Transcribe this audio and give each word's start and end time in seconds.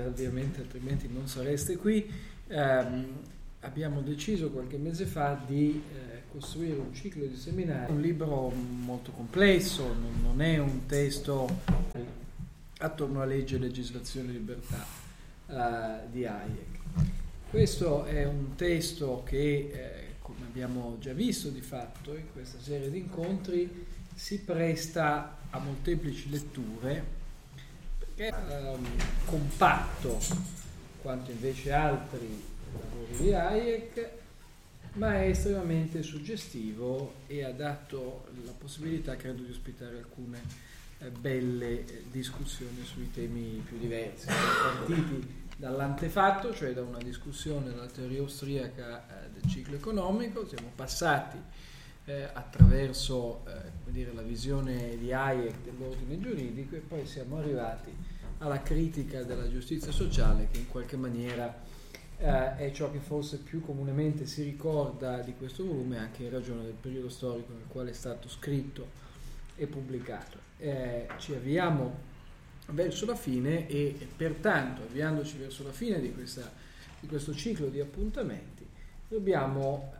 pratica, 0.00 0.06
ovviamente, 0.06 0.60
altrimenti 0.60 1.08
non 1.08 1.28
sareste 1.28 1.76
qui. 1.76 2.10
Um, 2.48 3.06
abbiamo 3.60 4.00
deciso 4.00 4.50
qualche 4.50 4.78
mese 4.78 5.04
fa 5.04 5.40
di 5.46 5.82
eh, 5.92 6.22
costruire 6.32 6.78
un 6.78 6.94
ciclo 6.94 7.26
di 7.26 7.36
seminari, 7.36 7.92
un 7.92 8.00
libro 8.00 8.48
molto 8.48 9.10
complesso, 9.10 9.86
non, 9.86 10.20
non 10.22 10.40
è 10.40 10.58
un 10.58 10.86
testo 10.86 11.48
attorno 12.78 13.20
a 13.20 13.26
legge, 13.26 13.58
legislazione 13.58 14.30
e 14.30 14.32
libertà 14.32 14.84
uh, 15.46 16.10
di 16.10 16.24
Hayek. 16.24 16.78
Questo 17.50 18.04
è 18.04 18.24
un 18.24 18.54
testo 18.54 19.22
che, 19.26 19.70
eh, 19.72 20.14
come 20.20 20.46
abbiamo 20.46 20.96
già 21.00 21.12
visto 21.12 21.50
di 21.50 21.60
fatto 21.60 22.16
in 22.16 22.32
questa 22.32 22.58
serie 22.60 22.90
di 22.90 22.98
incontri, 22.98 23.86
si 24.14 24.40
presta 24.40 25.38
a 25.50 25.58
molteplici 25.58 26.30
letture 26.30 27.18
perché 28.20 28.34
um, 28.52 28.86
compatto 29.24 30.18
quanto 31.00 31.30
invece 31.30 31.72
altri 31.72 32.44
lavori 32.72 33.16
di 33.16 33.32
Hayek, 33.32 34.10
ma 34.94 35.14
è 35.22 35.28
estremamente 35.28 36.02
suggestivo 36.02 37.14
e 37.26 37.44
ha 37.44 37.52
dato 37.52 38.26
la 38.44 38.52
possibilità, 38.52 39.16
credo, 39.16 39.42
di 39.42 39.50
ospitare 39.50 39.96
alcune 39.96 40.42
eh, 40.98 41.08
belle 41.08 41.86
eh, 41.86 42.04
discussioni 42.10 42.84
sui 42.84 43.10
temi 43.10 43.62
più 43.66 43.78
diversi. 43.78 44.26
Partiti 44.26 45.38
dall'antefatto, 45.56 46.52
cioè 46.52 46.74
da 46.74 46.82
una 46.82 46.98
discussione 46.98 47.70
della 47.70 47.86
teoria 47.86 48.20
austriaca 48.20 49.06
eh, 49.24 49.30
del 49.30 49.50
ciclo 49.50 49.76
economico, 49.76 50.46
siamo 50.46 50.70
passati 50.74 51.38
eh, 52.04 52.28
attraverso 52.32 53.44
eh, 53.46 53.90
dire, 53.90 54.12
la 54.12 54.22
visione 54.22 54.98
di 54.98 55.10
Hayek 55.10 55.62
dell'ordine 55.64 56.20
giuridico 56.20 56.76
e 56.76 56.80
poi 56.80 57.06
siamo 57.06 57.38
arrivati 57.38 58.09
alla 58.40 58.62
critica 58.62 59.22
della 59.22 59.48
giustizia 59.48 59.92
sociale 59.92 60.48
che 60.50 60.58
in 60.58 60.68
qualche 60.68 60.96
maniera 60.96 61.62
eh, 62.16 62.56
è 62.56 62.70
ciò 62.72 62.90
che 62.90 62.98
forse 62.98 63.38
più 63.38 63.60
comunemente 63.62 64.26
si 64.26 64.42
ricorda 64.42 65.20
di 65.20 65.34
questo 65.34 65.64
volume 65.64 65.98
anche 65.98 66.24
in 66.24 66.30
ragione 66.30 66.62
del 66.62 66.74
periodo 66.74 67.08
storico 67.08 67.52
nel 67.52 67.66
quale 67.68 67.90
è 67.90 67.94
stato 67.94 68.28
scritto 68.28 69.08
e 69.56 69.66
pubblicato. 69.66 70.38
Eh, 70.58 71.06
ci 71.18 71.34
avviamo 71.34 72.08
verso 72.68 73.04
la 73.04 73.14
fine 73.14 73.66
e, 73.68 74.08
pertanto 74.16 74.82
avviandoci 74.82 75.36
verso 75.36 75.62
la 75.62 75.72
fine 75.72 76.00
di, 76.00 76.12
questa, 76.12 76.50
di 76.98 77.06
questo 77.06 77.34
ciclo 77.34 77.66
di 77.66 77.80
appuntamenti 77.80 78.66
dobbiamo 79.08 79.92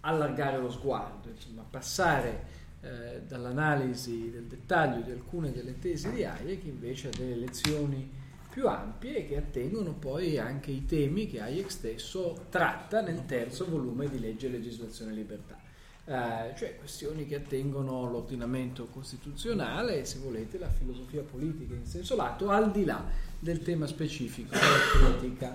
allargare 0.00 0.58
lo 0.58 0.70
sguardo, 0.70 1.28
insomma, 1.28 1.62
passare 1.62 2.58
eh, 2.82 3.22
dall'analisi 3.26 4.30
del 4.30 4.44
dettaglio 4.44 5.02
di 5.02 5.10
alcune 5.10 5.52
delle 5.52 5.78
tesi 5.78 6.10
di 6.12 6.24
Hayek 6.24 6.64
invece 6.64 7.08
a 7.08 7.10
delle 7.16 7.36
lezioni 7.36 8.10
più 8.50 8.66
ampie 8.66 9.26
che 9.26 9.36
attengono 9.36 9.92
poi 9.92 10.38
anche 10.38 10.70
i 10.70 10.84
temi 10.86 11.28
che 11.28 11.40
Hayek 11.40 11.70
stesso 11.70 12.46
tratta 12.48 13.00
nel 13.00 13.26
terzo 13.26 13.68
volume 13.68 14.08
di 14.08 14.18
Legge, 14.18 14.48
Legislazione 14.48 15.12
e 15.12 15.14
Libertà. 15.14 15.58
Eh, 16.06 16.56
cioè 16.56 16.76
questioni 16.76 17.26
che 17.26 17.36
attengono 17.36 18.06
all'ordinamento 18.06 18.86
costituzionale 18.86 20.00
e 20.00 20.04
se 20.04 20.18
volete 20.18 20.58
la 20.58 20.68
filosofia 20.68 21.22
politica 21.22 21.74
in 21.74 21.86
senso 21.86 22.16
lato 22.16 22.48
al 22.48 22.72
di 22.72 22.84
là 22.84 23.04
del 23.38 23.62
tema 23.62 23.86
specifico 23.86 24.54
della 24.54 25.14
critica 25.18 25.54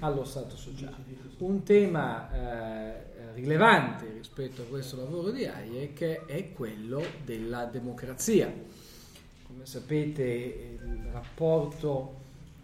allo 0.00 0.24
Stato 0.24 0.56
sociale. 0.56 0.94
Un 1.38 1.62
tema 1.64 2.30
eh, 2.30 3.15
rilevante 3.36 4.10
rispetto 4.12 4.62
a 4.62 4.64
questo 4.64 4.96
lavoro 4.96 5.30
di 5.30 5.44
Hayek 5.44 6.24
è 6.24 6.52
quello 6.52 7.04
della 7.22 7.66
democrazia. 7.66 8.50
Come 9.46 9.66
sapete 9.66 10.22
il 10.22 11.10
rapporto 11.12 12.14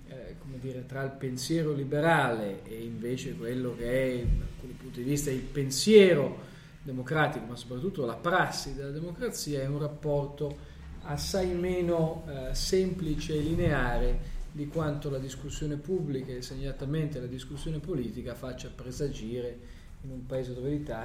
eh, 0.08 0.34
dire, 0.58 0.86
tra 0.86 1.02
il 1.02 1.10
pensiero 1.10 1.72
liberale 1.72 2.64
e 2.64 2.82
invece 2.82 3.36
quello 3.36 3.76
che 3.76 4.14
è, 4.14 4.24
da 4.24 4.44
alcuni 4.44 4.72
punti 4.72 5.02
di 5.02 5.10
vista, 5.10 5.30
il 5.30 5.40
pensiero 5.40 6.50
democratico, 6.82 7.44
ma 7.44 7.54
soprattutto 7.54 8.06
la 8.06 8.14
prassi 8.14 8.74
della 8.74 8.90
democrazia, 8.90 9.60
è 9.60 9.66
un 9.66 9.78
rapporto 9.78 10.70
assai 11.02 11.52
meno 11.52 12.24
eh, 12.26 12.54
semplice 12.54 13.34
e 13.34 13.40
lineare 13.40 14.40
di 14.50 14.68
quanto 14.68 15.10
la 15.10 15.18
discussione 15.18 15.76
pubblica 15.76 16.32
e 16.32 16.40
segnatamente 16.40 17.20
la 17.20 17.26
discussione 17.26 17.78
politica 17.78 18.34
faccia 18.34 18.70
presagire 18.74 19.80
in 20.02 20.10
un 20.10 20.26
paese 20.26 20.54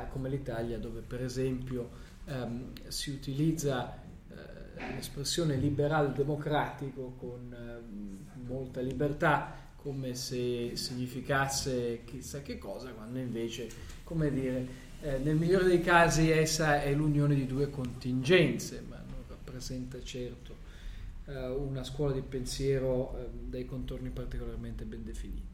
come 0.09 0.30
l'Italia, 0.30 0.78
dove 0.78 1.02
per 1.02 1.24
esempio 1.24 1.90
ehm, 2.25 2.72
si 2.88 3.12
utilizza 3.12 3.96
eh, 4.30 4.94
l'espressione 4.96 5.56
liberal 5.56 6.13
democratico 6.13 7.13
con 7.18 7.53
eh, 7.53 8.41
molta 8.47 8.81
libertà, 8.81 9.66
come 9.75 10.16
se 10.16 10.75
significasse 10.75 12.02
chissà 12.03 12.41
che 12.41 12.58
cosa, 12.58 12.91
quando 12.91 13.19
invece, 13.19 13.68
come 14.03 14.31
dire, 14.31 14.85
eh, 15.02 15.19
nel 15.19 15.35
migliore 15.35 15.66
dei 15.66 15.81
casi 15.81 16.29
essa 16.29 16.81
è 16.81 16.94
l'unione 16.94 17.35
di 17.35 17.46
due 17.46 17.69
contingenze, 17.69 18.84
ma 18.88 18.97
non 18.97 19.24
rappresenta 19.28 20.02
certo 20.02 20.56
eh, 21.25 21.47
una 21.47 21.84
scuola 21.84 22.14
di 22.14 22.22
pensiero 22.22 23.18
eh, 23.18 23.29
dai 23.31 23.66
contorni 23.66 24.09
particolarmente 24.09 24.85
ben 24.85 25.03
definiti. 25.03 25.47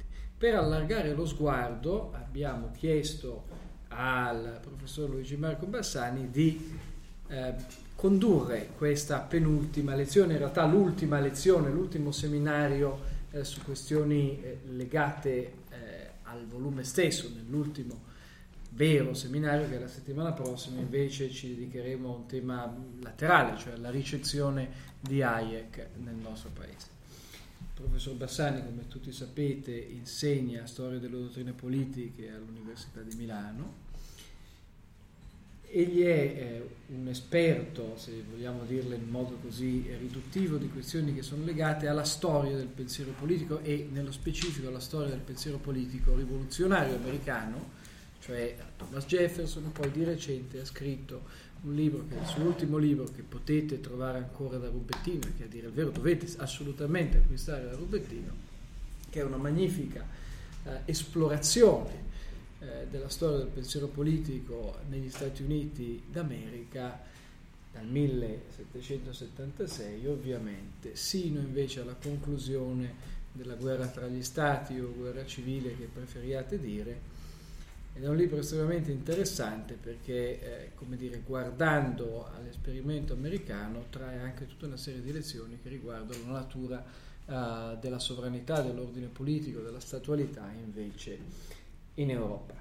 Per 0.43 0.55
allargare 0.55 1.13
lo 1.13 1.25
sguardo 1.25 2.11
abbiamo 2.11 2.71
chiesto 2.75 3.45
al 3.87 4.59
professor 4.61 5.09
Luigi 5.09 5.37
Marco 5.37 5.65
Bassani 5.67 6.29
di 6.31 6.77
eh, 7.29 7.53
condurre 7.95 8.71
questa 8.75 9.19
penultima 9.19 9.95
lezione, 9.95 10.33
in 10.33 10.39
realtà 10.39 10.65
l'ultima 10.65 11.21
lezione, 11.21 11.69
l'ultimo 11.69 12.11
seminario 12.11 12.99
eh, 13.31 13.45
su 13.45 13.63
questioni 13.63 14.43
eh, 14.43 14.59
legate 14.65 15.31
eh, 15.39 16.09
al 16.23 16.45
volume 16.45 16.83
stesso, 16.83 17.31
nell'ultimo 17.33 18.01
vero 18.71 19.13
seminario 19.13 19.69
che 19.69 19.79
la 19.79 19.87
settimana 19.87 20.33
prossima 20.33 20.77
invece 20.81 21.29
ci 21.29 21.55
dedicheremo 21.55 22.09
a 22.09 22.17
un 22.17 22.25
tema 22.25 22.75
laterale, 23.01 23.57
cioè 23.57 23.75
alla 23.75 23.91
ricezione 23.91 24.69
di 24.99 25.21
Hayek 25.21 25.91
nel 26.03 26.15
nostro 26.15 26.49
paese. 26.53 26.92
Professor 27.83 28.13
Bassani, 28.15 28.63
come 28.63 28.87
tutti 28.87 29.11
sapete, 29.11 29.75
insegna 29.75 30.65
storia 30.65 30.99
delle 30.99 31.17
dottrine 31.17 31.51
politiche 31.51 32.31
all'Università 32.31 33.01
di 33.01 33.13
Milano. 33.15 33.81
Egli 35.67 36.01
è 36.03 36.09
eh, 36.09 36.69
un 36.95 37.07
esperto, 37.09 37.97
se 37.97 38.23
vogliamo 38.29 38.63
dirlo 38.63 38.95
in 38.95 39.09
modo 39.09 39.35
così 39.41 39.85
riduttivo, 39.99 40.57
di 40.57 40.69
questioni 40.69 41.13
che 41.13 41.23
sono 41.23 41.43
legate 41.43 41.87
alla 41.87 42.05
storia 42.05 42.55
del 42.55 42.67
pensiero 42.67 43.11
politico 43.11 43.59
e 43.59 43.89
nello 43.91 44.13
specifico 44.13 44.69
alla 44.69 44.79
storia 44.79 45.09
del 45.09 45.19
pensiero 45.19 45.57
politico 45.57 46.15
rivoluzionario 46.15 46.95
americano, 46.95 47.71
cioè 48.19 48.55
Thomas 48.77 49.05
Jefferson, 49.05 49.71
poi 49.73 49.91
di 49.91 50.05
recente 50.05 50.61
ha 50.61 50.65
scritto 50.65 51.23
un 51.63 51.75
libro 51.75 52.05
che 52.07 52.17
è 52.17 52.21
il 52.21 52.27
suo 52.27 52.43
ultimo 52.43 52.77
libro 52.77 53.05
che 53.05 53.21
potete 53.21 53.79
trovare 53.79 54.17
ancora 54.17 54.57
da 54.57 54.67
Rubettino, 54.69 55.27
che 55.37 55.43
a 55.43 55.47
dire 55.47 55.67
il 55.67 55.73
vero 55.73 55.91
dovete 55.91 56.27
assolutamente 56.37 57.17
acquistare 57.17 57.65
da 57.65 57.75
Rubettino, 57.75 58.33
che 59.09 59.21
è 59.21 59.23
una 59.23 59.37
magnifica 59.37 60.05
eh, 60.63 60.79
esplorazione 60.85 62.11
eh, 62.59 62.87
della 62.89 63.09
storia 63.09 63.37
del 63.37 63.47
pensiero 63.47 63.87
politico 63.87 64.77
negli 64.89 65.09
Stati 65.09 65.43
Uniti 65.43 66.03
d'America 66.09 67.11
dal 67.71 67.85
1776 67.85 70.05
ovviamente, 70.07 70.95
sino 70.95 71.39
invece 71.39 71.81
alla 71.81 71.95
conclusione 72.01 73.11
della 73.31 73.55
guerra 73.55 73.87
tra 73.87 74.07
gli 74.07 74.21
stati 74.21 74.79
o 74.79 74.93
guerra 74.95 75.25
civile 75.25 75.75
che 75.75 75.89
preferiate 75.91 76.59
dire, 76.59 77.11
ed 77.95 78.03
è 78.03 78.07
un 78.07 78.15
libro 78.15 78.39
estremamente 78.39 78.91
interessante 78.91 79.75
perché, 79.75 80.39
eh, 80.41 80.71
come 80.73 80.97
dire, 80.97 81.21
guardando 81.23 82.27
all'esperimento 82.35 83.13
americano, 83.13 83.85
trae 83.91 84.19
anche 84.19 84.47
tutta 84.47 84.65
una 84.65 84.77
serie 84.77 85.01
di 85.01 85.11
lezioni 85.11 85.59
che 85.61 85.69
riguardano 85.69 86.31
la 86.31 86.39
natura 86.39 86.83
eh, 87.25 87.77
della 87.79 87.99
sovranità, 87.99 88.61
dell'ordine 88.61 89.07
politico, 89.07 89.59
della 89.59 89.79
statualità 89.79 90.49
invece 90.51 91.19
in 91.95 92.09
Europa. 92.09 92.55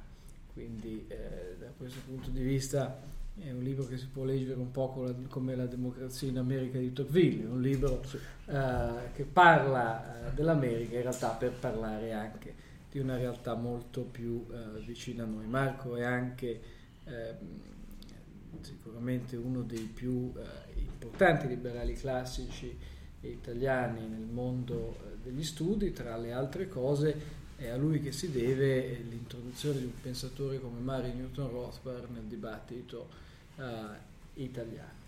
Quindi, 0.53 1.07
eh, 1.09 1.57
da 1.59 1.73
questo 1.79 2.01
punto 2.05 2.29
di 2.29 2.43
vista, 2.43 3.01
è 3.39 3.51
un 3.51 3.63
libro 3.63 3.87
che 3.87 3.97
si 3.97 4.09
può 4.09 4.25
leggere 4.25 4.61
un 4.61 4.71
po' 4.71 5.15
come 5.29 5.57
La 5.57 5.65
democrazia 5.65 6.29
in 6.29 6.37
America 6.37 6.77
di 6.77 6.93
Tocqueville, 6.93 7.47
un 7.47 7.63
libro 7.63 8.03
eh, 8.45 9.11
che 9.15 9.25
parla 9.25 10.29
eh, 10.29 10.35
dell'America 10.35 10.97
in 10.97 11.03
realtà 11.03 11.31
per 11.31 11.53
parlare 11.53 12.13
anche 12.13 12.71
di 12.93 12.99
una 12.99 13.17
realtà 13.17 13.55
molto 13.55 14.03
più 14.03 14.47
eh, 14.51 14.81
vicina 14.81 15.25
a 15.25 15.27
noi. 15.27 15.47
Marco 15.47 15.97
è 15.97 16.05
anche 16.05 16.61
eh, 17.05 17.35
sicuramente 18.61 19.35
uno 19.37 19.63
dei 19.63 19.91
più 19.93 20.31
eh, 20.37 20.81
importanti 20.83 21.49
liberali 21.49 21.95
classici 21.95 22.77
italiani 23.23 24.07
nel 24.07 24.29
mondo 24.31 24.99
eh, 24.99 25.17
degli 25.23 25.43
studi, 25.43 25.93
tra 25.93 26.19
le 26.19 26.33
altre 26.33 26.69
cose 26.69 27.41
è 27.57 27.69
a 27.69 27.77
lui 27.77 28.01
che 28.01 28.13
si 28.13 28.31
deve 28.31 29.05
l'introduzione 29.09 29.79
di 29.79 29.85
un 29.85 30.01
pensatore 30.01 30.61
come 30.61 30.81
Mary 30.81 31.15
Newton 31.15 31.49
Rothbard 31.49 32.11
nel 32.11 32.25
dibattito 32.25 33.09
eh, 33.57 33.63
italiano. 34.35 35.02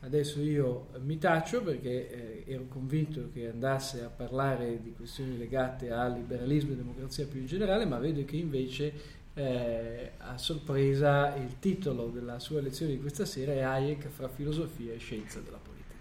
Adesso 0.00 0.40
io 0.40 0.88
mi 1.00 1.18
taccio 1.18 1.62
perché 1.62 2.44
eh, 2.46 2.52
ero 2.52 2.66
convinto 2.68 3.30
che 3.32 3.48
andasse 3.48 4.02
a 4.02 4.08
parlare 4.08 4.80
di 4.80 4.94
questioni 4.96 5.36
legate 5.36 5.90
al 5.90 6.12
liberalismo 6.12 6.72
e 6.72 6.76
democrazia 6.76 7.26
più 7.26 7.40
in 7.40 7.46
generale, 7.46 7.84
ma 7.84 7.98
vedo 7.98 8.24
che 8.24 8.36
invece 8.36 8.92
eh, 9.34 10.12
a 10.18 10.38
sorpresa 10.38 11.34
il 11.34 11.58
titolo 11.58 12.08
della 12.08 12.38
sua 12.38 12.60
lezione 12.60 12.92
di 12.92 13.00
questa 13.00 13.24
sera 13.24 13.52
è 13.52 13.60
Hayek 13.60 14.06
fra 14.08 14.28
filosofia 14.28 14.92
e 14.92 14.98
scienza 14.98 15.40
della 15.40 15.58
politica. 15.60 15.94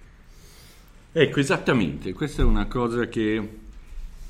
Ecco, 1.12 1.40
esattamente, 1.40 2.14
questa 2.14 2.44
è 2.44 2.46
una 2.46 2.68
cosa 2.68 3.08
che 3.08 3.66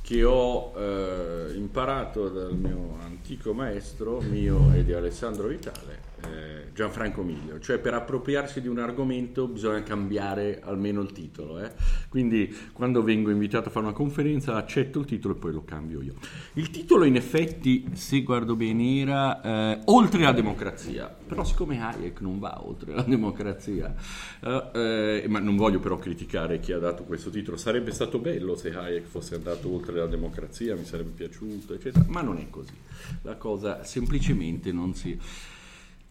che 0.08 0.24
ho 0.24 0.72
eh, 0.78 1.52
imparato 1.56 2.30
dal 2.30 2.56
mio 2.56 2.98
antico 3.02 3.54
maestro, 3.54 4.22
mio 4.22 4.74
e 4.74 4.86
di 4.86 4.94
Alessandro 4.94 5.50
Vitale, 5.50 6.00
eh, 6.26 6.58
Gianfranco 6.74 7.24
Miglio, 7.24 7.60
cioè 7.60 7.80
per 7.80 7.96
appropriarsi 7.96 8.62
di 8.62 8.68
un 8.68 8.78
argomento 8.78 9.48
bisogna 9.48 9.82
cambiare 9.82 10.62
almeno 10.64 11.02
il 11.02 11.12
titolo. 11.12 11.60
Eh? 11.60 11.72
Quindi 12.08 12.56
quando 12.72 13.02
vengo 13.02 13.32
invitato 13.32 13.70
a 13.70 13.72
fare 13.72 13.86
una 13.86 13.96
conferenza 13.96 14.56
accetto 14.56 15.00
il 15.00 15.06
titolo 15.06 15.36
e 15.36 15.38
poi 15.38 15.54
lo 15.54 15.64
cambio 15.64 16.02
io. 16.02 16.14
Il 16.54 16.70
titolo 16.70 17.04
in 17.04 17.16
effetti, 17.16 17.90
se 17.94 18.22
guardo 18.22 18.56
bene, 18.56 19.00
era 19.00 19.42
eh, 19.42 19.82
Oltre 19.86 20.22
la 20.22 20.32
democrazia, 20.32 21.08
però 21.08 21.44
siccome 21.44 21.82
Hayek 21.82 22.22
non 22.22 22.38
va 22.38 22.64
oltre 22.64 22.94
la 22.94 23.04
democrazia, 23.04 23.96
eh, 24.40 24.70
eh, 25.24 25.26
ma 25.28 25.40
non 25.40 25.56
voglio 25.56 25.80
però 25.80 25.98
criticare 25.98 26.60
chi 26.60 26.74
ha 26.74 26.80
dato 26.80 27.04
questo 27.06 27.32
titolo, 27.32 27.58
sarebbe 27.58 27.92
stato 27.92 28.20
bello 28.20 28.56
se 28.56 28.76
Hayek 28.76 29.06
fosse 29.06 29.34
andato 29.34 29.74
oltre 29.74 29.96
la 29.96 30.06
democrazia, 30.06 30.76
mi 30.76 30.86
sarebbe 30.86 31.12
piaciuto, 31.12 31.74
eccetera, 31.74 32.06
ma 32.08 32.22
non 32.22 32.38
è 32.38 32.50
così. 32.52 32.74
La 33.24 33.36
cosa 33.36 33.84
semplicemente 33.84 34.72
non 34.72 34.94
si 34.94 35.18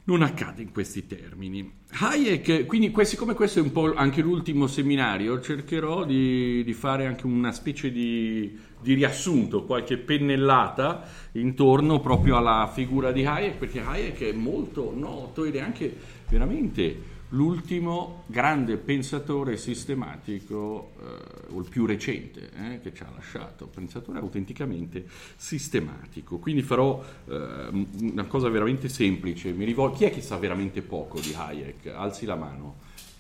non 0.07 0.23
accade 0.23 0.63
in 0.63 0.73
questi 0.73 1.07
termini. 1.07 1.85
Hayek, 1.99 2.67
quindi 2.67 2.93
siccome 3.05 3.35
questo 3.35 3.59
è 3.59 3.63
un 3.63 3.73
po' 3.73 3.95
anche 3.95 4.21
l'ultimo 4.21 4.67
seminario, 4.67 5.41
cercherò 5.41 6.05
di, 6.05 6.63
di 6.65 6.73
fare 6.73 7.07
anche 7.07 7.27
una 7.27 7.53
specie 7.53 7.91
di, 7.91 8.57
di, 8.81 8.95
riassunto, 8.95 9.65
qualche 9.65 9.97
pennellata 9.97 11.09
intorno 11.33 12.01
proprio 12.01 12.37
alla 12.37 12.71
figura 12.73 13.13
di 13.13 13.25
Hayek, 13.25 13.57
perché 13.57 13.81
Hayek 13.81 14.21
è 14.23 14.33
molto 14.33 14.93
noto 14.95 15.45
ed 15.45 15.57
è 15.57 15.61
anche 15.61 15.95
veramente 16.29 17.15
l'ultimo 17.31 18.23
grande 18.27 18.77
pensatore 18.77 19.57
sistematico, 19.57 20.93
eh, 21.01 21.55
o 21.55 21.61
il 21.61 21.69
più 21.69 21.87
recente 21.87 22.51
eh, 22.57 22.81
che 22.81 22.95
ci 22.95 23.03
ha 23.03 23.11
lasciato, 23.15 23.67
pensatore 23.67 24.19
autenticamente 24.19 25.05
sistematico. 25.37 26.39
Quindi 26.39 26.63
farò 26.63 27.03
eh, 27.29 27.87
una 28.01 28.25
cosa 28.25 28.49
veramente 28.49 28.89
semplice, 28.89 29.53
mi 29.53 29.65
rivolgo, 29.65 29.97
chi 29.97 30.05
è 30.05 30.11
che 30.11 30.23
sa 30.23 30.37
veramente 30.37 30.83
poco 30.83 31.19
di 31.19 31.33
Hayek? 31.35 31.87
Alzi 31.87 32.27
la 32.27 32.37
mano, 32.37 32.77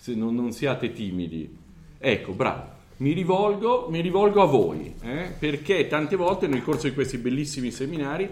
non, 0.06 0.34
non 0.34 0.52
siate 0.52 0.92
timidi. 0.92 1.64
Ecco, 1.98 2.32
bravo. 2.32 2.74
Mi 2.98 3.12
rivolgo, 3.12 3.88
mi 3.90 4.00
rivolgo, 4.00 4.40
a 4.40 4.46
voi, 4.46 4.94
eh, 5.02 5.30
perché 5.38 5.86
tante 5.86 6.16
volte 6.16 6.46
nel 6.46 6.62
corso 6.62 6.88
di 6.88 6.94
questi 6.94 7.18
bellissimi 7.18 7.70
seminari 7.70 8.26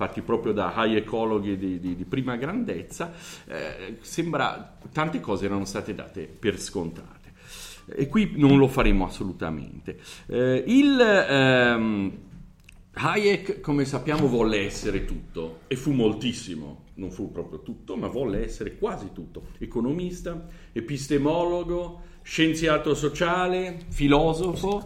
fatti 0.00 0.22
proprio 0.22 0.54
da 0.54 0.72
high-ecologhi 0.74 1.58
di, 1.58 1.78
di, 1.78 1.94
di, 1.94 2.04
prima 2.04 2.36
grandezza, 2.36 3.12
eh, 3.46 3.98
sembra 4.00 4.78
tante 4.92 5.20
cose 5.20 5.44
erano 5.44 5.66
state 5.66 5.94
date 5.94 6.22
per 6.22 6.58
scontate. 6.58 7.18
E 7.84 8.06
qui 8.08 8.32
non 8.36 8.56
lo 8.56 8.66
faremo 8.66 9.04
assolutamente. 9.04 9.98
Eh, 10.26 10.64
il 10.66 10.98
ehm, 10.98 12.12
Hayek, 12.94 13.60
come 13.60 13.84
sappiamo, 13.84 14.26
volle 14.26 14.60
essere 14.64 15.04
tutto 15.04 15.60
e 15.66 15.76
fu 15.76 15.92
moltissimo, 15.92 16.84
non 16.94 17.10
fu 17.10 17.30
proprio 17.30 17.60
tutto, 17.60 17.94
ma 17.94 18.06
volle 18.06 18.42
essere 18.42 18.78
quasi 18.78 19.10
tutto. 19.12 19.48
Economista, 19.58 20.46
epistemologo, 20.72 22.04
scienziato 22.22 22.94
sociale, 22.94 23.80
filosofo 23.88 24.82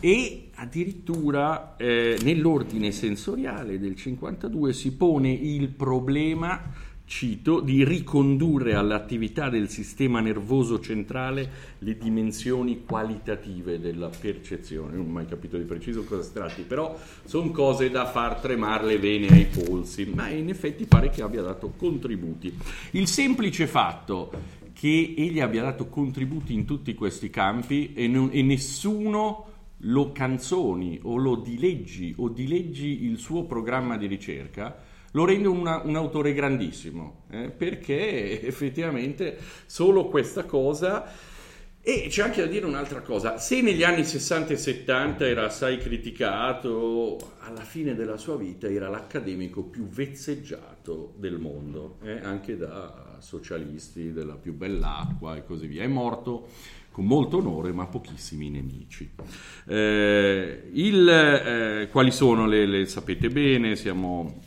e 0.00 0.49
addirittura 0.60 1.74
eh, 1.76 2.18
nell'ordine 2.22 2.92
sensoriale 2.92 3.78
del 3.78 3.96
52 3.96 4.74
si 4.74 4.94
pone 4.94 5.32
il 5.32 5.70
problema, 5.70 6.70
cito, 7.06 7.60
di 7.60 7.82
ricondurre 7.82 8.74
all'attività 8.74 9.48
del 9.48 9.70
sistema 9.70 10.20
nervoso 10.20 10.78
centrale 10.78 11.50
le 11.78 11.96
dimensioni 11.96 12.84
qualitative 12.84 13.80
della 13.80 14.10
percezione. 14.10 14.96
Non 14.96 15.06
ho 15.06 15.08
mai 15.08 15.24
capito 15.24 15.56
di 15.56 15.64
preciso 15.64 16.04
cosa 16.04 16.22
si 16.22 16.32
tratti, 16.34 16.62
però 16.62 16.94
sono 17.24 17.50
cose 17.52 17.88
da 17.88 18.04
far 18.04 18.38
tremare 18.40 18.84
le 18.84 18.98
vene 18.98 19.28
ai 19.28 19.46
polsi, 19.46 20.04
ma 20.14 20.28
in 20.28 20.50
effetti 20.50 20.84
pare 20.84 21.08
che 21.08 21.22
abbia 21.22 21.40
dato 21.40 21.72
contributi. 21.74 22.54
Il 22.90 23.06
semplice 23.06 23.66
fatto 23.66 24.58
che 24.74 25.14
egli 25.16 25.40
abbia 25.40 25.62
dato 25.62 25.86
contributi 25.86 26.52
in 26.52 26.66
tutti 26.66 26.94
questi 26.94 27.30
campi 27.30 27.94
e, 27.94 28.06
non, 28.06 28.28
e 28.30 28.42
nessuno 28.42 29.49
lo 29.80 30.12
canzoni 30.12 30.98
o 31.02 31.16
lo 31.16 31.36
dileggi 31.36 32.14
o 32.18 32.28
dileggi 32.28 33.04
il 33.04 33.18
suo 33.18 33.44
programma 33.44 33.96
di 33.96 34.06
ricerca, 34.06 34.76
lo 35.12 35.24
rende 35.24 35.48
una, 35.48 35.82
un 35.82 35.96
autore 35.96 36.32
grandissimo, 36.32 37.24
eh, 37.30 37.50
perché 37.50 38.42
effettivamente 38.42 39.38
solo 39.66 40.06
questa 40.06 40.44
cosa... 40.44 41.38
E 41.82 42.08
c'è 42.10 42.22
anche 42.22 42.42
da 42.42 42.46
dire 42.46 42.66
un'altra 42.66 43.00
cosa, 43.00 43.38
se 43.38 43.62
negli 43.62 43.82
anni 43.82 44.04
60 44.04 44.52
e 44.52 44.56
70 44.58 45.26
era 45.26 45.46
assai 45.46 45.78
criticato, 45.78 47.16
alla 47.38 47.62
fine 47.62 47.94
della 47.94 48.18
sua 48.18 48.36
vita 48.36 48.68
era 48.68 48.90
l'accademico 48.90 49.62
più 49.62 49.88
vezzeggiato 49.88 51.14
del 51.16 51.38
mondo, 51.38 51.96
eh, 52.02 52.20
anche 52.20 52.58
da 52.58 53.16
socialisti 53.20 54.12
della 54.12 54.34
più 54.34 54.52
bell'acqua 54.54 55.36
e 55.36 55.44
così 55.46 55.66
via. 55.68 55.82
È 55.82 55.86
morto 55.86 56.48
con 56.90 57.04
molto 57.04 57.38
onore 57.38 57.72
ma 57.72 57.86
pochissimi 57.86 58.50
nemici. 58.50 59.10
Eh, 59.66 60.70
il, 60.72 61.08
eh, 61.08 61.88
quali 61.90 62.10
sono 62.10 62.46
le, 62.46 62.66
le, 62.66 62.86
sapete 62.86 63.28
bene, 63.28 63.76
siamo 63.76 64.42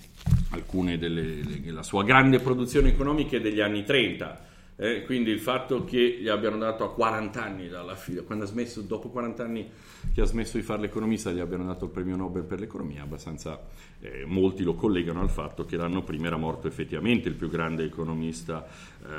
alcune 0.52 0.98
della 0.98 1.84
sua 1.84 2.04
grande 2.04 2.40
produzione 2.40 2.90
economica 2.90 3.40
degli 3.40 3.60
anni 3.60 3.84
30. 3.84 4.52
Eh, 4.76 5.04
quindi 5.04 5.30
il 5.30 5.40
fatto 5.40 5.84
che 5.84 6.18
gli 6.20 6.28
abbiano 6.28 6.58
dato 6.58 6.84
a 6.84 6.92
40 6.92 7.44
anni 7.44 7.68
dalla 7.68 7.96
fine, 7.96 8.22
quando 8.22 8.46
ha 8.46 8.48
smesso, 8.48 8.82
dopo 8.82 9.10
40 9.10 9.44
anni 9.44 9.70
che 10.14 10.22
ha 10.22 10.26
smesso 10.26 10.58
di 10.58 10.64
fare 10.64 10.82
l'economista, 10.82 11.32
gli 11.32 11.40
abbiano 11.40 11.66
dato 11.66 11.86
il 11.86 11.92
premio 11.92 12.16
Nobel 12.16 12.44
per 12.44 12.60
l'economia, 12.60 13.04
abbastanza 13.04 13.60
eh, 14.00 14.26
molti 14.26 14.64
lo 14.64 14.74
collegano 14.74 15.22
al 15.22 15.30
fatto 15.30 15.64
che 15.66 15.78
l'anno 15.78 16.04
prima 16.04 16.28
era 16.28 16.38
morto 16.38 16.68
effettivamente 16.68 17.30
il 17.30 17.36
più 17.36 17.50
grande 17.50 17.84
economista 17.84 18.68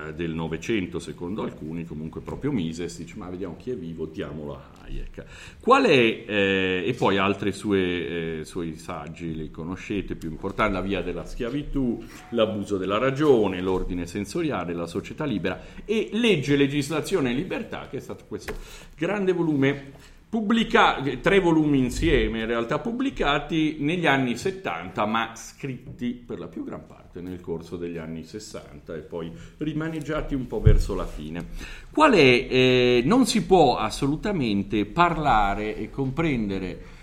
eh, 0.09 0.12
del 0.12 0.33
Novecento, 0.33 0.99
secondo 0.99 1.43
alcuni, 1.43 1.85
comunque 1.85 2.21
proprio 2.21 2.53
Mises, 2.53 2.99
dice 2.99 3.17
ma 3.17 3.31
vediamo 3.31 3.57
chi 3.57 3.71
è 3.71 3.77
vivo, 3.77 4.07
diamolo 4.07 4.57
a 4.57 4.62
Hayek. 4.83 5.25
Qual 5.61 5.85
è, 5.85 6.25
eh, 6.27 6.85
e 6.87 6.95
poi 6.95 7.17
altri 7.17 7.50
eh, 7.50 8.41
suoi 8.45 8.77
saggi, 8.77 9.35
li 9.35 9.50
conoscete, 9.50 10.17
più 10.17 10.31
importanti, 10.31 10.73
la 10.75 10.81
via 10.81 11.00
della 11.00 11.25
schiavitù, 11.25 12.02
l'abuso 12.31 12.76
della 12.76 12.99
ragione, 12.99 13.61
l'ordine 13.61 14.07
sensoriale, 14.07 14.75
la 14.75 14.87
società 14.87 15.25
libera 15.25 15.44
e 15.85 16.11
legge, 16.13 16.57
legislazione 16.57 17.31
e 17.31 17.35
libertà, 17.35 17.89
che 17.91 17.99
è 17.99 18.01
stato 18.01 18.25
questo 18.27 18.55
grande 18.97 19.33
volume 19.33 20.13
Pubblicati, 20.35 21.21
tre 21.21 21.39
volumi 21.39 21.79
insieme, 21.79 22.41
in 22.41 22.47
realtà 22.47 22.81
pubblicati 22.81 23.77
negli 23.79 24.05
anni 24.05 24.37
70, 24.37 25.07
ma 25.07 25.31
scritti 25.37 26.13
per 26.13 26.41
la 26.41 26.49
più 26.49 26.65
gran 26.65 26.89
parte 26.89 27.21
nel 27.21 27.41
corso 27.41 27.77
degli 27.77 27.99
anni 27.99 28.25
60 28.25 28.97
e 28.97 28.99
poi 28.99 29.31
rimaneggiati 29.59 30.35
un 30.35 30.49
po' 30.49 30.61
verso 30.61 30.97
la 30.97 31.07
fine. 31.07 31.47
Qual 31.89 32.15
è? 32.15 32.17
Eh, 32.19 33.03
non 33.05 33.27
si 33.27 33.45
può 33.45 33.77
assolutamente 33.77 34.87
parlare 34.87 35.77
e 35.77 35.89
comprendere 35.89 36.94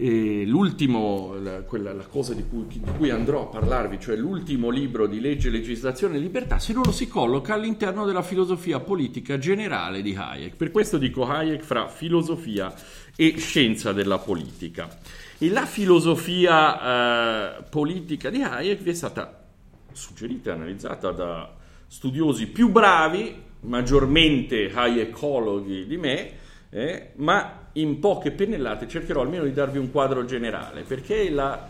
e 0.00 0.46
l'ultimo, 0.46 1.34
la, 1.38 1.60
quella, 1.60 1.92
la 1.92 2.06
cosa 2.06 2.32
di 2.32 2.42
cui, 2.48 2.64
di 2.66 2.80
cui, 2.96 3.10
andrò 3.10 3.42
a 3.42 3.46
parlarvi, 3.46 4.00
cioè 4.00 4.16
l'ultimo 4.16 4.70
libro 4.70 5.06
di 5.06 5.20
legge, 5.20 5.50
legislazione 5.50 6.16
e 6.16 6.20
libertà, 6.20 6.58
se 6.58 6.72
non 6.72 6.84
lo 6.84 6.90
si 6.90 7.06
colloca 7.06 7.52
all'interno 7.52 8.06
della 8.06 8.22
filosofia 8.22 8.80
politica 8.80 9.36
generale 9.36 10.00
di 10.00 10.14
Hayek. 10.16 10.56
Per 10.56 10.70
questo 10.70 10.96
dico 10.96 11.26
Hayek 11.26 11.62
fra 11.62 11.86
filosofia 11.88 12.72
e 13.14 13.34
scienza 13.36 13.92
della 13.92 14.16
politica. 14.16 14.88
E 15.36 15.50
la 15.50 15.66
filosofia 15.66 17.58
eh, 17.58 17.62
politica 17.68 18.30
di 18.30 18.40
Hayek 18.40 18.80
vi 18.80 18.90
è 18.90 18.94
stata 18.94 19.48
suggerita 19.92 20.48
e 20.48 20.54
analizzata 20.54 21.10
da 21.10 21.54
studiosi 21.86 22.46
più 22.46 22.70
bravi, 22.70 23.34
maggiormente 23.60 24.70
Hayekologhi 24.72 25.84
di 25.84 25.96
me, 25.98 26.32
eh, 26.70 27.10
ma 27.16 27.59
in 27.74 27.98
poche 27.98 28.32
pennellate 28.32 28.88
cercherò 28.88 29.20
almeno 29.20 29.44
di 29.44 29.52
darvi 29.52 29.78
un 29.78 29.90
quadro 29.90 30.24
generale, 30.24 30.82
perché 30.82 31.30
la, 31.30 31.68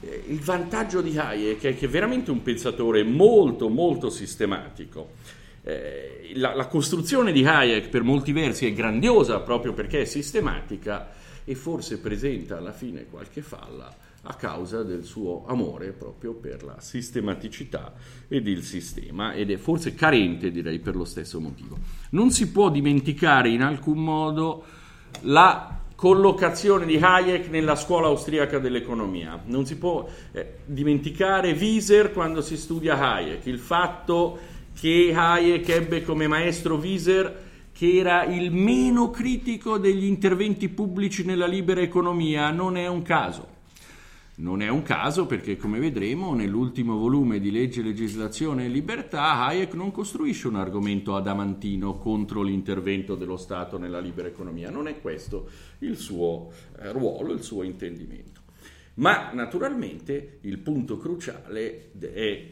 eh, 0.00 0.24
il 0.28 0.40
vantaggio 0.40 1.00
di 1.00 1.16
Hayek 1.16 1.62
è 1.62 1.76
che 1.76 1.86
è 1.86 1.88
veramente 1.88 2.30
un 2.30 2.42
pensatore 2.42 3.02
molto, 3.02 3.68
molto 3.68 4.10
sistematico. 4.10 5.10
Eh, 5.64 6.32
la, 6.34 6.54
la, 6.54 6.66
costruzione 6.66 7.30
di 7.30 7.44
Hayek 7.44 7.88
per 7.88 8.02
molti 8.02 8.32
versi 8.32 8.66
è 8.66 8.72
grandiosa 8.72 9.38
proprio 9.40 9.72
perché 9.72 10.00
è 10.00 10.04
sistematica 10.04 11.10
e 11.44 11.54
forse 11.54 11.98
presenta 11.98 12.56
alla 12.56 12.72
fine 12.72 13.06
qualche 13.06 13.42
falla, 13.42 13.94
a 14.22 14.34
causa 14.34 14.82
del 14.82 15.04
suo 15.04 15.44
amore 15.46 15.90
proprio 15.90 16.34
per 16.34 16.62
la 16.62 16.80
sistematicità 16.80 17.92
ed 18.28 18.46
il 18.46 18.62
sistema 18.62 19.34
ed 19.34 19.50
è 19.50 19.56
forse 19.56 19.94
carente 19.94 20.50
direi 20.50 20.78
per 20.78 20.94
lo 20.94 21.04
stesso 21.04 21.40
motivo. 21.40 21.78
Non 22.10 22.30
si 22.30 22.50
può 22.50 22.70
dimenticare 22.70 23.48
in 23.48 23.62
alcun 23.62 23.98
modo 23.98 24.64
la 25.20 25.78
collocazione 25.94 26.84
di 26.84 26.96
Hayek 26.96 27.48
nella 27.48 27.76
scuola 27.76 28.08
austriaca 28.08 28.58
dell'economia. 28.58 29.40
Non 29.44 29.66
si 29.66 29.76
può 29.76 30.08
eh, 30.32 30.54
dimenticare 30.64 31.52
Wieser 31.52 32.12
quando 32.12 32.40
si 32.40 32.56
studia 32.56 32.98
Hayek, 32.98 33.46
il 33.46 33.58
fatto 33.58 34.38
che 34.78 35.12
Hayek 35.14 35.68
ebbe 35.68 36.02
come 36.02 36.26
maestro 36.26 36.74
Wieser 36.76 37.50
che 37.72 37.96
era 37.96 38.24
il 38.24 38.50
meno 38.50 39.10
critico 39.10 39.78
degli 39.78 40.04
interventi 40.04 40.68
pubblici 40.68 41.24
nella 41.24 41.46
libera 41.46 41.80
economia, 41.80 42.50
non 42.50 42.76
è 42.76 42.86
un 42.86 43.02
caso. 43.02 43.51
Non 44.34 44.62
è 44.62 44.68
un 44.68 44.82
caso 44.82 45.26
perché, 45.26 45.56
come 45.56 45.78
vedremo, 45.78 46.34
nell'ultimo 46.34 46.96
volume 46.96 47.38
di 47.38 47.50
Legge, 47.50 47.82
Legislazione 47.82 48.64
e 48.64 48.68
Libertà, 48.68 49.44
Hayek 49.44 49.74
non 49.74 49.90
costruisce 49.90 50.48
un 50.48 50.56
argomento 50.56 51.14
adamantino 51.14 51.98
contro 51.98 52.40
l'intervento 52.40 53.14
dello 53.14 53.36
Stato 53.36 53.76
nella 53.76 54.00
libera 54.00 54.28
economia. 54.28 54.70
Non 54.70 54.88
è 54.88 55.00
questo 55.02 55.50
il 55.80 55.98
suo 55.98 56.50
eh, 56.78 56.90
ruolo, 56.92 57.32
il 57.32 57.42
suo 57.42 57.62
intendimento. 57.62 58.40
Ma 58.94 59.32
naturalmente 59.32 60.38
il 60.42 60.58
punto 60.58 60.96
cruciale 60.96 61.90
è 61.92 62.48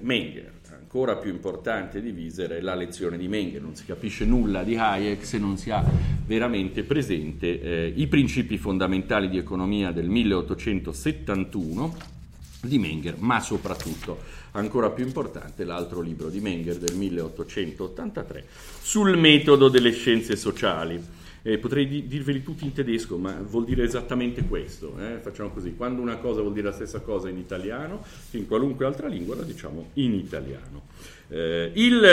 Menger, 0.00 0.52
ancora 0.72 1.16
più 1.16 1.30
importante 1.30 2.00
di 2.00 2.10
Wieser 2.10 2.50
è 2.50 2.60
la 2.60 2.74
lezione 2.74 3.16
di 3.16 3.28
Menger, 3.28 3.62
non 3.62 3.74
si 3.74 3.84
capisce 3.84 4.24
nulla 4.24 4.62
di 4.62 4.76
Hayek 4.76 5.24
se 5.24 5.38
non 5.38 5.56
si 5.56 5.70
ha 5.70 5.84
veramente 6.26 6.82
presente 6.82 7.60
eh, 7.60 7.92
i 7.94 8.06
principi 8.06 8.58
fondamentali 8.58 9.28
di 9.28 9.38
economia 9.38 9.92
del 9.92 10.08
1871 10.08 12.18
di 12.62 12.78
Menger, 12.78 13.16
ma 13.18 13.40
soprattutto, 13.40 14.18
ancora 14.52 14.90
più 14.90 15.04
importante, 15.04 15.64
l'altro 15.64 16.00
libro 16.00 16.28
di 16.28 16.40
Menger 16.40 16.76
del 16.76 16.96
1883 16.96 18.44
sul 18.80 19.16
metodo 19.16 19.68
delle 19.68 19.92
scienze 19.92 20.36
sociali 20.36 21.02
eh, 21.42 21.58
potrei 21.58 21.86
di- 21.86 22.06
dirveli 22.06 22.42
tutti 22.42 22.64
in 22.64 22.72
tedesco, 22.72 23.16
ma 23.16 23.40
vuol 23.40 23.64
dire 23.64 23.84
esattamente 23.84 24.44
questo. 24.44 24.96
Eh? 24.98 25.18
Facciamo 25.18 25.50
così, 25.50 25.74
quando 25.74 26.02
una 26.02 26.16
cosa 26.18 26.40
vuol 26.40 26.52
dire 26.52 26.66
la 26.66 26.74
stessa 26.74 27.00
cosa 27.00 27.28
in 27.28 27.38
italiano, 27.38 28.04
in 28.32 28.46
qualunque 28.46 28.84
altra 28.84 29.08
lingua 29.08 29.36
la 29.36 29.42
diciamo 29.42 29.90
in 29.94 30.14
italiano. 30.14 30.82
Eh, 31.28 31.70
il, 31.74 32.04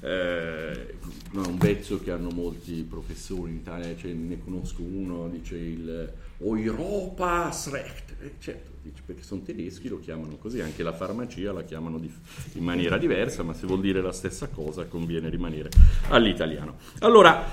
eh, 0.00 0.94
un 1.32 1.56
vezzo 1.58 2.00
che 2.00 2.10
hanno 2.10 2.30
molti 2.30 2.84
professori 2.88 3.50
in 3.50 3.56
Italia, 3.58 3.96
cioè, 3.96 4.12
ne 4.12 4.38
conosco 4.38 4.82
uno, 4.82 5.28
dice 5.28 5.56
il 5.56 6.12
Europasrecht, 6.40 8.14
eh, 8.20 8.32
certo, 8.38 8.70
perché 9.04 9.22
sono 9.22 9.42
tedeschi, 9.42 9.88
lo 9.88 9.98
chiamano 9.98 10.36
così, 10.36 10.60
anche 10.60 10.82
la 10.82 10.92
farmacia 10.92 11.52
la 11.52 11.64
chiamano 11.64 11.98
di, 11.98 12.10
in 12.54 12.64
maniera 12.64 12.96
diversa, 12.96 13.42
ma 13.42 13.52
se 13.54 13.66
vuol 13.66 13.80
dire 13.80 14.00
la 14.00 14.12
stessa 14.12 14.48
cosa 14.48 14.84
conviene 14.86 15.28
rimanere 15.28 15.70
all'italiano. 16.08 16.76
Allora, 17.00 17.44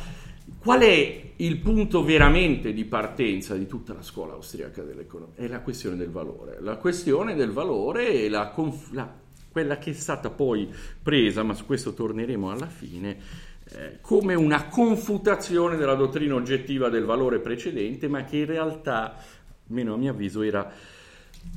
Qual 0.66 0.80
è 0.80 1.34
il 1.36 1.58
punto 1.58 2.04
veramente 2.04 2.74
di 2.74 2.86
partenza 2.86 3.54
di 3.54 3.68
tutta 3.68 3.94
la 3.94 4.02
scuola 4.02 4.34
austriaca 4.34 4.82
dell'economia? 4.82 5.36
È 5.36 5.48
la 5.48 5.60
questione 5.60 5.96
del 5.96 6.10
valore. 6.10 6.58
La 6.60 6.78
questione 6.78 7.36
del 7.36 7.52
valore 7.52 8.08
è 8.08 8.28
la, 8.30 8.48
conf- 8.48 8.92
la, 8.92 9.08
quella 9.52 9.78
che 9.78 9.92
è 9.92 9.94
stata 9.94 10.32
poi 10.32 10.68
presa, 11.04 11.44
ma 11.44 11.54
su 11.54 11.68
questo 11.68 11.94
torneremo 11.94 12.50
alla 12.50 12.66
fine, 12.66 13.16
eh, 13.74 14.00
come 14.02 14.34
una 14.34 14.66
confutazione 14.66 15.78
della 15.78 15.94
dottrina 15.94 16.34
oggettiva 16.34 16.90
del 16.90 17.06
valore 17.06 17.38
precedente, 17.38 18.08
ma 18.08 18.24
che 18.24 18.38
in 18.38 18.46
realtà, 18.48 19.18
almeno 19.70 19.94
a 19.94 19.98
mio 19.98 20.10
avviso, 20.10 20.42
era 20.42 20.68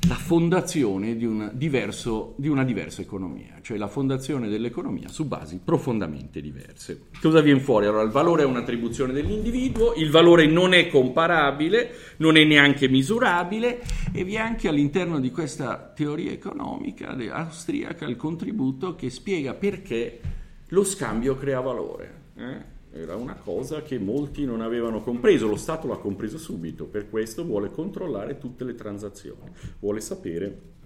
la 0.09 0.15
fondazione 0.15 1.17
di 1.17 1.27
una, 1.27 1.51
diverso, 1.53 2.35
di 2.39 2.49
una, 2.49 2.65
diversa 2.65 3.03
economia, 3.03 3.59
cioè 3.61 3.77
la 3.77 3.89
fondazione 3.89 4.49
dell'economia 4.49 5.09
su 5.09 5.27
basi 5.27 5.61
profondamente 5.63 6.41
diverse. 6.41 7.09
Cosa 7.21 7.41
viene 7.41 7.61
fuori? 7.61 7.87
Allora, 7.87 8.05
il 8.05 8.11
valore 8.11 8.43
è 8.43 8.47
un'attribuzione 8.47 9.13
dell'individuo, 9.13 9.95
il 9.95 10.11
valore 10.11 10.47
non 10.47 10.73
è 10.73 10.89
comparabile, 10.89 11.91
non 12.19 12.37
è 12.37 12.45
neanche 12.45 12.89
misurabile 12.89 13.83
e 14.13 14.25
vi 14.25 14.35
è 14.35 14.39
anche 14.39 14.69
all'interno 14.69 15.19
di 15.21 15.31
questa 15.31 15.93
teoria 15.95 16.31
economica 16.31 17.17
austriaca 17.31 18.07
il 18.07 18.17
contributo 18.17 18.95
che 18.95 19.11
spiega 19.11 19.53
perché 19.53 20.21
lo 20.69 20.85
scambio 20.85 21.37
crea 21.37 21.61
valore. 21.61 22.15
Eh? 22.37 22.77
Era 22.93 23.17
una 23.17 23.35
cosa 23.35 23.83
che 23.83 23.99
molti 23.99 24.45
non 24.45 24.61
avevano 24.61 25.03
compreso, 25.03 25.47
lo 25.47 25.57
Stato 25.57 25.87
l'ha 25.87 25.99
compreso 25.99 26.39
subito, 26.39 26.85
per 26.85 27.11
questo 27.11 27.45
vuole 27.45 27.71
controllare 27.71 28.39
tutte 28.39 28.65
le 28.65 28.75
transazioni, 28.75 29.51
vuole 29.79 30.01
sapere 30.01 30.77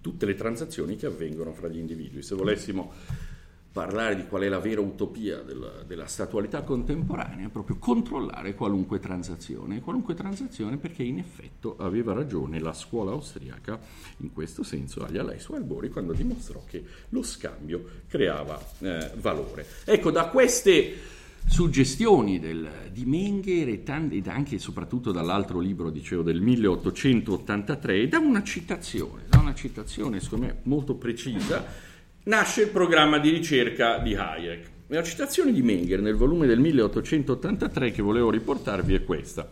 tutte 0.00 0.26
le 0.26 0.34
transazioni 0.34 0.96
che 0.96 1.06
avvengono 1.06 1.52
fra 1.52 1.68
gli 1.68 1.78
individui. 1.78 2.22
Se 2.22 2.34
volessimo 2.34 2.92
parlare 3.72 4.16
di 4.16 4.26
qual 4.26 4.42
è 4.42 4.48
la 4.48 4.58
vera 4.58 4.80
utopia 4.80 5.42
della, 5.42 5.84
della, 5.86 6.06
statualità 6.06 6.62
contemporanea, 6.62 7.46
è 7.46 7.50
proprio 7.50 7.76
controllare 7.78 8.54
qualunque 8.54 8.98
transazione, 8.98 9.80
qualunque 9.80 10.14
transazione 10.14 10.76
perché 10.76 11.04
in 11.04 11.18
effetto 11.18 11.76
aveva 11.78 12.12
ragione 12.12 12.58
la 12.58 12.72
scuola 12.72 13.12
austriaca 13.12 13.78
in 14.18 14.32
questo 14.32 14.64
senso 14.64 15.04
agli 15.04 15.18
Alei 15.18 15.38
su 15.38 15.52
Albori 15.52 15.88
quando 15.88 16.12
dimostrò 16.12 16.64
che 16.66 16.82
lo 17.10 17.22
scambio 17.22 17.84
creava 18.08 18.60
eh, 18.80 19.12
valore. 19.16 19.64
Ecco, 19.84 20.10
da 20.10 20.26
queste 20.28 21.18
suggestioni 21.46 22.38
del, 22.38 22.68
di 22.92 23.04
Menger 23.04 23.68
e, 23.68 23.82
tanti, 23.82 24.22
anche 24.26 24.56
e 24.56 24.58
soprattutto 24.58 25.12
dall'altro 25.12 25.58
libro, 25.58 25.90
dicevo, 25.90 26.22
del 26.22 26.40
1883, 26.40 28.08
da 28.08 28.18
una 28.18 28.42
citazione, 28.42 29.22
da 29.28 29.38
una 29.38 29.54
citazione 29.54 30.20
secondo 30.20 30.46
me 30.46 30.56
molto 30.64 30.94
precisa, 30.94 31.64
nasce 32.24 32.62
il 32.62 32.68
programma 32.68 33.18
di 33.18 33.30
ricerca 33.30 33.98
di 33.98 34.14
Hayek. 34.14 34.70
La 34.88 35.04
citazione 35.04 35.52
di 35.52 35.62
Menger 35.62 36.00
nel 36.00 36.16
volume 36.16 36.46
del 36.46 36.58
1883 36.58 37.92
che 37.92 38.02
volevo 38.02 38.28
riportarvi 38.28 38.94
è 38.94 39.04
questa 39.04 39.48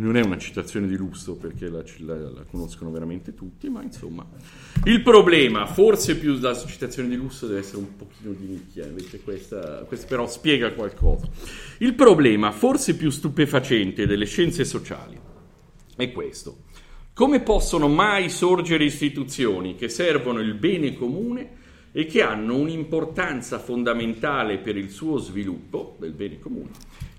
non 0.00 0.16
è 0.16 0.22
una 0.22 0.38
citazione 0.38 0.86
di 0.86 0.96
lusso 0.96 1.36
perché 1.36 1.68
la, 1.68 1.82
la, 1.98 2.16
la, 2.16 2.44
conoscono 2.44 2.90
veramente 2.90 3.34
tutti, 3.34 3.68
ma 3.68 3.82
insomma. 3.82 4.26
Il 4.84 5.02
problema, 5.02 5.66
forse 5.66 6.16
più 6.16 6.38
la 6.38 6.56
citazione 6.56 7.08
di 7.08 7.16
lusso 7.16 7.46
deve 7.46 7.60
essere 7.60 7.78
un 7.78 7.96
pochino 7.96 8.32
di 8.32 8.46
nicchia, 8.46 8.86
invece 8.86 9.20
questa, 9.20 9.84
questa 9.86 10.06
però 10.06 10.26
spiega 10.26 10.72
qualcosa. 10.72 11.28
Il 11.78 11.94
problema, 11.94 12.50
forse 12.50 12.96
più 12.96 13.10
stupefacente 13.10 14.06
delle 14.06 14.24
scienze 14.24 14.64
sociali, 14.64 15.18
è 15.96 16.12
questo. 16.12 16.64
Come 17.12 17.40
possono 17.40 17.88
mai 17.88 18.30
sorgere 18.30 18.84
istituzioni 18.84 19.74
che 19.76 19.88
servono 19.88 20.40
il 20.40 20.54
bene 20.54 20.94
comune 20.94 21.58
e 21.92 22.06
che 22.06 22.22
hanno 22.22 22.56
un'importanza 22.56 23.58
fondamentale 23.58 24.58
per 24.58 24.76
il 24.76 24.90
suo 24.90 25.18
sviluppo 25.18 25.96
del 25.98 26.12
bene 26.12 26.38
comune, 26.38 26.70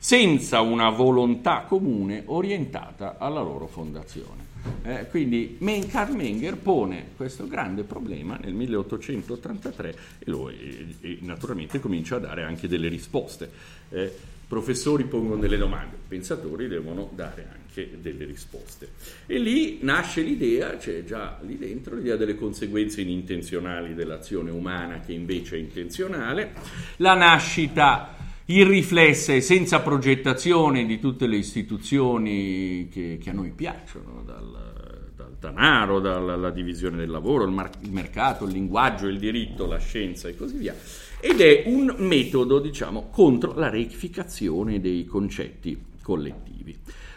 senza 0.03 0.61
una 0.61 0.89
volontà 0.89 1.65
comune 1.67 2.23
orientata 2.25 3.19
alla 3.19 3.41
loro 3.41 3.67
fondazione. 3.67 4.49
Eh, 4.83 5.05
quindi 5.11 5.59
Karl 5.91 6.15
Menger 6.15 6.57
pone 6.57 7.09
questo 7.15 7.47
grande 7.47 7.83
problema 7.83 8.35
nel 8.41 8.53
1883 8.53 9.89
e, 9.89 9.95
lo, 10.25 10.49
e, 10.49 11.19
naturalmente 11.21 11.79
comincia 11.79 12.15
a 12.15 12.19
dare 12.19 12.41
anche 12.41 12.67
delle 12.67 12.87
risposte. 12.87 13.47
Eh, 13.89 14.11
professori 14.47 15.03
pongono 15.03 15.39
delle 15.39 15.57
domande, 15.57 15.97
pensatori 16.07 16.67
devono 16.67 17.11
dare 17.13 17.47
anche 17.53 17.97
delle 18.01 18.25
risposte. 18.25 18.89
E 19.27 19.37
lì 19.37 19.77
nasce 19.81 20.21
l'idea, 20.23 20.77
c'è 20.77 21.03
già 21.03 21.37
lì 21.45 21.59
dentro, 21.59 21.95
l'idea 21.95 22.15
delle 22.15 22.35
conseguenze 22.35 23.01
inintenzionali 23.01 23.93
dell'azione 23.93 24.49
umana 24.49 24.99
che 24.99 25.13
invece 25.13 25.57
è 25.57 25.59
intenzionale, 25.59 26.53
la 26.97 27.13
nascita 27.13 28.17
irriflessa 28.57 29.33
e 29.33 29.41
senza 29.41 29.81
progettazione 29.81 30.85
di 30.85 30.99
tutte 30.99 31.27
le 31.27 31.37
istituzioni 31.37 32.87
che, 32.91 33.17
che 33.21 33.29
a 33.29 33.33
noi 33.33 33.51
piacciono, 33.51 34.23
dal, 34.25 35.11
dal 35.15 35.35
denaro, 35.39 35.99
dalla 35.99 36.49
divisione 36.49 36.97
del 36.97 37.09
lavoro, 37.09 37.45
il, 37.45 37.51
mar- 37.51 37.77
il 37.81 37.91
mercato, 37.91 38.45
il 38.45 38.51
linguaggio, 38.51 39.07
il 39.07 39.19
diritto, 39.19 39.65
la 39.65 39.79
scienza 39.79 40.27
e 40.27 40.35
così 40.35 40.57
via 40.57 40.75
ed 41.21 41.39
è 41.39 41.63
un 41.67 41.93
metodo, 41.99 42.59
diciamo, 42.59 43.09
contro 43.11 43.53
la 43.53 43.69
reificazione 43.69 44.81
dei 44.81 45.05
concetti 45.05 45.79
collettivi. 46.01 46.75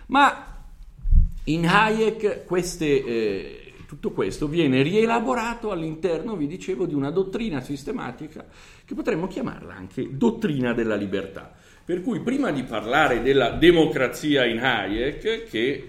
Ma 0.08 0.62
in 1.44 1.66
Hayek 1.66 2.44
queste, 2.44 3.04
eh, 3.04 3.63
tutto 3.94 4.10
questo 4.10 4.48
viene 4.48 4.82
rielaborato 4.82 5.70
all'interno, 5.70 6.34
vi 6.34 6.48
dicevo, 6.48 6.84
di 6.84 6.94
una 6.94 7.10
dottrina 7.10 7.60
sistematica 7.60 8.44
che 8.84 8.94
potremmo 8.94 9.28
chiamarla 9.28 9.72
anche 9.72 10.08
dottrina 10.16 10.72
della 10.72 10.96
libertà. 10.96 11.52
Per 11.84 12.02
cui 12.02 12.20
prima 12.20 12.50
di 12.50 12.64
parlare 12.64 13.22
della 13.22 13.50
democrazia 13.50 14.46
in 14.46 14.58
Hayek, 14.58 15.44
che 15.44 15.60
eh, 15.60 15.88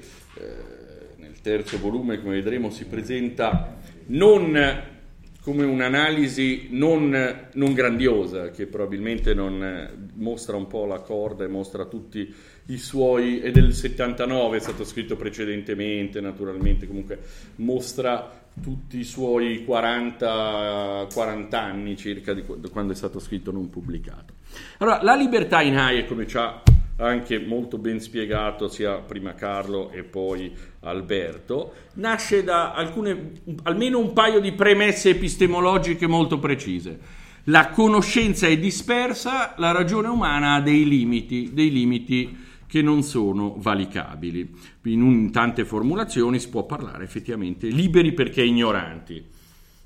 nel 1.17 1.41
terzo 1.41 1.79
volume, 1.79 2.21
come 2.21 2.35
vedremo, 2.35 2.69
si 2.69 2.85
presenta 2.85 3.75
non 4.07 4.93
come 5.41 5.63
un'analisi 5.63 6.69
non, 6.71 7.47
non, 7.53 7.73
grandiosa, 7.73 8.49
che 8.49 8.65
probabilmente 8.65 9.35
non 9.35 10.09
mostra 10.15 10.55
un 10.57 10.65
po' 10.65 10.85
la 10.85 11.01
corda 11.01 11.43
e 11.43 11.47
mostra 11.47 11.85
tutti 11.85 12.33
i 12.67 12.77
suoi, 12.77 13.39
è 13.39 13.51
del 13.51 13.73
79, 13.73 14.57
è 14.57 14.59
stato 14.59 14.83
scritto 14.83 15.15
precedentemente, 15.15 16.19
naturalmente, 16.21 16.87
comunque 16.87 17.19
mostra 17.57 18.43
tutti 18.61 18.97
i 18.97 19.03
suoi 19.03 19.63
40, 19.65 21.07
40 21.13 21.61
anni 21.61 21.97
circa 21.97 22.33
di 22.33 22.43
quando 22.71 22.93
è 22.93 22.95
stato 22.95 23.19
scritto 23.19 23.51
non 23.51 23.69
pubblicato. 23.69 24.33
Allora, 24.79 25.03
la 25.03 25.15
libertà 25.15 25.61
in 25.61 25.77
Hayek, 25.77 26.07
come 26.07 26.25
ci 26.25 26.37
ha 26.37 26.63
anche 26.97 27.39
molto 27.39 27.77
ben 27.77 27.99
spiegato 27.99 28.69
sia 28.69 28.95
prima 28.95 29.35
Carlo 29.35 29.91
e 29.91 30.03
poi 30.03 30.51
Alberto, 30.79 31.73
nasce 31.95 32.43
da 32.43 32.73
alcune, 32.73 33.31
almeno 33.63 33.99
un 33.99 34.13
paio 34.13 34.39
di 34.39 34.53
premesse 34.53 35.09
epistemologiche 35.09 36.07
molto 36.07 36.39
precise. 36.39 37.23
La 37.49 37.69
conoscenza 37.69 38.47
è 38.47 38.57
dispersa, 38.57 39.53
la 39.57 39.71
ragione 39.71 40.07
umana 40.07 40.53
ha 40.53 40.61
dei 40.61 40.87
limiti, 40.87 41.51
dei 41.53 41.69
limiti 41.69 42.43
che 42.67 42.81
non 42.81 43.03
sono 43.03 43.55
valicabili. 43.57 44.55
In, 44.83 45.01
un, 45.01 45.13
in 45.13 45.31
tante 45.31 45.65
formulazioni 45.65 46.39
si 46.39 46.49
può 46.49 46.65
parlare 46.65 47.03
effettivamente 47.03 47.67
liberi 47.67 48.13
perché 48.13 48.43
ignoranti 48.43 49.33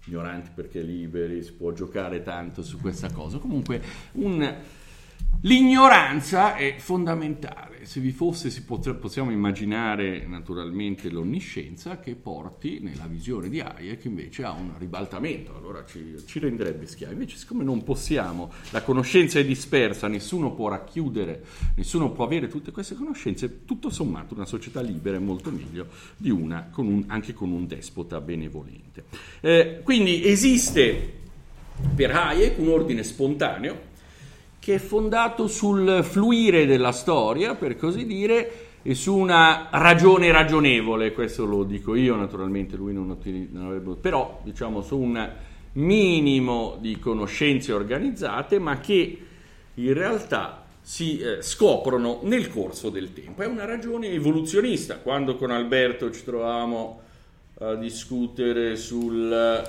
ignoranti 0.09 0.49
perché 0.53 0.81
liberi, 0.81 1.43
si 1.43 1.53
può 1.53 1.71
giocare 1.71 2.23
tanto 2.23 2.63
su 2.63 2.79
questa 2.79 3.11
cosa. 3.11 3.37
Comunque 3.37 3.81
un, 4.13 4.55
L'ignoranza 5.43 6.57
è 6.57 6.75
fondamentale, 6.79 7.85
se 7.85 8.01
vi 8.01 8.11
fosse 8.11 8.49
si 8.49 8.63
pot- 8.65 8.93
possiamo 8.95 9.31
immaginare 9.31 10.27
naturalmente 10.27 11.09
l'onniscienza 11.09 11.99
che 11.99 12.15
porti 12.15 12.79
nella 12.81 13.05
visione 13.07 13.47
di 13.47 13.61
Hayek 13.61 14.03
invece 14.03 14.43
a 14.43 14.51
un 14.51 14.73
ribaltamento, 14.77 15.55
allora 15.55 15.85
ci, 15.85 16.15
ci 16.25 16.39
renderebbe 16.39 16.85
schiavi, 16.85 17.13
invece 17.13 17.37
siccome 17.37 17.63
non 17.63 17.83
possiamo, 17.83 18.51
la 18.71 18.81
conoscenza 18.81 19.39
è 19.39 19.45
dispersa, 19.45 20.09
nessuno 20.09 20.51
può 20.51 20.67
racchiudere, 20.67 21.41
nessuno 21.75 22.11
può 22.11 22.25
avere 22.25 22.49
tutte 22.49 22.71
queste 22.71 22.95
conoscenze, 22.95 23.63
tutto 23.63 23.89
sommato 23.89 24.33
una 24.33 24.45
società 24.45 24.81
libera 24.81 25.15
è 25.15 25.21
molto 25.21 25.51
meglio 25.51 25.87
di 26.17 26.29
una 26.31 26.67
con 26.69 26.85
un, 26.85 27.05
anche 27.07 27.31
con 27.31 27.49
un 27.51 27.65
despota 27.65 28.19
benevolente. 28.19 29.05
Eh, 29.39 29.79
quindi 29.83 30.27
esiste 30.27 31.13
per 31.95 32.11
Hayek 32.11 32.59
un 32.59 32.67
ordine 32.67 33.03
spontaneo, 33.03 33.87
che 34.59 34.75
è 34.75 34.77
fondato 34.77 35.47
sul 35.47 36.03
fluire 36.03 36.65
della 36.65 36.91
storia, 36.91 37.55
per 37.55 37.77
così 37.77 38.05
dire, 38.05 38.67
e 38.81 38.93
su 38.95 39.15
una 39.15 39.69
ragione 39.71 40.31
ragionevole, 40.31 41.13
questo 41.13 41.45
lo 41.45 41.63
dico 41.63 41.95
io 41.95 42.15
naturalmente, 42.15 42.75
lui 42.75 42.93
non, 42.93 43.07
non 43.51 43.65
avrebbe, 43.65 43.95
però 43.99 44.39
diciamo 44.43 44.81
su 44.81 44.97
un 44.97 45.29
minimo 45.73 46.77
di 46.79 46.99
conoscenze 46.99 47.73
organizzate, 47.73 48.59
ma 48.59 48.79
che 48.79 49.19
in 49.75 49.93
realtà 49.93 50.65
si 50.81 51.19
eh, 51.19 51.41
scoprono 51.41 52.21
nel 52.23 52.49
corso 52.49 52.89
del 52.89 53.13
tempo. 53.13 53.43
È 53.43 53.45
una 53.45 53.65
ragione 53.65 54.07
evoluzionista. 54.07 54.97
Quando 54.97 55.35
con 55.35 55.51
Alberto 55.51 56.11
ci 56.11 56.23
trovavamo 56.23 57.01
a 57.59 57.75
discutere 57.75 58.75
sul 58.75 59.61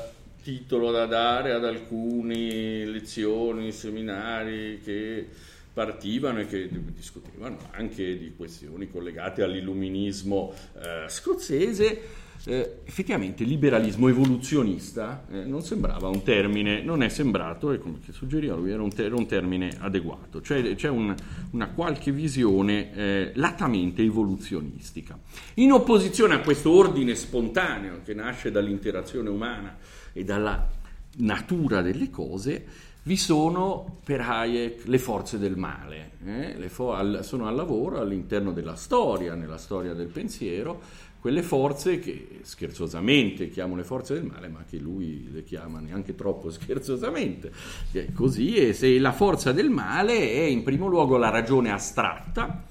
titolo 0.42 0.90
da 0.90 1.06
dare 1.06 1.52
ad 1.52 1.64
alcune 1.64 2.84
lezioni, 2.86 3.72
seminari 3.72 4.80
che 4.82 5.26
partivano 5.72 6.40
e 6.40 6.46
che 6.46 6.68
discutevano 6.94 7.58
anche 7.70 8.18
di 8.18 8.32
questioni 8.36 8.90
collegate 8.90 9.42
all'illuminismo 9.42 10.52
eh, 10.74 11.08
scozzese. 11.08 12.28
Eh, 12.46 12.78
effettivamente 12.84 13.44
liberalismo 13.44 14.08
evoluzionista 14.08 15.26
eh, 15.30 15.44
non 15.44 15.60
sembrava 15.60 16.08
un 16.08 16.22
termine, 16.22 16.82
non 16.82 17.02
è 17.02 17.10
sembrato, 17.10 17.70
e 17.70 17.78
come 17.78 17.98
suggeriva 18.10 18.54
lui, 18.56 18.70
era 18.70 18.82
un, 18.82 18.88
ter- 18.88 19.12
un 19.12 19.26
termine 19.26 19.76
adeguato, 19.78 20.40
cioè 20.40 20.74
c'è 20.74 20.88
un, 20.88 21.14
una 21.50 21.68
qualche 21.68 22.12
visione 22.12 22.94
eh, 22.94 23.32
latamente 23.34 24.02
evoluzionistica. 24.02 25.18
In 25.56 25.72
opposizione 25.72 26.32
a 26.32 26.40
questo 26.40 26.70
ordine 26.70 27.14
spontaneo 27.14 28.00
che 28.02 28.14
nasce 28.14 28.50
dall'interazione 28.50 29.28
umana, 29.28 29.76
e 30.12 30.24
dalla 30.24 30.68
natura 31.16 31.82
delle 31.82 32.10
cose, 32.10 32.64
vi 33.02 33.16
sono 33.16 33.98
per 34.04 34.20
Hayek 34.20 34.86
le 34.86 34.98
forze 34.98 35.38
del 35.38 35.56
male, 35.56 36.10
eh? 36.24 36.68
fo- 36.68 36.92
al- 36.92 37.20
sono 37.22 37.46
al 37.48 37.54
lavoro 37.54 37.98
all'interno 37.98 38.52
della 38.52 38.76
storia, 38.76 39.34
nella 39.34 39.56
storia 39.56 39.94
del 39.94 40.08
pensiero, 40.08 40.80
quelle 41.20 41.42
forze 41.42 41.98
che 41.98 42.40
scherzosamente 42.42 43.50
chiamo 43.50 43.76
le 43.76 43.84
forze 43.84 44.14
del 44.14 44.24
male, 44.24 44.48
ma 44.48 44.64
che 44.68 44.78
lui 44.78 45.30
le 45.30 45.44
chiama 45.44 45.80
neanche 45.80 46.14
troppo 46.14 46.48
scherzosamente. 46.52 47.52
È 47.90 48.12
così, 48.12 48.54
e 48.56 48.72
se 48.72 48.98
la 48.98 49.12
forza 49.12 49.52
del 49.52 49.70
male 49.70 50.18
è 50.18 50.42
in 50.42 50.62
primo 50.62 50.86
luogo 50.86 51.16
la 51.16 51.30
ragione 51.30 51.70
astratta, 51.72 52.64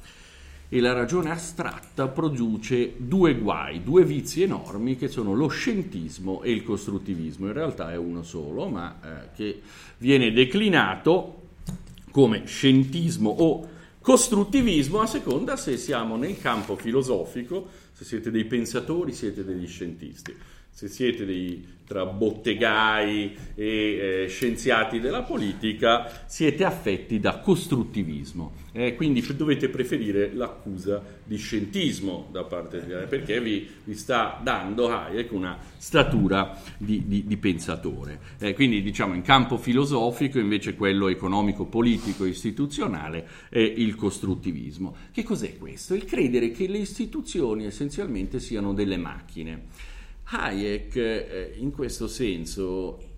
e 0.69 0.79
la 0.79 0.93
ragione 0.93 1.31
astratta 1.31 2.07
produce 2.07 2.93
due 2.97 3.35
guai, 3.35 3.83
due 3.83 4.05
vizi 4.05 4.43
enormi 4.43 4.95
che 4.95 5.07
sono 5.07 5.33
lo 5.33 5.47
scientismo 5.47 6.43
e 6.43 6.51
il 6.51 6.63
costruttivismo. 6.63 7.47
In 7.47 7.53
realtà 7.53 7.91
è 7.91 7.97
uno 7.97 8.21
solo, 8.21 8.67
ma 8.69 8.99
eh, 9.01 9.29
che 9.35 9.61
viene 9.97 10.31
declinato 10.31 11.47
come 12.11 12.45
scientismo 12.45 13.29
o 13.29 13.67
costruttivismo 13.99 15.01
a 15.01 15.07
seconda 15.07 15.57
se 15.57 15.75
siamo 15.75 16.15
nel 16.15 16.39
campo 16.39 16.75
filosofico, 16.75 17.67
se 17.91 18.05
siete 18.05 18.29
dei 18.29 18.45
pensatori, 18.45 19.11
siete 19.11 19.43
degli 19.43 19.67
scientisti 19.67 20.35
se 20.79 20.87
siete 20.87 21.25
dei 21.25 21.67
tra 21.89 22.05
bottegai 22.05 23.35
e 23.55 23.65
eh, 23.65 24.27
scienziati 24.27 24.99
della 24.99 25.23
politica, 25.23 26.23
siete 26.27 26.63
affetti 26.63 27.19
da 27.19 27.39
costruttivismo. 27.39 28.53
Eh, 28.73 28.93
quindi 28.93 29.25
dovete 29.35 29.69
preferire 29.69 30.31
l'accusa 30.31 31.03
di 31.23 31.35
scientismo 31.35 32.27
da 32.31 32.43
parte 32.43 32.85
di 32.85 32.93
perché 33.07 33.41
vi, 33.41 33.67
vi 33.83 33.95
sta 33.95 34.39
dando 34.43 34.87
Hayek 34.87 35.31
una 35.31 35.57
statura 35.77 36.61
di, 36.77 37.07
di, 37.07 37.25
di 37.25 37.37
pensatore. 37.37 38.19
Eh, 38.37 38.53
quindi 38.53 38.83
diciamo 38.83 39.15
in 39.15 39.23
campo 39.23 39.57
filosofico 39.57 40.37
invece 40.37 40.75
quello 40.75 41.07
economico, 41.07 41.65
politico, 41.65 42.23
istituzionale 42.23 43.27
è 43.49 43.57
il 43.57 43.95
costruttivismo. 43.95 44.95
Che 45.11 45.23
cos'è 45.23 45.57
questo? 45.57 45.95
Il 45.95 46.05
credere 46.05 46.51
che 46.51 46.67
le 46.67 46.77
istituzioni 46.77 47.65
essenzialmente 47.65 48.39
siano 48.39 48.75
delle 48.75 48.97
macchine 48.97 49.97
Hayek 50.31 50.95
eh, 50.95 51.53
in 51.57 51.71
questo 51.71 52.07
senso 52.07 53.13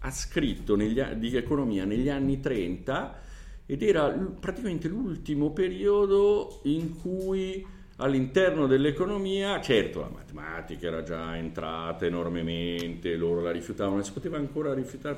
ha 0.00 0.10
scritto 0.10 0.76
negli, 0.76 1.02
di 1.02 1.36
economia 1.36 1.84
negli 1.84 2.08
anni 2.08 2.40
30 2.40 3.20
ed 3.66 3.82
era 3.82 4.08
praticamente 4.08 4.88
l'ultimo 4.88 5.50
periodo 5.50 6.60
in 6.64 6.96
cui 7.00 7.64
all'interno 7.96 8.66
dell'economia, 8.66 9.60
certo 9.60 10.00
la 10.00 10.10
matematica 10.12 10.86
era 10.86 11.02
già 11.02 11.36
entrata 11.36 12.04
enormemente, 12.04 13.16
loro 13.16 13.40
la 13.40 13.50
rifiutavano, 13.50 14.02
si 14.02 14.12
poteva 14.12 14.36
ancora 14.36 14.74
rifiutare, 14.74 15.16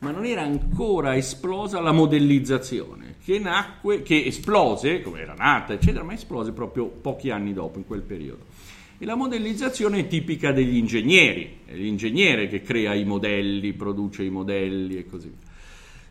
ma 0.00 0.10
non 0.10 0.24
era 0.24 0.42
ancora 0.42 1.16
esplosa 1.16 1.80
la 1.80 1.92
modellizzazione, 1.92 3.16
che 3.24 3.38
nacque, 3.38 4.02
che 4.02 4.24
esplose, 4.24 5.02
come 5.02 5.20
era 5.20 5.34
nata, 5.34 5.72
eccetera, 5.72 6.04
ma 6.04 6.14
esplose 6.14 6.52
proprio 6.52 6.86
pochi 6.86 7.30
anni 7.30 7.52
dopo, 7.52 7.78
in 7.78 7.86
quel 7.86 8.02
periodo. 8.02 8.55
E 8.98 9.04
la 9.04 9.14
modellizzazione 9.14 9.98
è 9.98 10.06
tipica 10.06 10.52
degli 10.52 10.76
ingegneri, 10.76 11.58
è 11.66 11.74
l'ingegnere 11.74 12.48
che 12.48 12.62
crea 12.62 12.94
i 12.94 13.04
modelli, 13.04 13.74
produce 13.74 14.22
i 14.22 14.30
modelli 14.30 14.96
e 14.96 15.06
così 15.06 15.28
via. 15.28 15.54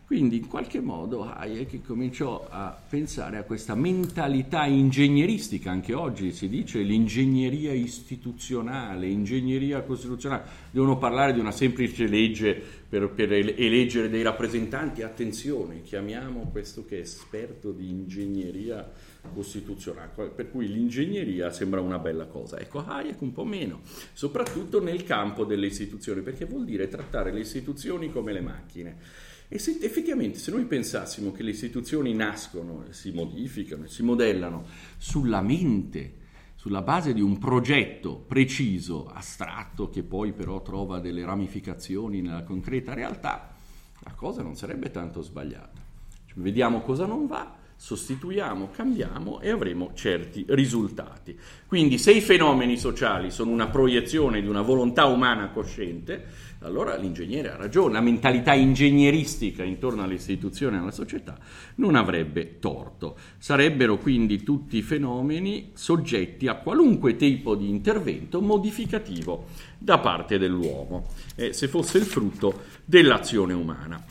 Quindi 0.06 0.36
in 0.36 0.46
qualche 0.46 0.78
modo 0.78 1.24
Hayek 1.24 1.84
cominciò 1.84 2.46
a 2.48 2.80
pensare 2.88 3.38
a 3.38 3.42
questa 3.42 3.74
mentalità 3.74 4.64
ingegneristica, 4.64 5.72
anche 5.72 5.94
oggi 5.94 6.30
si 6.30 6.48
dice 6.48 6.78
l'ingegneria 6.82 7.72
istituzionale, 7.72 9.08
ingegneria 9.08 9.82
costituzionale, 9.82 10.44
devono 10.70 10.96
parlare 10.96 11.32
di 11.32 11.40
una 11.40 11.50
semplice 11.50 12.06
legge 12.06 12.62
per, 12.88 13.08
per 13.08 13.32
eleggere 13.32 14.08
dei 14.08 14.22
rappresentanti, 14.22 15.02
attenzione, 15.02 15.82
chiamiamo 15.82 16.50
questo 16.52 16.84
che 16.86 16.98
è 16.98 17.00
esperto 17.00 17.72
di 17.72 17.88
ingegneria 17.88 18.88
costituzionale, 19.26 20.10
per 20.34 20.50
cui 20.50 20.68
l'ingegneria 20.68 21.50
sembra 21.50 21.80
una 21.80 21.98
bella 21.98 22.26
cosa. 22.26 22.58
Ecco, 22.58 22.84
Hayek 22.84 23.20
un 23.20 23.32
po' 23.32 23.44
meno, 23.44 23.80
soprattutto 24.12 24.82
nel 24.82 25.04
campo 25.04 25.44
delle 25.44 25.66
istituzioni, 25.66 26.22
perché 26.22 26.44
vuol 26.44 26.64
dire 26.64 26.88
trattare 26.88 27.32
le 27.32 27.40
istituzioni 27.40 28.10
come 28.10 28.32
le 28.32 28.40
macchine. 28.40 28.96
E 29.48 29.58
se, 29.58 29.78
effettivamente 29.80 30.38
se 30.38 30.50
noi 30.50 30.64
pensassimo 30.64 31.30
che 31.30 31.42
le 31.42 31.50
istituzioni 31.50 32.12
nascono, 32.14 32.84
si 32.90 33.12
modificano, 33.12 33.86
si 33.86 34.02
modellano 34.02 34.66
sulla 34.96 35.40
mente, 35.40 36.14
sulla 36.56 36.82
base 36.82 37.14
di 37.14 37.20
un 37.20 37.38
progetto 37.38 38.16
preciso, 38.16 39.06
astratto, 39.06 39.88
che 39.88 40.02
poi 40.02 40.32
però 40.32 40.62
trova 40.62 40.98
delle 40.98 41.24
ramificazioni 41.24 42.20
nella 42.20 42.42
concreta 42.42 42.92
realtà, 42.92 43.54
la 44.00 44.12
cosa 44.14 44.42
non 44.42 44.56
sarebbe 44.56 44.90
tanto 44.90 45.22
sbagliata. 45.22 45.80
Cioè, 46.26 46.38
vediamo 46.38 46.80
cosa 46.80 47.06
non 47.06 47.26
va, 47.26 47.55
sostituiamo, 47.76 48.70
cambiamo 48.70 49.40
e 49.40 49.50
avremo 49.50 49.92
certi 49.94 50.44
risultati. 50.48 51.38
Quindi 51.66 51.98
se 51.98 52.12
i 52.12 52.20
fenomeni 52.20 52.76
sociali 52.78 53.30
sono 53.30 53.50
una 53.50 53.68
proiezione 53.68 54.40
di 54.40 54.48
una 54.48 54.62
volontà 54.62 55.04
umana 55.04 55.50
cosciente, 55.50 56.24
allora 56.60 56.96
l'ingegnere 56.96 57.52
ha 57.52 57.56
ragione, 57.56 57.92
la 57.92 58.00
mentalità 58.00 58.54
ingegneristica 58.54 59.62
intorno 59.62 60.02
alle 60.02 60.14
istituzioni 60.14 60.76
e 60.76 60.78
alla 60.80 60.90
società 60.90 61.38
non 61.76 61.94
avrebbe 61.94 62.58
torto. 62.58 63.16
Sarebbero 63.38 63.98
quindi 63.98 64.42
tutti 64.42 64.80
fenomeni 64.82 65.72
soggetti 65.74 66.48
a 66.48 66.54
qualunque 66.54 67.14
tipo 67.16 67.54
di 67.54 67.68
intervento 67.68 68.40
modificativo 68.40 69.46
da 69.78 69.98
parte 69.98 70.38
dell'uomo, 70.38 71.06
eh, 71.36 71.52
se 71.52 71.68
fosse 71.68 71.98
il 71.98 72.04
frutto 72.04 72.62
dell'azione 72.84 73.52
umana. 73.52 74.02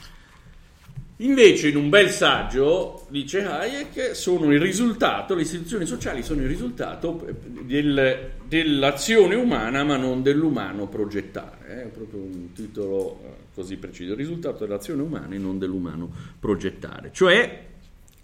Invece 1.20 1.70
in 1.70 1.78
un 1.78 1.88
bel 1.88 2.10
saggio, 2.10 3.06
dice 3.08 3.46
Hayek, 3.46 4.14
sono 4.14 4.52
il 4.52 4.60
risultato, 4.60 5.34
le 5.34 5.44
istituzioni 5.44 5.86
sociali 5.86 6.22
sono 6.22 6.42
il 6.42 6.48
risultato 6.48 7.26
del, 7.62 8.32
dell'azione 8.46 9.36
umana 9.36 9.86
ma 9.86 9.96
non 9.96 10.22
dell'umano 10.22 10.88
progettare. 10.88 11.68
Eh, 11.70 11.84
è 11.84 11.88
proprio 11.88 12.20
un 12.20 12.52
titolo 12.52 13.22
eh, 13.24 13.30
così 13.54 13.78
preciso, 13.78 14.12
il 14.12 14.18
risultato 14.18 14.66
dell'azione 14.66 15.04
umana 15.04 15.36
e 15.36 15.38
non 15.38 15.58
dell'umano 15.58 16.12
progettare. 16.38 17.12
Cioè 17.14 17.66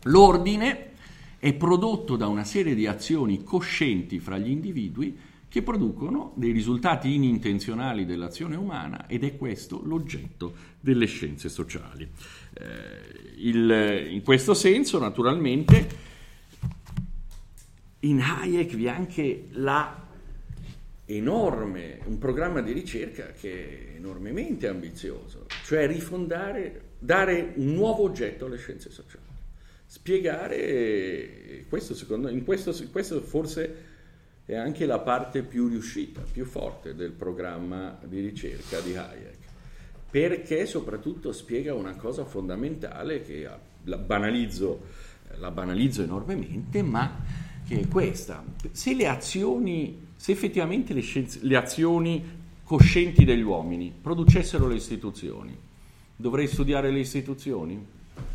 l'ordine 0.04 0.90
è 1.40 1.54
prodotto 1.54 2.18
da 2.18 2.28
una 2.28 2.44
serie 2.44 2.76
di 2.76 2.88
azioni 2.88 3.42
coscienti 3.42 4.20
fra 4.20 4.38
gli 4.38 4.50
individui 4.50 5.18
che 5.48 5.62
producono 5.64 6.32
dei 6.36 6.52
risultati 6.52 7.14
inintenzionali 7.14 8.06
dell'azione 8.06 8.56
umana 8.56 9.08
ed 9.08 9.24
è 9.26 9.36
questo 9.36 9.82
l'oggetto 9.84 10.54
delle 10.80 11.06
scienze 11.06 11.50
sociali. 11.50 12.10
Eh, 12.62 13.48
il, 13.48 14.08
in 14.12 14.22
questo 14.24 14.54
senso, 14.54 15.00
naturalmente, 15.00 15.88
in 18.02 18.22
Hayek 18.22 18.74
vi 18.76 18.86
è 18.86 18.90
anche 18.90 19.48
la 19.52 20.08
enorme, 21.06 22.00
un 22.06 22.18
programma 22.18 22.62
di 22.62 22.72
ricerca 22.72 23.32
che 23.32 23.94
è 23.94 23.96
enormemente 23.98 24.68
ambizioso, 24.68 25.48
cioè 25.66 25.88
rifondare, 25.88 26.90
dare 27.00 27.54
un 27.56 27.74
nuovo 27.74 28.04
oggetto 28.04 28.46
alle 28.46 28.58
scienze 28.58 28.90
sociali, 28.90 29.26
spiegare, 29.86 31.66
questo 31.68 31.94
secondo, 31.96 32.30
in 32.30 32.46
questo, 32.46 32.74
questo 32.92 33.22
forse 33.22 33.90
è 34.46 34.56
anche 34.56 34.86
la 34.86 35.00
parte 35.00 35.44
più 35.44 35.68
riuscita, 35.68 36.22
più 36.22 36.46
forte 36.46 36.96
del 36.96 37.12
programma 37.12 38.00
di 38.04 38.22
ricerca 38.22 38.80
di 38.80 38.96
Hayek, 38.96 39.41
perché 40.12 40.66
soprattutto 40.66 41.32
spiega 41.32 41.74
una 41.74 41.96
cosa 41.96 42.26
fondamentale 42.26 43.22
che 43.22 43.50
la 43.86 43.98
banalizzo, 43.98 44.82
la 45.38 45.52
banalizzo 45.52 46.04
enormemente, 46.04 46.84
ma 46.84 47.18
che 47.66 47.80
è 47.80 47.88
questa. 47.88 48.44
Se 48.72 48.94
le 48.94 49.08
azioni, 49.08 50.08
se 50.18 50.34
effettivamente 50.34 50.94
le, 50.94 51.00
scienze, 51.00 51.40
le 51.44 51.56
azioni 51.56 52.40
coscienti 52.62 53.24
degli 53.24 53.42
uomini 53.42 53.94
producessero 54.02 54.68
le 54.68 54.76
istituzioni, 54.76 55.58
dovrei 56.18 56.48
studiare 56.48 56.92
le 56.92 57.00
istituzioni? 57.00 57.82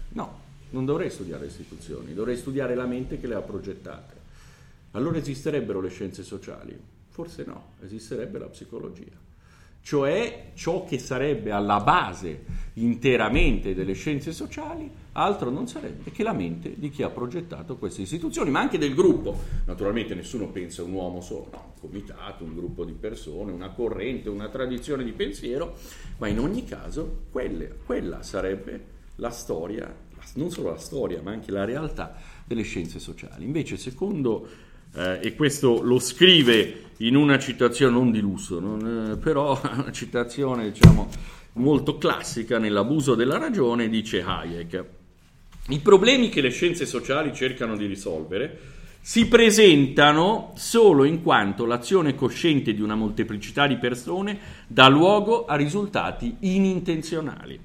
No, 0.08 0.40
non 0.70 0.86
dovrei 0.86 1.10
studiare 1.10 1.42
le 1.42 1.50
istituzioni, 1.50 2.14
dovrei 2.14 2.38
studiare 2.38 2.74
la 2.74 2.86
mente 2.86 3.20
che 3.20 3.26
le 3.26 3.34
ha 3.34 3.42
progettate. 3.42 4.14
Allora 4.92 5.18
esisterebbero 5.18 5.82
le 5.82 5.90
scienze 5.90 6.22
sociali? 6.22 6.74
Forse 7.10 7.44
no, 7.44 7.72
esisterebbe 7.82 8.38
la 8.38 8.46
psicologia. 8.46 9.25
Cioè 9.86 10.50
ciò 10.54 10.82
che 10.82 10.98
sarebbe 10.98 11.52
alla 11.52 11.78
base 11.78 12.42
interamente 12.72 13.72
delle 13.72 13.92
scienze 13.92 14.32
sociali, 14.32 14.90
altro 15.12 15.48
non 15.48 15.68
sarebbe 15.68 16.10
che 16.10 16.24
la 16.24 16.32
mente 16.32 16.74
di 16.76 16.90
chi 16.90 17.04
ha 17.04 17.08
progettato 17.08 17.76
queste 17.76 18.02
istituzioni, 18.02 18.50
ma 18.50 18.58
anche 18.58 18.78
del 18.78 18.96
gruppo. 18.96 19.38
Naturalmente 19.64 20.16
nessuno 20.16 20.48
pensa 20.48 20.82
un 20.82 20.90
uomo 20.90 21.20
solo, 21.20 21.50
no, 21.52 21.72
un 21.74 21.80
comitato, 21.88 22.42
un 22.42 22.56
gruppo 22.56 22.84
di 22.84 22.94
persone, 22.94 23.52
una 23.52 23.70
corrente, 23.70 24.28
una 24.28 24.48
tradizione 24.48 25.04
di 25.04 25.12
pensiero, 25.12 25.76
ma 26.18 26.26
in 26.26 26.40
ogni 26.40 26.64
caso 26.64 27.26
quelle, 27.30 27.78
quella 27.86 28.24
sarebbe 28.24 28.84
la 29.14 29.30
storia, 29.30 29.94
non 30.34 30.50
solo 30.50 30.70
la 30.70 30.78
storia, 30.78 31.22
ma 31.22 31.30
anche 31.30 31.52
la 31.52 31.64
realtà 31.64 32.16
delle 32.44 32.62
scienze 32.62 32.98
sociali. 32.98 33.44
Invece, 33.44 33.76
secondo 33.76 34.48
eh, 34.96 35.20
e 35.22 35.34
questo 35.36 35.80
lo 35.82 36.00
scrive 36.00 36.85
in 36.98 37.16
una 37.16 37.38
citazione 37.38 37.92
non 37.92 38.10
di 38.10 38.20
lusso, 38.20 38.60
non, 38.60 39.12
eh, 39.12 39.16
però 39.16 39.60
una 39.72 39.92
citazione 39.92 40.70
diciamo, 40.70 41.08
molto 41.54 41.98
classica 41.98 42.58
nell'abuso 42.58 43.14
della 43.14 43.38
ragione, 43.38 43.88
dice 43.88 44.22
Hayek. 44.22 44.84
I 45.68 45.80
problemi 45.80 46.28
che 46.28 46.40
le 46.40 46.50
scienze 46.50 46.86
sociali 46.86 47.34
cercano 47.34 47.76
di 47.76 47.86
risolvere 47.86 48.74
si 49.00 49.28
presentano 49.28 50.52
solo 50.56 51.04
in 51.04 51.22
quanto 51.22 51.64
l'azione 51.64 52.14
cosciente 52.14 52.74
di 52.74 52.82
una 52.82 52.94
molteplicità 52.94 53.66
di 53.66 53.76
persone 53.76 54.38
dà 54.66 54.88
luogo 54.88 55.44
a 55.44 55.54
risultati 55.54 56.36
inintenzionali. 56.40 57.58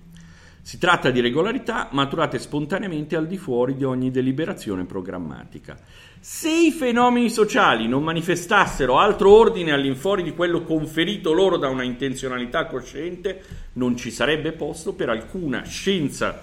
Si 0.62 0.78
tratta 0.78 1.10
di 1.10 1.20
regolarità 1.20 1.90
maturate 1.92 2.38
spontaneamente 2.38 3.16
al 3.16 3.26
di 3.26 3.38
fuori 3.38 3.76
di 3.76 3.84
ogni 3.84 4.12
deliberazione 4.12 4.86
programmatica. 4.86 5.80
Se 6.24 6.52
i 6.52 6.72
fenomeni 6.72 7.32
sociali 7.32 7.88
non 7.88 8.04
manifestassero 8.04 9.00
altro 9.00 9.32
ordine 9.32 9.72
all'infuori 9.72 10.22
di 10.22 10.36
quello 10.36 10.62
conferito 10.62 11.34
loro 11.34 11.58
da 11.58 11.68
una 11.68 11.82
intenzionalità 11.82 12.68
cosciente, 12.68 13.44
non 13.74 13.98
ci 13.98 14.12
sarebbe 14.12 14.52
posto 14.52 14.94
per 14.94 15.10
alcuna 15.10 15.64
scienza 15.64 16.40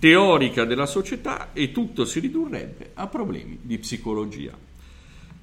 teorica 0.00 0.64
della 0.64 0.86
società 0.86 1.52
e 1.52 1.70
tutto 1.70 2.04
si 2.04 2.18
ridurrebbe 2.18 2.90
a 2.94 3.06
problemi 3.06 3.60
di 3.62 3.78
psicologia. 3.78 4.50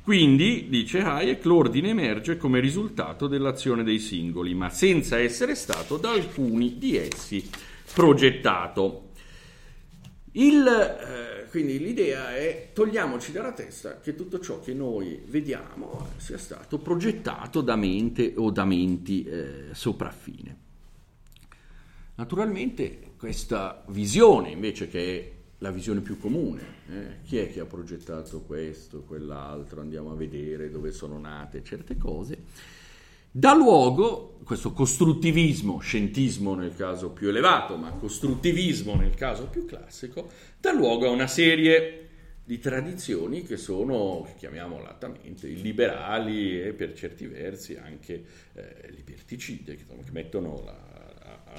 Quindi, 0.03 0.65
dice 0.67 0.99
Hayek, 0.99 1.45
l'ordine 1.45 1.87
emerge 1.87 2.35
come 2.35 2.59
risultato 2.59 3.27
dell'azione 3.27 3.85
dei 3.85 3.99
singoli, 3.99 4.53
ma 4.53 4.69
senza 4.69 5.17
essere 5.17 5.55
stato 5.55 5.95
da 5.95 6.11
alcuni 6.11 6.77
di 6.77 6.97
essi 6.97 7.49
progettato. 7.93 9.11
Il, 10.33 10.67
eh, 10.67 11.36
quindi 11.49 11.79
l'idea 11.79 12.35
è 12.35 12.69
togliamoci 12.73 13.31
dalla 13.31 13.51
testa 13.51 13.99
che 13.99 14.15
tutto 14.15 14.39
ciò 14.39 14.59
che 14.59 14.73
noi 14.73 15.21
vediamo 15.25 16.09
sia 16.17 16.37
stato 16.37 16.77
progettato 16.79 17.61
da 17.61 17.75
mente 17.75 18.33
o 18.35 18.51
da 18.51 18.65
menti 18.65 19.23
eh, 19.23 19.65
sopraffine. 19.71 20.65
Naturalmente 22.15 23.13
questa 23.17 23.83
visione 23.89 24.49
invece 24.49 24.87
che 24.87 25.19
è 25.19 25.31
la 25.59 25.71
visione 25.71 26.01
più 26.01 26.19
comune, 26.19 26.61
eh, 26.89 27.21
chi 27.23 27.37
è 27.37 27.51
che 27.51 27.59
ha 27.59 27.65
progettato 27.65 28.41
questo, 28.41 29.01
quell'altro, 29.01 29.81
andiamo 29.81 30.11
a 30.11 30.15
vedere 30.15 30.69
dove 30.69 30.91
sono 30.91 31.17
nate 31.17 31.63
certe 31.63 31.97
cose, 31.97 32.43
dà 33.37 33.53
luogo, 33.53 34.39
questo 34.43 34.73
costruttivismo, 34.73 35.77
scientismo 35.77 36.55
nel 36.55 36.75
caso 36.75 37.11
più 37.11 37.27
elevato, 37.27 37.77
ma 37.77 37.91
costruttivismo 37.91 38.95
nel 38.95 39.13
caso 39.13 39.45
più 39.45 39.65
classico, 39.65 40.29
dà 40.59 40.73
luogo 40.73 41.05
a 41.05 41.11
una 41.11 41.27
serie 41.27 42.05
di 42.43 42.57
tradizioni 42.57 43.43
che 43.43 43.57
sono, 43.57 44.27
chiamiamo 44.37 44.81
lattamente, 44.81 45.47
liberali 45.49 46.59
e 46.59 46.73
per 46.73 46.93
certi 46.93 47.27
versi 47.27 47.75
anche 47.75 48.23
eh, 48.53 48.91
liberticide, 48.95 49.75
che, 49.75 49.85
che 49.85 50.11
mettono 50.11 50.63
la, 50.65 50.87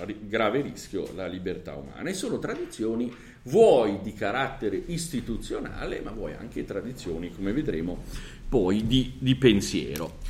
a 0.00 0.04
grave 0.04 0.62
rischio 0.62 1.12
la 1.14 1.28
libertà 1.28 1.76
umana. 1.76 2.10
E 2.10 2.14
sono 2.14 2.40
tradizioni 2.40 3.14
vuoi 3.44 4.00
di 4.02 4.14
carattere 4.14 4.82
istituzionale, 4.86 6.00
ma 6.00 6.10
vuoi 6.10 6.32
anche 6.32 6.64
tradizioni, 6.64 7.30
come 7.30 7.52
vedremo 7.52 8.02
poi, 8.48 8.84
di, 8.84 9.14
di 9.18 9.36
pensiero. 9.36 10.27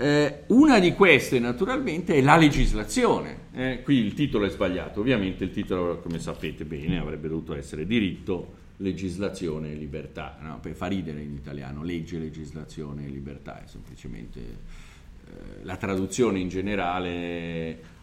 Eh, 0.00 0.44
una 0.46 0.78
di 0.78 0.94
queste 0.94 1.38
naturalmente 1.38 2.14
è 2.14 2.22
la 2.22 2.38
legislazione. 2.38 3.48
Eh, 3.52 3.82
qui 3.82 3.96
il 3.96 4.14
titolo 4.14 4.46
è 4.46 4.48
sbagliato, 4.48 5.00
ovviamente 5.00 5.44
il 5.44 5.50
titolo, 5.50 5.98
come 5.98 6.18
sapete 6.18 6.64
bene, 6.64 6.98
avrebbe 6.98 7.28
dovuto 7.28 7.54
essere 7.54 7.84
diritto, 7.84 8.54
legislazione 8.78 9.72
e 9.72 9.74
libertà. 9.74 10.38
No? 10.40 10.58
Per 10.58 10.72
fa 10.72 10.86
ridere 10.86 11.20
in 11.20 11.34
italiano, 11.34 11.82
legge, 11.82 12.18
legislazione 12.18 13.04
e 13.04 13.08
libertà, 13.10 13.62
è 13.62 13.66
semplicemente 13.66 14.40
eh, 14.40 15.64
la 15.64 15.76
traduzione 15.76 16.38
in 16.38 16.48
generale 16.48 17.98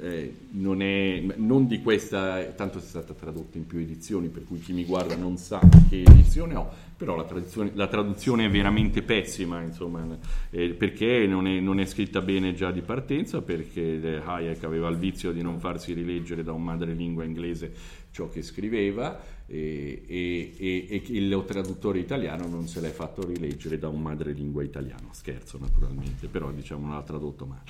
eh, 0.00 0.34
non, 0.50 0.82
è, 0.82 1.24
non 1.36 1.66
di 1.66 1.80
questa, 1.80 2.42
tanto 2.56 2.78
è 2.78 2.80
stata 2.80 3.14
tradotta 3.14 3.58
in 3.58 3.66
più 3.66 3.78
edizioni, 3.78 4.28
per 4.28 4.44
cui 4.44 4.58
chi 4.58 4.72
mi 4.72 4.84
guarda 4.84 5.16
non 5.16 5.36
sa 5.36 5.60
che 5.88 6.02
edizione 6.02 6.56
ho, 6.56 6.68
però 6.96 7.14
la, 7.14 7.26
la 7.74 7.86
traduzione 7.86 8.46
è 8.46 8.50
veramente 8.50 9.02
pessima, 9.02 9.62
insomma, 9.62 10.04
eh, 10.50 10.70
perché 10.70 11.26
non 11.26 11.46
è, 11.46 11.60
non 11.60 11.78
è, 11.78 11.86
scritta 11.86 12.20
bene 12.20 12.54
già 12.54 12.72
di 12.72 12.80
partenza, 12.80 13.40
perché 13.40 14.20
Hayek 14.24 14.64
aveva 14.64 14.88
il 14.88 14.96
vizio 14.96 15.32
di 15.32 15.42
non 15.42 15.60
farsi 15.60 15.92
rileggere 15.92 16.42
da 16.42 16.52
un 16.52 16.64
madrelingua 16.64 17.24
inglese 17.24 17.72
ciò 18.10 18.28
che 18.28 18.42
scriveva 18.42 19.20
e, 19.46 20.02
e, 20.06 20.54
e, 20.58 20.86
e 20.90 21.02
il 21.06 21.44
traduttore 21.46 22.00
italiano 22.00 22.48
non 22.48 22.66
se 22.66 22.80
l'è 22.80 22.90
fatto 22.90 23.24
rileggere 23.24 23.78
da 23.78 23.88
un 23.88 24.02
madrelingua 24.02 24.62
italiano, 24.64 25.08
scherzo 25.12 25.56
naturalmente, 25.58 26.26
però 26.26 26.50
diciamo 26.50 26.92
l'ha 26.92 27.02
tradotto 27.02 27.46
male. 27.46 27.62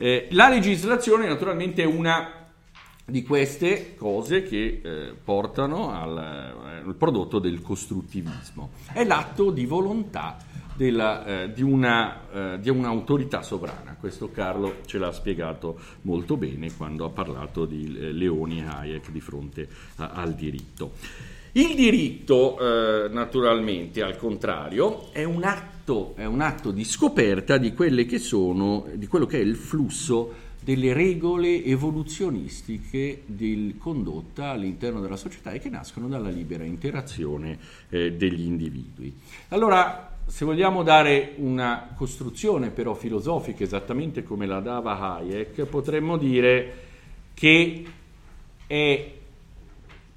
Eh, 0.00 0.28
la 0.30 0.48
legislazione 0.48 1.26
naturalmente 1.26 1.82
è 1.82 1.84
una 1.84 2.46
di 3.04 3.24
queste 3.24 3.96
cose 3.96 4.44
che 4.44 4.80
eh, 4.80 5.14
portano 5.24 5.90
al, 5.90 6.16
eh, 6.16 6.88
al, 6.88 6.94
prodotto 6.94 7.40
del 7.40 7.62
costruttivismo. 7.62 8.70
È 8.92 9.02
l'atto 9.02 9.50
di 9.50 9.66
volontà 9.66 10.36
della, 10.76 11.24
eh, 11.24 11.52
di, 11.52 11.62
una, 11.62 12.30
eh, 12.30 12.60
di, 12.60 12.70
un'autorità 12.70 13.42
sovrana. 13.42 13.96
Questo 13.98 14.30
Carlo 14.30 14.76
ce 14.86 14.98
l'ha 14.98 15.10
spiegato 15.10 15.80
molto 16.02 16.36
bene 16.36 16.72
quando 16.76 17.04
ha 17.04 17.10
parlato 17.10 17.64
di 17.64 17.98
eh, 17.98 18.12
Leoni 18.12 18.60
e 18.60 18.66
Hayek 18.66 19.10
di 19.10 19.20
fronte 19.20 19.68
a, 19.96 20.10
al 20.10 20.34
diritto. 20.34 20.92
Il 21.52 21.74
diritto, 21.74 22.58
eh, 22.58 23.08
naturalmente, 23.08 24.02
al 24.02 24.16
contrario, 24.16 25.12
è 25.12 25.24
un, 25.24 25.44
atto, 25.44 26.12
è 26.16 26.24
un 26.24 26.40
atto 26.40 26.70
di 26.70 26.84
scoperta 26.84 27.56
di, 27.56 27.74
sono, 28.18 28.86
di 28.94 29.06
quello 29.06 29.26
che 29.26 29.38
è 29.38 29.42
il 29.42 29.56
flusso 29.56 30.46
delle 30.62 30.92
regole 30.92 31.64
evoluzionistiche 31.64 33.22
di 33.24 33.76
condotta 33.78 34.50
all'interno 34.50 35.00
della 35.00 35.16
società 35.16 35.52
e 35.52 35.60
che 35.60 35.70
nascono 35.70 36.08
dalla 36.08 36.28
libera 36.28 36.64
interazione 36.64 37.58
eh, 37.88 38.12
degli 38.12 38.44
individui. 38.44 39.14
Allora, 39.48 40.16
se 40.26 40.44
vogliamo 40.44 40.82
dare 40.82 41.32
una 41.36 41.88
costruzione 41.96 42.68
però 42.68 42.92
filosofica 42.92 43.64
esattamente 43.64 44.22
come 44.22 44.46
la 44.46 44.60
dava 44.60 44.98
Hayek, 44.98 45.64
potremmo 45.64 46.18
dire 46.18 46.74
che 47.32 47.84
è 48.66 49.12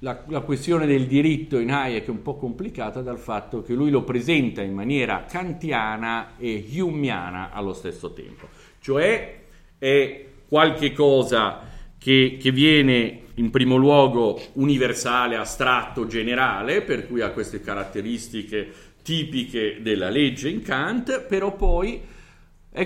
la, 0.02 0.22
la, 0.28 0.40
questione 0.40 0.86
del 0.86 1.06
diritto 1.06 1.58
in 1.58 1.70
Hayek 1.70 2.06
è 2.06 2.10
un 2.10 2.22
po' 2.22 2.36
complicata 2.36 3.02
dal 3.02 3.18
fatto 3.18 3.62
che 3.62 3.72
lui 3.72 3.90
lo 3.90 4.02
presenta 4.02 4.60
in 4.60 4.74
maniera 4.74 5.24
kantiana 5.28 6.36
e 6.38 6.64
humiana 6.80 7.50
allo 7.52 7.72
stesso 7.72 8.12
tempo, 8.12 8.48
cioè 8.80 9.40
è 9.78 10.26
qualche 10.48 10.92
cosa 10.92 11.60
che, 11.98 12.36
che 12.40 12.50
viene 12.50 13.20
in 13.34 13.50
primo 13.50 13.76
luogo 13.76 14.40
universale, 14.54 15.36
astratto, 15.36 16.06
generale, 16.06 16.82
per 16.82 17.06
cui 17.06 17.20
ha 17.20 17.30
queste 17.30 17.60
caratteristiche 17.60 18.70
tipiche 19.02 19.78
della 19.80 20.10
legge 20.10 20.48
in 20.48 20.62
Kant, 20.62 21.22
però 21.22 21.54
poi 21.54 22.00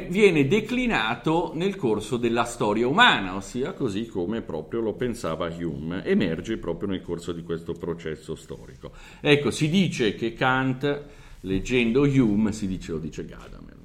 viene 0.09 0.47
declinato 0.47 1.53
nel 1.55 1.77
corso 1.77 2.17
della 2.17 2.45
storia 2.45 2.89
umana, 2.89 3.37
ossia 3.37 3.73
così 3.73 4.07
come 4.07 4.43
proprio 4.43 4.81
lo 4.81 4.95
pensava 4.95 5.49
Hume, 5.49 6.05
emerge 6.05 6.57
proprio 6.57 6.89
nel 6.89 7.03
corso 7.03 7.33
di 7.33 7.43
questo 7.43 7.73
processo 7.73 8.35
storico. 8.35 8.93
Ecco, 9.21 9.51
si 9.51 9.69
dice 9.69 10.15
che 10.15 10.33
Kant, 10.33 11.05
leggendo 11.41 12.03
Hume, 12.03 12.53
si 12.53 12.67
dice, 12.67 12.93
lo 12.93 12.99
dice 12.99 13.25
Gadamer, 13.25 13.77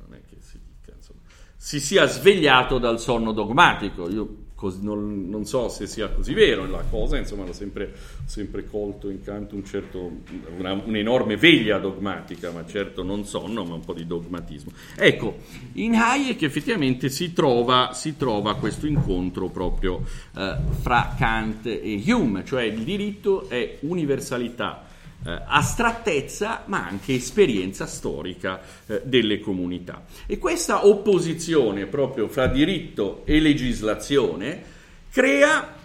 si 1.64 1.80
sia 1.80 2.08
svegliato 2.08 2.80
dal 2.80 3.00
sonno 3.00 3.34
dogmatico. 3.34 4.10
Io 4.10 4.41
non, 4.82 5.30
non, 5.30 5.46
so 5.46 5.70
se 5.70 5.88
sia 5.88 6.10
così 6.10 6.34
vero 6.34 6.66
la 6.68 6.84
cosa, 6.90 7.18
insomma, 7.18 7.46
l'ho 7.46 7.54
sempre, 7.54 7.94
sempre 8.26 8.68
colto 8.68 9.10
in 9.10 9.22
canto 9.22 9.56
un 9.56 9.66
certo, 9.66 10.12
una, 10.58 10.74
un'enorme 10.74 11.38
veglia 11.38 11.78
dogmatica, 11.80 12.52
ma 12.52 12.66
certo 12.66 13.04
non 13.04 13.26
sonno, 13.26 13.64
ma 13.64 13.76
un 13.76 13.86
po' 13.86 13.94
di 13.94 14.06
dogmatismo. 14.06 14.72
Ecco, 14.96 15.38
in 15.74 15.96
Hayek 15.96 16.42
effettivamente 16.44 17.10
si 17.10 17.34
trova, 17.34 17.92
si 17.94 18.18
trova 18.18 18.56
questo 18.56 18.88
incontro 18.88 19.50
proprio 19.50 20.04
eh, 20.36 20.58
fra 20.82 21.16
Kant 21.18 21.66
e 21.66 22.02
Hume, 22.06 22.46
cioè 22.46 22.64
il 22.64 22.84
diritto 22.84 23.50
è 23.50 23.78
universalità 23.82 24.90
eh, 25.24 25.42
astrattezza 25.46 26.64
ma 26.66 26.86
anche 26.86 27.14
esperienza 27.14 27.86
storica 27.86 28.62
eh, 28.88 29.02
delle 29.06 29.40
comunità. 29.40 30.04
E 30.26 30.38
questa 30.38 30.88
opposizione 30.88 31.86
proprio 31.86 32.28
fra 32.28 32.48
diritto 32.48 33.22
e 33.26 33.40
legislazione 33.40 34.64
crea 35.12 35.76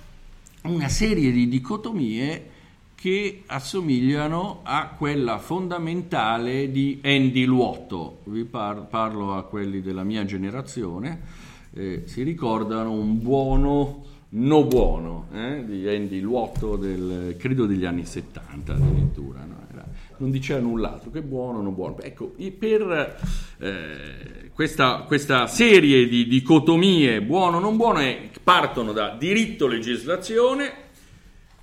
una 0.62 0.88
serie 0.88 1.30
di 1.30 1.48
dicotomie 1.48 2.50
che 2.94 3.42
assomigliano 3.46 4.60
a 4.62 4.94
quella 4.96 5.38
fondamentale 5.38 6.70
di 6.70 7.00
Andy 7.04 7.44
Luotto. 7.44 8.20
Vi 8.24 8.44
par- 8.44 8.86
parlo 8.86 9.34
a 9.34 9.44
quelli 9.44 9.82
della 9.82 10.02
mia 10.02 10.24
generazione, 10.24 11.20
eh, 11.74 12.04
si 12.06 12.22
ricordano 12.22 12.92
un 12.92 13.20
buono 13.20 14.05
No 14.28 14.64
Buono 14.64 15.28
eh, 15.32 15.64
di 15.64 15.88
Andy 15.88 16.18
Luotto 16.18 16.76
del, 16.76 17.36
credo 17.38 17.64
degli 17.64 17.84
anni 17.84 18.04
70 18.04 18.72
addirittura 18.72 19.44
no? 19.44 19.66
Era, 19.70 19.86
non 20.16 20.32
diceva 20.32 20.58
null'altro 20.58 21.10
che 21.10 21.22
buono 21.22 21.62
no 21.62 21.70
buono 21.70 21.98
ecco 22.00 22.34
per 22.58 23.16
eh, 23.58 24.50
questa, 24.52 25.04
questa, 25.06 25.46
serie 25.46 26.08
di 26.08 26.26
dicotomie 26.26 27.22
buono 27.22 27.60
non 27.60 27.76
buono 27.76 28.00
è, 28.00 28.28
partono 28.42 28.92
da 28.92 29.14
diritto 29.16 29.68
legislazione 29.68 30.72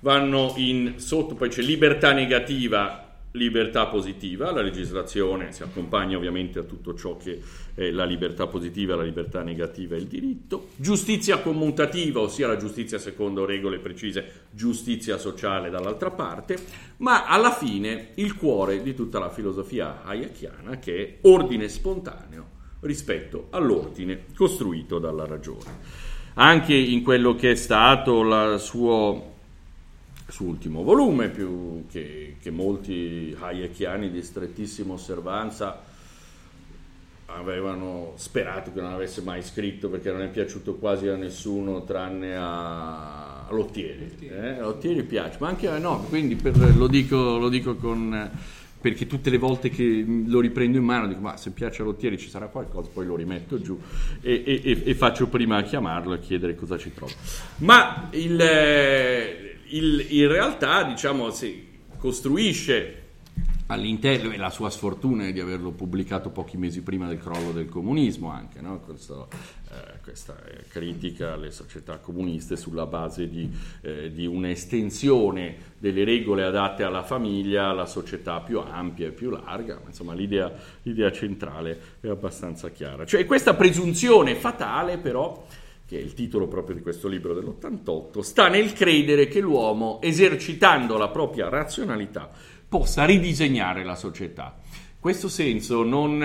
vanno 0.00 0.54
in 0.56 0.94
sotto 0.96 1.34
poi 1.34 1.50
c'è 1.50 1.60
libertà 1.60 2.12
negativa 2.12 3.03
libertà 3.36 3.86
positiva, 3.86 4.52
la 4.52 4.62
legislazione 4.62 5.50
si 5.50 5.64
accompagna 5.64 6.16
ovviamente 6.16 6.60
a 6.60 6.62
tutto 6.62 6.94
ciò 6.94 7.16
che 7.16 7.40
è 7.74 7.90
la 7.90 8.04
libertà 8.04 8.46
positiva, 8.46 8.94
la 8.94 9.02
libertà 9.02 9.42
negativa 9.42 9.96
e 9.96 9.98
il 9.98 10.06
diritto, 10.06 10.68
giustizia 10.76 11.38
commutativa, 11.38 12.20
ossia 12.20 12.46
la 12.46 12.56
giustizia 12.56 12.98
secondo 12.98 13.44
regole 13.44 13.80
precise, 13.80 14.46
giustizia 14.52 15.18
sociale 15.18 15.68
dall'altra 15.68 16.12
parte, 16.12 16.56
ma 16.98 17.26
alla 17.26 17.50
fine 17.50 18.10
il 18.14 18.36
cuore 18.36 18.82
di 18.82 18.94
tutta 18.94 19.18
la 19.18 19.30
filosofia 19.30 20.04
hayekiana 20.04 20.78
che 20.78 20.96
è 20.96 21.18
ordine 21.22 21.68
spontaneo 21.68 22.50
rispetto 22.80 23.48
all'ordine 23.50 24.26
costruito 24.36 25.00
dalla 25.00 25.26
ragione. 25.26 26.12
Anche 26.34 26.74
in 26.74 27.02
quello 27.02 27.34
che 27.34 27.50
è 27.50 27.54
stato 27.56 28.20
il 28.22 28.60
suo 28.60 29.33
suo 30.26 30.46
ultimo 30.46 30.82
volume, 30.82 31.28
più 31.28 31.86
che, 31.90 32.36
che 32.40 32.50
molti 32.50 33.36
hayekiani 33.38 34.10
di 34.10 34.22
strettissima 34.22 34.94
osservanza 34.94 35.92
avevano 37.26 38.12
sperato 38.16 38.72
che 38.72 38.80
non 38.80 38.92
avesse 38.92 39.22
mai 39.22 39.42
scritto 39.42 39.88
perché 39.88 40.10
non 40.10 40.22
è 40.22 40.28
piaciuto 40.28 40.74
quasi 40.74 41.08
a 41.08 41.16
nessuno 41.16 41.82
tranne 41.84 42.36
a 42.36 43.46
Lottieri. 43.50 44.14
Eh? 44.20 44.58
Lottieri 44.58 45.02
piace, 45.02 45.38
ma 45.40 45.48
anche 45.48 45.68
a 45.68 45.78
no, 45.78 46.04
quindi 46.08 46.36
per, 46.36 46.56
lo, 46.76 46.86
dico, 46.86 47.38
lo 47.38 47.48
dico 47.48 47.76
con 47.76 48.30
perché 48.84 49.06
tutte 49.06 49.30
le 49.30 49.38
volte 49.38 49.70
che 49.70 50.04
lo 50.26 50.40
riprendo 50.40 50.76
in 50.76 50.84
mano 50.84 51.06
dico 51.06 51.20
ma 51.20 51.38
se 51.38 51.52
piace 51.52 51.80
a 51.80 51.86
Lottieri 51.86 52.18
ci 52.18 52.28
sarà 52.28 52.48
qualcosa, 52.48 52.90
poi 52.92 53.06
lo 53.06 53.16
rimetto 53.16 53.58
giù 53.58 53.80
e, 54.20 54.42
e, 54.44 54.82
e 54.84 54.94
faccio 54.94 55.26
prima 55.28 55.56
a 55.56 55.62
chiamarlo 55.62 56.12
e 56.12 56.20
chiedere 56.20 56.54
cosa 56.54 56.76
ci 56.76 56.92
trova. 56.92 57.12
Ma 57.58 58.08
il, 58.12 59.53
il, 59.74 60.06
in 60.10 60.28
realtà 60.28 60.84
diciamo, 60.84 61.30
si 61.30 61.72
costruisce 61.98 63.02
all'interno, 63.66 64.30
e 64.30 64.36
la 64.36 64.50
sua 64.50 64.68
sfortuna 64.70 65.26
è 65.26 65.32
di 65.32 65.40
averlo 65.40 65.70
pubblicato 65.70 66.30
pochi 66.30 66.56
mesi 66.58 66.82
prima 66.82 67.08
del 67.08 67.18
crollo 67.18 67.50
del 67.50 67.68
comunismo 67.68 68.30
anche, 68.30 68.60
no? 68.60 68.78
Questo, 68.80 69.28
eh, 69.70 70.00
questa 70.02 70.36
critica 70.68 71.32
alle 71.32 71.50
società 71.50 71.98
comuniste 71.98 72.56
sulla 72.56 72.84
base 72.84 73.28
di, 73.28 73.50
eh, 73.80 74.12
di, 74.12 74.26
un'estensione 74.26 75.72
delle 75.78 76.04
regole 76.04 76.44
adatte 76.44 76.82
alla 76.82 77.02
famiglia, 77.02 77.70
alla 77.70 77.86
società 77.86 78.40
più 78.40 78.60
ampia 78.60 79.08
e 79.08 79.12
più 79.12 79.30
larga, 79.30 79.80
insomma 79.86 80.12
l'idea, 80.12 80.52
l'idea 80.82 81.10
centrale 81.10 81.80
è 82.00 82.08
abbastanza 82.08 82.68
chiara. 82.68 83.06
Cioè 83.06 83.24
questa 83.24 83.54
presunzione 83.54 84.34
fatale 84.34 84.98
però 84.98 85.46
che 85.86 85.98
è 85.98 86.00
il 86.00 86.14
titolo 86.14 86.48
proprio 86.48 86.74
di 86.74 86.82
questo 86.82 87.08
libro 87.08 87.34
dell'88, 87.34 88.20
sta 88.20 88.48
nel 88.48 88.72
credere 88.72 89.28
che 89.28 89.40
l'uomo, 89.40 90.00
esercitando 90.00 90.96
la 90.96 91.08
propria 91.08 91.48
razionalità, 91.48 92.30
possa 92.66 93.04
ridisegnare 93.04 93.84
la 93.84 93.94
società. 93.94 94.58
Questo 94.98 95.28
senso 95.28 95.82
non, 95.82 96.18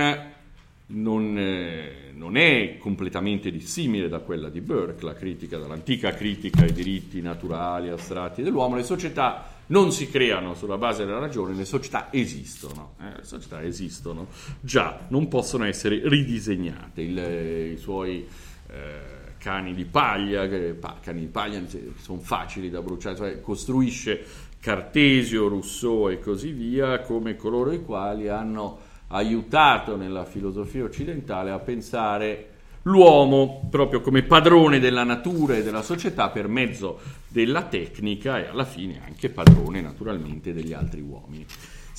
non, 0.86 1.38
eh, 1.38 2.12
non 2.14 2.38
è 2.38 2.78
completamente 2.78 3.52
dissimile 3.52 4.08
da 4.08 4.20
quella 4.20 4.50
di 4.50 4.62
Burke, 4.62 5.04
la 5.04 5.14
critica, 5.14 5.58
dall'antica 5.58 6.14
critica 6.14 6.62
ai 6.62 6.72
diritti 6.72 7.22
naturali, 7.22 7.90
astratti 7.90 8.42
dell'uomo. 8.42 8.78
Le 8.78 8.84
società 8.84 9.58
non 9.68 9.92
si 9.92 10.10
creano 10.10 10.56
sulla 10.56 10.78
base 10.78 11.06
della 11.06 11.20
ragione, 11.20 11.54
le 11.54 11.66
società 11.66 12.08
esistono, 12.12 12.94
eh, 13.02 13.18
le 13.18 13.24
società 13.24 13.62
esistono 13.62 14.28
già, 14.62 15.06
non 15.10 15.28
possono 15.28 15.66
essere 15.66 16.02
ridisegnate. 16.08 17.02
Il, 17.02 17.74
I 17.74 17.78
suoi... 17.78 18.26
Eh, 18.70 19.28
cani 19.40 19.74
di 19.74 19.86
paglia, 19.86 20.48
che, 20.48 20.78
cani 21.02 21.22
di 21.22 21.28
paglia 21.28 21.64
sono 21.98 22.20
facili 22.20 22.70
da 22.70 22.82
bruciare, 22.82 23.16
cioè 23.16 23.42
costruisce 23.42 24.24
Cartesio, 24.60 25.48
Rousseau 25.48 26.10
e 26.10 26.20
così 26.20 26.52
via 26.52 27.00
come 27.00 27.36
coloro 27.36 27.72
i 27.72 27.82
quali 27.82 28.28
hanno 28.28 28.78
aiutato 29.08 29.96
nella 29.96 30.26
filosofia 30.26 30.84
occidentale 30.84 31.50
a 31.50 31.60
pensare 31.60 32.50
l'uomo 32.84 33.68
proprio 33.70 34.02
come 34.02 34.24
padrone 34.24 34.80
della 34.80 35.04
natura 35.04 35.56
e 35.56 35.64
della 35.64 35.82
società 35.82 36.30
per 36.30 36.48
mezzo 36.48 37.00
della 37.28 37.64
tecnica 37.64 38.40
e 38.40 38.48
alla 38.48 38.66
fine 38.66 39.02
anche 39.06 39.30
padrone 39.30 39.82
naturalmente 39.82 40.54
degli 40.54 40.74
altri 40.74 41.02
uomini. 41.02 41.46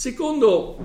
Secondo 0.01 0.79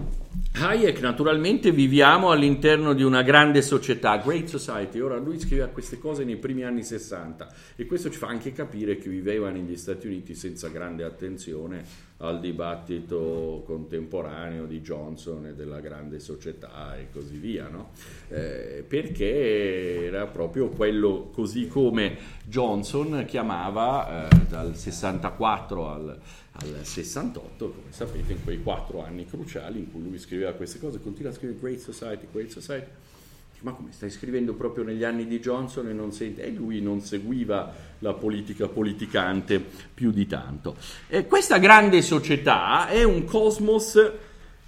Hayek, 0.56 1.00
naturalmente 1.00 1.72
viviamo 1.72 2.32
all'interno 2.32 2.92
di 2.92 3.02
una 3.02 3.22
grande 3.22 3.62
società, 3.62 4.18
Great 4.18 4.48
Society. 4.48 5.00
Ora 5.00 5.16
lui 5.16 5.40
scriveva 5.40 5.70
queste 5.70 6.00
cose 6.00 6.26
nei 6.26 6.36
primi 6.36 6.64
anni 6.66 6.84
60 6.84 7.48
e 7.78 7.86
questo 7.86 8.10
ci 8.10 8.18
fa 8.18 8.28
anche 8.28 8.52
capire 8.52 8.98
che 8.98 9.08
viveva 9.08 9.50
negli 9.52 9.78
Stati 9.78 10.08
Uniti 10.08 10.36
senza 10.36 10.68
grande 10.68 11.06
attenzione 11.06 11.86
al 12.18 12.40
dibattito 12.40 13.64
contemporaneo 13.66 14.66
di 14.66 14.82
Johnson 14.82 15.48
e 15.48 15.54
della 15.54 15.82
grande 15.82 16.20
società 16.20 16.98
e 16.98 17.10
così 17.12 17.38
via, 17.38 17.68
no? 17.68 17.90
eh, 18.30 18.86
perché 18.88 20.06
era 20.06 20.26
proprio 20.28 20.70
quello, 20.70 21.30
così 21.34 21.68
come 21.68 22.18
Johnson 22.46 23.26
chiamava 23.28 24.30
eh, 24.30 24.46
dal 24.48 24.76
64 24.76 25.90
al 25.90 26.20
al 26.58 26.86
68, 26.86 27.70
come 27.70 27.92
sapete, 27.92 28.32
in 28.32 28.44
quei 28.44 28.62
quattro 28.62 29.04
anni 29.04 29.26
cruciali 29.26 29.80
in 29.80 29.92
cui 29.92 30.02
lui 30.02 30.18
scriveva 30.18 30.54
queste 30.54 30.80
cose, 30.80 31.02
continua 31.02 31.32
a 31.32 31.34
scrivere 31.34 31.60
Great 31.60 31.80
Society, 31.80 32.28
Great 32.32 32.50
Society. 32.50 32.90
Ma 33.66 33.72
come 33.72 33.92
stai 33.92 34.12
scrivendo 34.12 34.54
proprio 34.54 34.84
negli 34.84 35.04
anni 35.04 35.26
di 35.26 35.40
Johnson 35.40 35.88
e 35.88 35.94
non 35.94 36.12
senti? 36.12 36.42
E 36.42 36.52
lui 36.52 36.82
non 36.82 37.02
seguiva 37.02 37.74
la 37.98 38.14
politica 38.14 38.68
politicante 38.68 39.60
più 39.92 40.12
di 40.12 40.28
tanto. 40.28 40.76
E 41.08 41.26
questa 41.26 41.58
grande 41.58 42.04
società 42.04 42.88
è 42.88 43.02
un 43.02 43.24
cosmos 43.24 44.00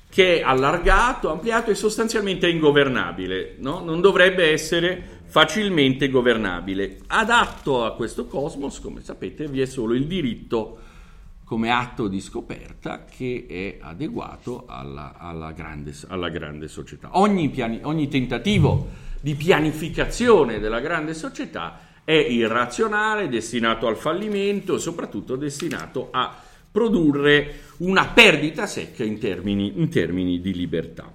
che 0.09 0.39
è 0.39 0.41
allargato, 0.41 1.29
ampliato 1.29 1.69
e 1.69 1.75
sostanzialmente 1.75 2.49
ingovernabile, 2.49 3.57
no? 3.59 3.83
non 3.83 4.01
dovrebbe 4.01 4.51
essere 4.51 5.19
facilmente 5.25 6.09
governabile. 6.09 6.97
Adatto 7.05 7.85
a 7.85 7.93
questo 7.93 8.25
cosmos, 8.25 8.79
come 8.79 9.03
sapete, 9.03 9.45
vi 9.45 9.61
è 9.61 9.65
solo 9.65 9.93
il 9.93 10.07
diritto 10.07 10.79
come 11.47 11.71
atto 11.71 12.09
di 12.09 12.19
scoperta 12.19 13.05
che 13.05 13.45
è 13.47 13.77
adeguato 13.81 14.65
alla, 14.67 15.15
alla, 15.17 15.53
grande, 15.53 15.95
alla 16.09 16.27
grande, 16.27 16.67
società. 16.67 17.17
Ogni, 17.17 17.47
piani, 17.47 17.79
ogni 17.83 18.09
tentativo 18.09 18.89
di 19.21 19.33
pianificazione 19.33 20.59
della 20.59 20.81
grande 20.81 21.13
società 21.13 21.79
è 22.03 22.11
irrazionale, 22.11 23.29
destinato 23.29 23.87
al 23.87 23.95
fallimento 23.95 24.75
e 24.75 24.79
soprattutto 24.79 25.37
destinato 25.37 26.09
a 26.11 26.35
produrre 26.69 27.59
una 27.77 28.07
perdita 28.07 28.67
secca 28.67 29.05
in 29.05 29.17
termini, 29.17 29.79
in 29.79 29.87
termini 29.87 30.41
di 30.41 30.53
libertà. 30.53 31.09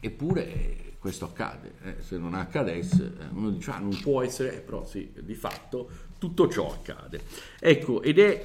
Eppure 0.00 0.96
questo 0.98 1.26
accade, 1.26 1.74
eh, 1.84 1.94
se 2.02 2.18
non 2.18 2.34
accadesse 2.34 3.12
eh, 3.20 3.24
uno 3.30 3.50
dice 3.50 3.70
ah, 3.70 3.78
non 3.78 3.96
può 4.00 4.20
essere, 4.20 4.56
eh, 4.56 4.58
però 4.58 4.84
sì, 4.84 5.12
di 5.20 5.34
fatto 5.34 5.88
tutto 6.18 6.48
ciò 6.48 6.72
accade. 6.72 7.20
Ecco, 7.60 8.02
ed 8.02 8.18
è 8.18 8.44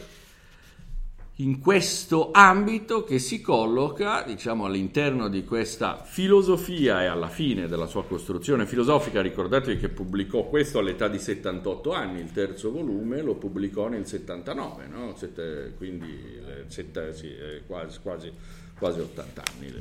in 1.38 1.60
questo 1.60 2.30
ambito 2.32 3.04
che 3.04 3.18
si 3.18 3.42
colloca, 3.42 4.22
diciamo, 4.22 4.66
all'interno 4.66 5.30
di 5.30 5.44
questa 5.44 6.04
filosofia 6.04 7.02
e 7.02 7.06
alla 7.08 7.28
fine 7.28 7.68
della 7.68 7.88
sua 7.88 8.06
costruzione 8.06 8.68
filosofica. 8.68 9.20
Ricordatevi 9.20 9.80
che 9.80 9.90
pubblicò 9.90 10.44
questo 10.44 10.78
all'età 10.78 11.08
di 11.08 11.18
78 11.18 11.92
anni, 11.92 12.20
il 12.20 12.32
terzo 12.32 12.72
volume 12.72 13.24
lo 13.24 13.34
pubblicò 13.34 13.88
nel 13.88 14.06
79, 14.06 14.86
no? 14.88 15.16
Sette, 15.16 15.74
quindi 15.76 16.40
sette, 16.68 17.14
sì, 17.16 17.32
quasi, 17.66 18.00
quasi, 18.04 18.32
quasi, 18.78 19.00
80 19.00 19.44
anni. 19.56 19.74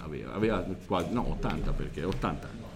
Aveva, 0.00 0.34
aveva 0.34 0.66
quasi, 0.86 1.12
no, 1.12 1.30
80 1.30 1.72
perché 1.72 2.04
80 2.04 2.46
anni. 2.46 2.69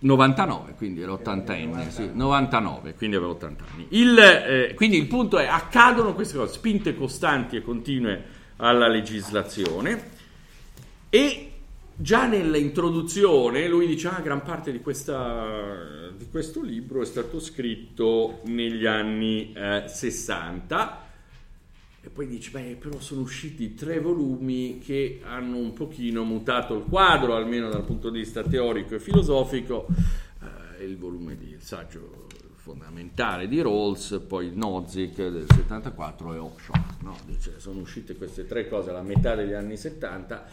99, 0.00 0.74
quindi 0.76 1.02
era 1.02 1.12
80enne, 1.12 1.88
sì, 1.88 2.10
99, 2.12 2.94
quindi 2.94 3.16
aveva 3.16 3.32
80 3.32 3.64
anni. 3.72 3.86
Il, 3.90 4.18
eh, 4.18 4.72
quindi 4.74 4.96
il 4.96 5.06
punto 5.06 5.38
è, 5.38 5.46
accadono 5.46 6.14
queste 6.14 6.36
cose, 6.36 6.54
spinte 6.54 6.94
costanti 6.94 7.56
e 7.56 7.62
continue 7.62 8.38
alla 8.56 8.88
legislazione 8.88 10.18
e 11.10 11.52
già 11.94 12.26
nell'introduzione 12.26 13.68
lui 13.68 13.86
dice, 13.86 14.08
ah, 14.08 14.20
gran 14.20 14.42
parte 14.42 14.72
di, 14.72 14.80
questa, 14.80 16.10
di 16.16 16.28
questo 16.30 16.62
libro 16.62 17.02
è 17.02 17.06
stato 17.06 17.38
scritto 17.38 18.40
negli 18.44 18.86
anni 18.86 19.52
eh, 19.52 19.84
60 19.86 21.08
e 22.02 22.08
poi 22.08 22.26
dice, 22.26 22.50
beh, 22.50 22.76
però 22.80 22.98
sono 22.98 23.20
usciti 23.20 23.74
tre 23.74 24.00
volumi 24.00 24.78
che 24.78 25.20
hanno 25.22 25.58
un 25.58 25.74
pochino 25.74 26.24
mutato 26.24 26.74
il 26.74 26.84
quadro, 26.84 27.34
almeno 27.34 27.68
dal 27.68 27.84
punto 27.84 28.08
di 28.08 28.20
vista 28.20 28.42
teorico 28.42 28.94
e 28.94 29.00
filosofico. 29.00 29.86
Eh, 30.78 30.84
il 30.84 30.96
volume 30.96 31.36
di 31.36 31.50
il 31.50 31.60
saggio 31.60 32.28
fondamentale 32.54 33.48
di 33.48 33.60
Rawls, 33.60 34.22
poi 34.26 34.52
Nozick 34.54 35.16
del 35.16 35.44
74 35.46 36.34
e 36.34 36.38
Oakeshott. 36.38 37.02
No? 37.02 37.18
Dice, 37.26 37.54
sono 37.58 37.80
uscite 37.80 38.16
queste 38.16 38.46
tre 38.46 38.66
cose 38.66 38.90
alla 38.90 39.02
metà 39.02 39.34
degli 39.34 39.52
anni 39.52 39.76
70 39.76 40.46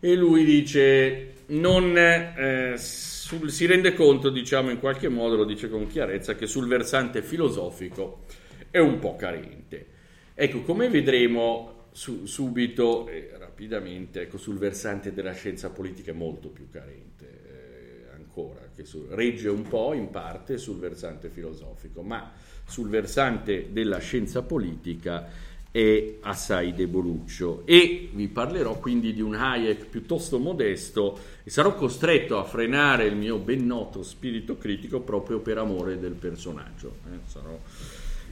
e 0.00 0.16
lui 0.16 0.44
dice, 0.44 1.44
non, 1.46 1.96
eh, 1.96 2.74
sul, 2.76 3.52
si 3.52 3.66
rende 3.66 3.94
conto, 3.94 4.30
diciamo 4.30 4.70
in 4.70 4.80
qualche 4.80 5.08
modo, 5.08 5.36
lo 5.36 5.44
dice 5.44 5.70
con 5.70 5.86
chiarezza, 5.86 6.34
che 6.34 6.48
sul 6.48 6.66
versante 6.66 7.22
filosofico 7.22 8.24
è 8.68 8.78
un 8.78 8.98
po' 8.98 9.14
carente. 9.14 9.91
Ecco, 10.34 10.62
come 10.62 10.88
vedremo 10.88 11.88
su, 11.92 12.24
subito 12.24 13.06
e 13.06 13.30
eh, 13.32 13.38
rapidamente, 13.38 14.22
ecco, 14.22 14.38
sul 14.38 14.56
versante 14.56 15.12
della 15.12 15.34
scienza 15.34 15.70
politica 15.70 16.10
è 16.10 16.14
molto 16.14 16.48
più 16.48 16.68
carente 16.70 18.06
eh, 18.06 18.14
ancora, 18.14 18.70
che 18.74 18.84
su, 18.84 19.06
regge 19.10 19.48
un 19.48 19.62
po' 19.62 19.92
in 19.92 20.10
parte 20.10 20.56
sul 20.56 20.78
versante 20.78 21.28
filosofico, 21.28 22.02
ma 22.02 22.32
sul 22.64 22.88
versante 22.88 23.68
della 23.72 23.98
scienza 23.98 24.42
politica 24.42 25.28
è 25.70 26.16
assai 26.20 26.74
deboluccio 26.74 27.62
e 27.64 28.10
vi 28.12 28.28
parlerò 28.28 28.78
quindi 28.78 29.14
di 29.14 29.22
un 29.22 29.34
Hayek 29.34 29.86
piuttosto 29.86 30.38
modesto 30.38 31.18
e 31.42 31.48
sarò 31.48 31.74
costretto 31.74 32.38
a 32.38 32.44
frenare 32.44 33.06
il 33.06 33.16
mio 33.16 33.38
ben 33.38 33.64
noto 33.64 34.02
spirito 34.02 34.58
critico 34.58 35.00
proprio 35.00 35.40
per 35.40 35.56
amore 35.56 35.98
del 35.98 36.12
personaggio. 36.12 36.96
Eh, 37.10 37.18
sarò 37.24 37.58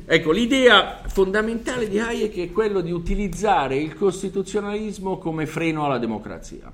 Ecco, 0.04 0.32
l'idea 0.32 1.02
fondamentale 1.06 1.88
di 1.88 1.98
Hayek 1.98 2.36
è 2.36 2.52
quella 2.52 2.80
di 2.80 2.90
utilizzare 2.90 3.76
il 3.76 3.94
costituzionalismo 3.94 5.18
come 5.18 5.46
freno 5.46 5.84
alla 5.84 5.98
democrazia, 5.98 6.70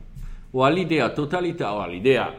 o 0.51 0.65
all'idea 0.65 1.11
totalità, 1.11 1.75
o 1.75 1.81
all'idea 1.81 2.33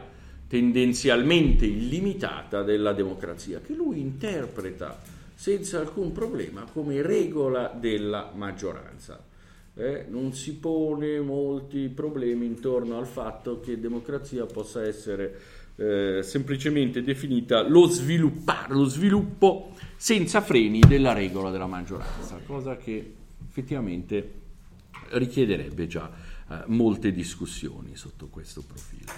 tendenzialmente 0.48 1.66
illimitata 1.66 2.62
della 2.62 2.92
democrazia, 2.92 3.60
che 3.60 3.74
lui 3.74 4.00
interpreta 4.00 4.98
senza 5.34 5.78
alcun 5.78 6.10
problema 6.10 6.66
come 6.72 7.00
regola 7.02 7.72
della 7.78 8.32
maggioranza. 8.34 9.22
Eh, 9.74 10.06
non 10.08 10.32
si 10.32 10.54
pone 10.56 11.20
molti 11.20 11.88
problemi 11.88 12.46
intorno 12.46 12.98
al 12.98 13.06
fatto 13.06 13.60
che 13.60 13.78
democrazia 13.78 14.44
possa 14.46 14.84
essere 14.84 15.38
eh, 15.78 16.22
semplicemente 16.22 17.02
definita 17.02 17.62
lo 17.62 17.86
sviluppare, 17.86 18.74
lo 18.74 18.84
sviluppo 18.84 19.74
senza 19.96 20.40
freni 20.40 20.80
della 20.80 21.12
regola 21.12 21.50
della 21.50 21.66
maggioranza, 21.66 22.38
cosa 22.44 22.76
che 22.76 23.14
effettivamente 23.48 24.32
richiederebbe 25.10 25.86
già 25.86 26.10
eh, 26.50 26.62
molte 26.66 27.12
discussioni 27.12 27.94
sotto 27.94 28.26
questo 28.26 28.62
profilo. 28.62 29.12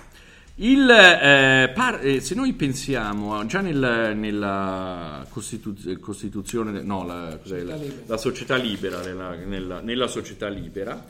Il, 0.56 0.90
eh, 0.90 1.72
par- 1.74 2.04
eh, 2.04 2.20
se 2.20 2.34
noi 2.34 2.52
pensiamo 2.52 3.46
già 3.46 3.62
nel, 3.62 4.14
nella 4.14 5.24
Costitu- 5.30 5.98
Costituzione, 5.98 6.82
no, 6.82 7.06
la, 7.06 7.38
la, 7.44 7.78
la 8.04 8.16
società 8.18 8.56
libera, 8.56 9.00
nella, 9.00 9.34
nella, 9.36 9.80
nella 9.80 10.06
società 10.06 10.48
libera, 10.48 11.02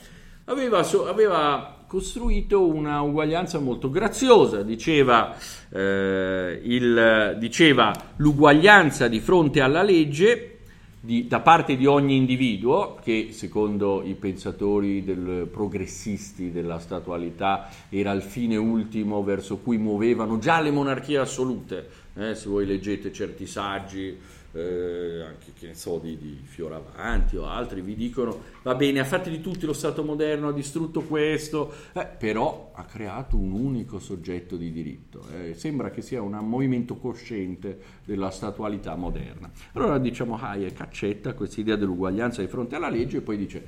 aveva, 0.44 0.86
aveva, 1.08 1.79
costruito 1.90 2.64
una 2.68 3.00
uguaglianza 3.00 3.58
molto 3.58 3.90
graziosa, 3.90 4.62
diceva, 4.62 5.34
eh, 5.70 6.60
il, 6.62 7.36
diceva 7.36 7.92
l'uguaglianza 8.18 9.08
di 9.08 9.18
fronte 9.18 9.60
alla 9.60 9.82
legge 9.82 10.58
di, 11.00 11.26
da 11.26 11.40
parte 11.40 11.76
di 11.76 11.86
ogni 11.86 12.14
individuo, 12.14 12.96
che 13.02 13.30
secondo 13.32 14.04
i 14.04 14.14
pensatori 14.14 15.02
del, 15.02 15.48
progressisti 15.50 16.52
della 16.52 16.78
statualità 16.78 17.68
era 17.88 18.12
il 18.12 18.22
fine 18.22 18.54
ultimo 18.54 19.24
verso 19.24 19.56
cui 19.56 19.76
muovevano 19.76 20.38
già 20.38 20.60
le 20.60 20.70
monarchie 20.70 21.18
assolute. 21.18 21.88
Eh, 22.14 22.36
se 22.36 22.48
voi 22.48 22.66
leggete 22.66 23.12
certi 23.12 23.48
saggi, 23.48 24.16
eh, 24.52 25.22
anche 25.22 25.52
che 25.58 25.68
ne 25.68 25.74
so 25.74 25.98
di, 25.98 26.16
di, 26.18 26.40
Fioravanti 26.42 27.36
o 27.36 27.46
altri 27.46 27.80
vi 27.82 27.94
dicono 27.94 28.40
va 28.62 28.74
bene 28.74 28.98
ha 28.98 29.04
fatto 29.04 29.28
di 29.28 29.40
tutti 29.40 29.64
lo 29.64 29.72
Stato 29.72 30.02
moderno 30.02 30.48
ha 30.48 30.52
distrutto 30.52 31.02
questo 31.02 31.72
eh, 31.92 32.04
però 32.04 32.72
ha 32.74 32.84
creato 32.84 33.36
un 33.36 33.52
unico 33.52 33.98
soggetto 34.00 34.56
di 34.56 34.72
diritto 34.72 35.24
eh, 35.32 35.54
sembra 35.54 35.90
che 35.90 36.02
sia 36.02 36.20
un 36.20 36.36
movimento 36.38 36.96
cosciente 36.96 37.98
della 38.04 38.30
statualità 38.30 38.96
moderna. 38.96 39.50
Allora 39.72 39.98
diciamo 39.98 40.36
Hayek 40.36 40.80
accetta 40.80 41.34
questa 41.34 41.60
idea 41.60 41.76
dell'uguaglianza 41.76 42.40
di 42.40 42.48
fronte 42.48 42.74
alla 42.74 42.88
legge 42.88 43.18
e 43.18 43.20
poi 43.20 43.36
dice 43.36 43.64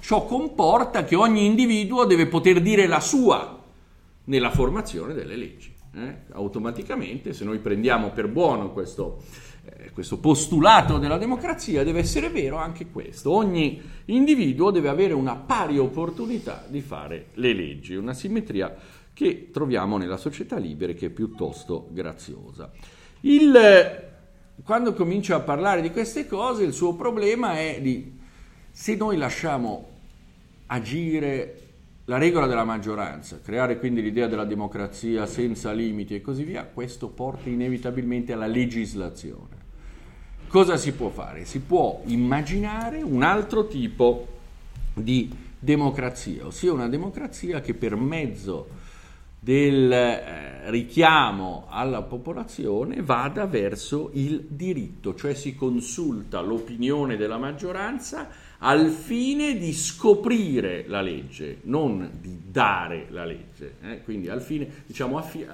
ciò 0.00 0.26
comporta 0.26 1.04
che 1.04 1.16
ogni 1.16 1.46
individuo 1.46 2.04
deve 2.04 2.26
poter 2.26 2.60
dire 2.60 2.86
la 2.86 3.00
sua 3.00 3.62
nella 4.24 4.50
formazione 4.50 5.14
delle 5.14 5.36
leggi 5.36 5.74
Eh? 5.94 6.14
Automaticamente, 6.32 7.32
se 7.32 7.44
noi 7.44 7.58
prendiamo 7.58 8.10
per 8.10 8.28
buono 8.28 8.70
questo, 8.72 9.22
questo 9.92 10.18
postulato 10.18 10.98
della 10.98 11.18
democrazia, 11.18 11.84
deve 11.84 12.00
essere 12.00 12.28
vero 12.30 12.56
anche 12.56 12.86
questo. 12.86 13.30
Ogni 13.30 13.80
individuo 14.06 14.70
deve 14.70 14.88
avere 14.88 15.12
una 15.12 15.36
pari 15.36 15.78
opportunità 15.78 16.64
di 16.68 16.80
fare 16.80 17.26
le 17.34 17.52
leggi, 17.52 17.94
una 17.94 18.14
simmetria 18.14 18.74
che 19.12 19.50
troviamo 19.50 19.96
nella 19.96 20.16
società 20.18 20.58
libera 20.58 20.92
che 20.92 21.06
è 21.06 21.10
piuttosto 21.10 21.88
graziosa. 21.90 22.70
Il, 23.20 24.04
quando 24.62 24.92
comincia 24.92 25.36
a 25.36 25.40
parlare 25.40 25.80
di 25.80 25.90
queste 25.90 26.26
cose, 26.26 26.64
il 26.64 26.72
suo 26.72 26.94
problema 26.94 27.58
è 27.58 27.80
di 27.80 28.12
se 28.70 28.94
noi 28.94 29.16
lasciamo 29.16 29.88
agire 30.66 31.62
la 32.04 32.18
regola 32.18 32.46
della 32.46 32.64
maggioranza, 32.64 33.40
creare 33.42 33.78
quindi 33.78 34.00
l'idea 34.00 34.28
della 34.28 34.44
democrazia 34.44 35.26
senza 35.26 35.72
limiti 35.72 36.14
e 36.14 36.20
così 36.20 36.44
via, 36.44 36.64
questo 36.64 37.08
porta 37.08 37.48
inevitabilmente 37.48 38.32
alla 38.32 38.46
legislazione. 38.46 39.55
Cosa 40.48 40.76
si 40.76 40.92
può 40.92 41.08
fare? 41.08 41.44
Si 41.44 41.60
può 41.60 42.02
immaginare 42.06 43.02
un 43.02 43.22
altro 43.22 43.66
tipo 43.66 44.28
di 44.94 45.30
democrazia, 45.58 46.46
ossia 46.46 46.72
una 46.72 46.88
democrazia 46.88 47.60
che 47.60 47.74
per 47.74 47.96
mezzo 47.96 48.68
del 49.40 49.92
eh, 49.92 50.70
richiamo 50.70 51.66
alla 51.68 52.02
popolazione 52.02 53.02
vada 53.02 53.46
verso 53.46 54.10
il 54.14 54.46
diritto, 54.48 55.14
cioè 55.14 55.34
si 55.34 55.54
consulta 55.54 56.40
l'opinione 56.40 57.16
della 57.16 57.38
maggioranza 57.38 58.28
al 58.58 58.88
fine 58.88 59.58
di 59.58 59.72
scoprire 59.72 60.84
la 60.86 61.00
legge, 61.00 61.58
non 61.62 62.18
di 62.20 62.38
dare 62.50 63.06
la 63.10 63.24
legge. 63.24 63.76
Eh? 63.82 64.02
Quindi 64.02 64.28
al 64.28 64.40
fine, 64.40 64.68
diciamo, 64.86 65.18
affi- 65.18 65.46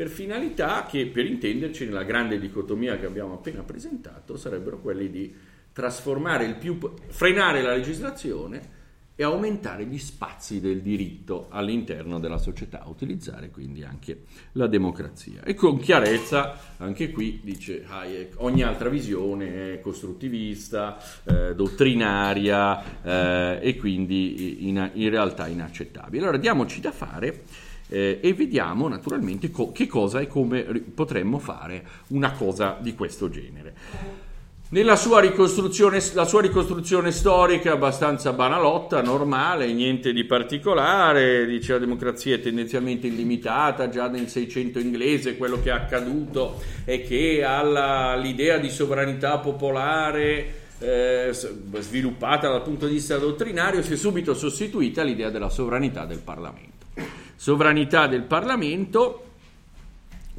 per 0.00 0.08
finalità 0.08 0.86
che 0.88 1.08
per 1.08 1.26
intenderci 1.26 1.84
nella 1.84 2.04
grande 2.04 2.40
dicotomia 2.40 2.96
che 2.96 3.04
abbiamo 3.04 3.34
appena 3.34 3.62
presentato 3.62 4.38
sarebbero 4.38 4.80
quelli 4.80 5.10
di 5.10 5.30
trasformare 5.74 6.46
il 6.46 6.56
più, 6.56 6.78
frenare 7.08 7.60
la 7.60 7.74
legislazione 7.74 8.78
e 9.14 9.22
aumentare 9.24 9.84
gli 9.84 9.98
spazi 9.98 10.58
del 10.58 10.80
diritto 10.80 11.48
all'interno 11.50 12.18
della 12.18 12.38
società, 12.38 12.84
utilizzare 12.86 13.50
quindi 13.50 13.84
anche 13.84 14.22
la 14.52 14.68
democrazia. 14.68 15.42
E 15.42 15.52
con 15.52 15.78
chiarezza, 15.78 16.58
anche 16.78 17.10
qui, 17.10 17.42
dice 17.44 17.84
Hayek, 17.86 18.36
ogni 18.38 18.62
altra 18.62 18.88
visione 18.88 19.74
è 19.74 19.80
costruttivista, 19.80 20.96
eh, 21.24 21.54
dottrinaria 21.54 23.02
eh, 23.02 23.58
e 23.60 23.76
quindi 23.76 24.66
in, 24.66 24.92
in, 24.94 25.10
realtà 25.10 25.46
inaccettabile. 25.46 26.22
Allora 26.22 26.38
diamoci 26.38 26.80
da 26.80 26.90
fare. 26.90 27.68
Eh, 27.92 28.20
e 28.22 28.34
vediamo 28.34 28.86
naturalmente 28.86 29.50
co- 29.50 29.72
che 29.72 29.88
cosa 29.88 30.20
e 30.20 30.28
come 30.28 30.62
potremmo 30.94 31.40
fare 31.40 31.84
una 32.08 32.32
cosa 32.32 32.78
di 32.80 32.94
questo 32.94 33.28
genere. 33.28 33.74
Nella 34.72 34.94
sua 34.94 35.18
ricostruzione, 35.18 36.00
la 36.12 36.24
sua 36.24 36.42
ricostruzione 36.42 37.10
storica 37.10 37.70
è 37.70 37.72
abbastanza 37.72 38.32
banalotta, 38.32 39.02
normale, 39.02 39.72
niente 39.72 40.12
di 40.12 40.22
particolare, 40.22 41.44
dice 41.46 41.72
la 41.72 41.80
democrazia 41.80 42.36
è 42.36 42.40
tendenzialmente 42.40 43.08
illimitata, 43.08 43.88
già 43.88 44.06
nel 44.06 44.28
600 44.28 44.78
inglese 44.78 45.36
quello 45.36 45.60
che 45.60 45.70
è 45.70 45.72
accaduto 45.72 46.60
è 46.84 47.02
che 47.02 47.42
alla, 47.42 48.14
l'idea 48.14 48.58
di 48.58 48.70
sovranità 48.70 49.38
popolare 49.38 50.58
eh, 50.78 51.30
sviluppata 51.32 52.48
dal 52.48 52.62
punto 52.62 52.86
di 52.86 52.92
vista 52.92 53.18
dottrinario 53.18 53.82
si 53.82 53.94
è 53.94 53.96
subito 53.96 54.34
sostituita 54.34 55.02
l'idea 55.02 55.30
della 55.30 55.50
sovranità 55.50 56.04
del 56.04 56.20
Parlamento. 56.20 56.79
Sovranità 57.40 58.06
del 58.06 58.24
Parlamento 58.24 59.28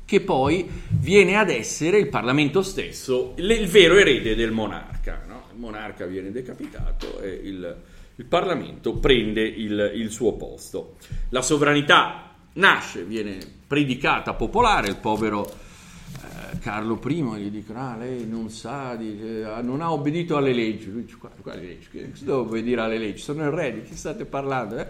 che 0.06 0.22
poi 0.22 0.70
viene 1.00 1.36
ad 1.36 1.50
essere 1.50 1.98
il 1.98 2.10
Parlamento 2.10 2.62
stesso, 2.62 3.34
il 3.38 3.68
vero 3.68 3.98
erede 3.98 4.36
del 4.36 4.52
monarca. 4.52 5.24
No? 5.28 5.46
Il 5.52 5.60
monarca 5.60 6.06
viene 6.06 6.30
decapitato 6.30 7.20
e 7.20 7.30
il, 7.44 7.76
il 8.18 8.26
Parlamento 8.26 8.98
prende 8.98 9.42
il, 9.42 9.94
il, 9.96 10.12
suo 10.12 10.34
posto. 10.34 10.98
La 11.30 11.42
sovranità 11.42 12.36
nasce, 12.54 13.04
viene 13.04 13.40
predicata 13.66 14.36
popolare, 14.36 14.90
il 14.90 14.98
povero 14.98 15.50
eh, 15.50 16.60
Carlo 16.60 17.02
I 17.04 17.24
gli 17.40 17.50
dicono, 17.50 17.80
ah 17.80 17.98
lei 17.98 18.28
non 18.28 18.52
sa, 18.52 18.94
dice, 18.94 19.44
ah, 19.44 19.62
non 19.62 19.82
ha 19.82 19.92
obbedito 19.92 20.38
alle 20.38 20.54
leggi. 20.54 20.92
Lui 20.92 21.06
dice, 21.06 21.18
quali 21.18 21.66
leggi? 21.66 21.88
Che 21.90 22.12
devo 22.20 22.42
obbedire 22.42 22.82
alle 22.82 23.00
leggi? 23.00 23.24
Sono 23.24 23.44
il 23.44 23.50
re, 23.50 23.74
di 23.74 23.82
chi 23.82 23.96
state 23.96 24.26
parlando? 24.26 24.78
Eh? 24.78 24.88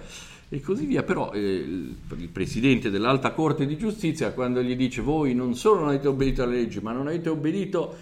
E 0.54 0.60
così 0.60 0.86
via. 0.86 1.04
Però 1.04 1.32
eh, 1.32 1.40
il 1.40 2.30
presidente 2.32 2.90
dell'Alta 2.90 3.32
Corte 3.32 3.66
di 3.66 3.78
Giustizia, 3.78 4.34
quando 4.34 4.62
gli 4.62 4.76
dice 4.76 5.02
voi 5.02 5.34
non 5.34 5.56
solo 5.56 5.80
non 5.80 5.90
avete 5.90 6.10
obbedito 6.10 6.44
alle 6.44 6.56
leggi, 6.56 6.82
ma 6.82 6.92
non 6.92 7.08
avete 7.08 7.30
obbedito 7.30 7.96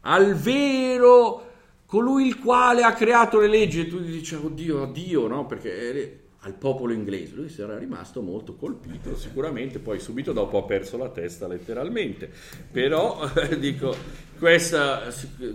al 0.00 0.34
vero 0.34 1.50
colui 1.86 2.26
il 2.26 2.38
quale 2.38 2.82
ha 2.82 2.92
creato 2.92 3.38
le 3.38 3.46
leggi, 3.46 3.80
e 3.80 3.86
tu 3.86 4.00
dici 4.00 4.34
oddio, 4.34 4.82
addio, 4.82 5.28
no? 5.28 5.46
Perché 5.46 6.20
al 6.44 6.54
popolo 6.54 6.92
inglese. 6.92 7.34
Lui 7.34 7.48
sarà 7.48 7.78
rimasto 7.78 8.20
molto 8.20 8.56
colpito, 8.56 9.16
sicuramente, 9.16 9.78
poi 9.78 10.00
subito 10.00 10.32
dopo 10.32 10.58
ha 10.58 10.62
perso 10.62 10.96
la 10.96 11.08
testa 11.08 11.46
letteralmente. 11.46 12.30
Però 12.70 13.28
dico, 13.58 13.94
questa, 14.42 15.04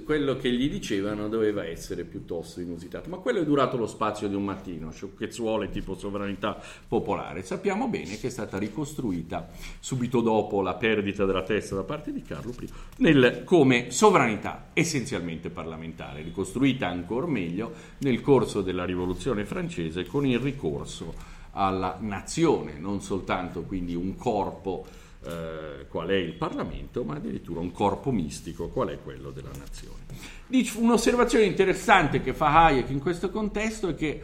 quello 0.06 0.38
che 0.38 0.50
gli 0.50 0.70
dicevano 0.70 1.28
doveva 1.28 1.66
essere 1.66 2.06
piuttosto 2.06 2.62
inusitato. 2.62 3.10
Ma 3.10 3.18
quello 3.18 3.42
è 3.42 3.44
durato 3.44 3.76
lo 3.76 3.86
spazio 3.86 4.30
di 4.30 4.36
un 4.36 4.46
mattino, 4.46 4.92
sciocchezzuole 4.92 5.70
tipo 5.70 5.94
sovranità 5.94 6.58
popolare. 6.88 7.44
Sappiamo 7.44 7.90
bene 7.90 8.18
che 8.18 8.28
è 8.28 8.30
stata 8.30 8.58
ricostruita 8.58 9.50
subito 9.82 10.22
dopo 10.22 10.62
la 10.62 10.76
perdita 10.76 11.26
della 11.26 11.44
testa 11.44 11.76
da 11.76 11.84
parte 11.84 12.14
di 12.14 12.22
Carlo 12.22 12.54
I 12.58 12.70
nel, 13.00 13.42
come 13.44 13.92
sovranità 13.92 14.68
essenzialmente 14.72 15.50
parlamentare, 15.50 16.22
ricostruita 16.22 16.88
ancora 16.88 17.28
meglio 17.28 17.74
nel 17.98 18.22
corso 18.22 18.62
della 18.62 18.86
rivoluzione 18.86 19.44
francese 19.44 20.06
con 20.06 20.26
il 20.26 20.40
ricorso 20.40 21.14
alla 21.52 21.98
nazione, 22.00 22.80
non 22.80 23.02
soltanto 23.02 23.64
quindi 23.64 23.96
un 23.96 24.16
corpo 24.16 24.86
eh, 25.26 25.86
qual 25.88 26.10
è 26.10 26.16
il 26.16 26.34
Parlamento, 26.34 27.04
ma 27.04 27.16
addirittura 27.16 27.60
un 27.60 27.72
corpo 27.72 28.12
mistico, 28.12 28.70
qual 28.70 28.90
è 28.90 29.00
quello 29.02 29.32
della 29.32 29.52
nazione. 29.58 30.04
Dice, 30.48 30.78
un'osservazione 30.78 31.46
interessante 31.46 32.22
che 32.22 32.34
fa 32.34 32.66
Hayek 32.66 32.90
in 32.90 33.00
questo 33.00 33.30
contesto 33.30 33.90
è 33.90 33.96
che 33.96 34.22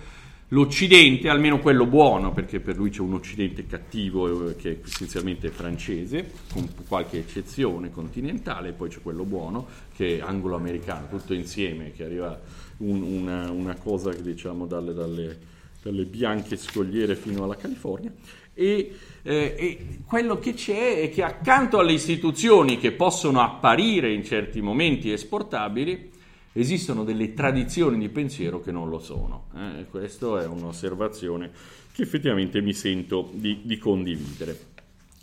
l'Occidente, 0.54 1.30
almeno 1.30 1.60
quello 1.60 1.88
buono, 1.88 2.32
perché 2.32 2.60
per 2.60 2.78
lui 2.78 2.92
c'è 2.92 3.02
un 3.02 3.14
Occidente 3.14 3.66
cattivo 3.66 4.50
eh, 4.50 4.56
che 4.56 4.72
è 4.72 4.78
essenzialmente 4.84 5.50
francese, 5.50 6.32
con 6.52 6.70
qualche 6.88 7.18
eccezione 7.18 7.92
continentale, 7.92 8.72
poi 8.72 8.90
c'è 8.90 9.02
quello 9.02 9.24
buono 9.24 9.68
che 9.96 10.18
è 10.18 10.22
anglo-americano, 10.22 11.08
tutto 11.10 11.34
insieme, 11.34 11.92
che 11.92 12.04
arriva 12.04 12.40
un, 12.78 13.02
una, 13.02 13.50
una, 13.50 13.76
cosa 13.76 14.12
diciamo 14.14 14.68
dalle, 14.68 14.94
dalle, 14.94 15.40
dalle 15.82 16.06
bianche 16.06 16.56
scogliere 16.56 17.16
fino 17.16 17.44
alla 17.44 17.56
California. 17.56 18.12
E, 18.54 18.96
eh, 19.24 19.56
e, 19.58 20.00
quello 20.06 20.38
che 20.38 20.54
c'è 20.54 21.02
è 21.02 21.10
che 21.10 21.24
accanto 21.24 21.80
alle 21.80 21.94
istituzioni 21.94 22.78
che 22.78 22.92
possono 22.92 23.42
apparire 23.42 24.14
in 24.14 24.24
certi 24.24 24.62
momenti 24.62 25.12
esportabili, 25.12 26.12
esistono 26.52 27.04
delle 27.04 27.34
tradizioni 27.34 27.98
di 27.98 28.10
pensiero 28.10 28.62
che 28.62 28.72
non 28.72 28.90
lo 28.90 29.00
sono. 29.00 29.48
Eh, 29.56 29.86
questa 29.90 30.44
è 30.44 30.46
un'osservazione 30.46 31.52
che 31.94 32.04
effettivamente 32.04 32.62
mi 32.62 32.74
sento 32.74 33.30
di, 33.34 33.62
di 33.64 33.78
condividere. 33.78 34.72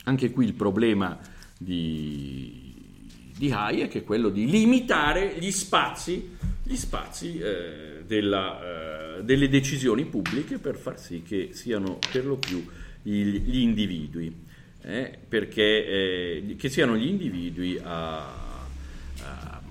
Anche 0.04 0.30
qui 0.30 0.46
il 0.46 0.54
problema 0.54 1.18
di, 1.58 2.74
di 3.36 3.50
Hayek 3.50 3.96
è 3.96 4.04
quello 4.04 4.30
di 4.30 4.48
limitare 4.48 5.36
gli 5.38 5.50
spazi, 5.50 6.36
gli 6.62 6.76
spazi 6.76 7.38
eh, 7.38 8.02
della, 8.06 9.18
eh, 9.18 9.24
delle 9.24 9.48
decisioni 9.48 10.06
pubbliche 10.06 10.58
per 10.58 10.76
far 10.76 10.98
sì 10.98 11.22
che 11.22 11.50
siano 11.52 11.98
per 12.10 12.24
lo 12.24 12.36
più 12.36 12.64
gli 13.02 13.58
individui, 13.58 14.34
eh, 14.82 15.18
perché 15.28 15.86
eh, 15.86 16.56
che 16.56 16.68
siano 16.68 16.96
gli 16.96 17.06
individui 17.06 17.78
a, 17.78 18.18
a, 19.22 19.62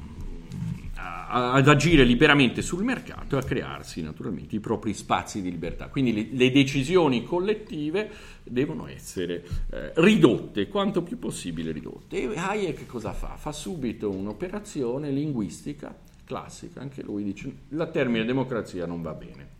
a, 0.95 1.51
ad 1.53 1.67
agire 1.67 2.03
liberamente 2.03 2.61
sul 2.61 2.83
mercato 2.83 3.35
e 3.35 3.39
a 3.39 3.43
crearsi 3.43 4.01
naturalmente 4.01 4.55
i 4.55 4.59
propri 4.59 4.93
spazi 4.93 5.41
di 5.41 5.51
libertà. 5.51 5.87
Quindi 5.87 6.13
le, 6.13 6.27
le 6.31 6.51
decisioni 6.51 7.23
collettive 7.23 8.09
devono 8.43 8.87
essere 8.87 9.43
eh, 9.71 9.91
ridotte, 9.95 10.67
quanto 10.67 11.03
più 11.03 11.19
possibile 11.19 11.71
ridotte. 11.71 12.21
E 12.21 12.37
Hayek 12.37 12.85
cosa 12.85 13.13
fa? 13.13 13.35
Fa 13.37 13.51
subito 13.51 14.09
un'operazione 14.09 15.11
linguistica 15.11 15.95
classica, 16.25 16.79
anche 16.79 17.01
lui 17.01 17.23
dice 17.23 17.51
la 17.69 17.87
termine 17.87 18.23
democrazia 18.23 18.85
non 18.85 19.01
va 19.01 19.13
bene 19.13 19.57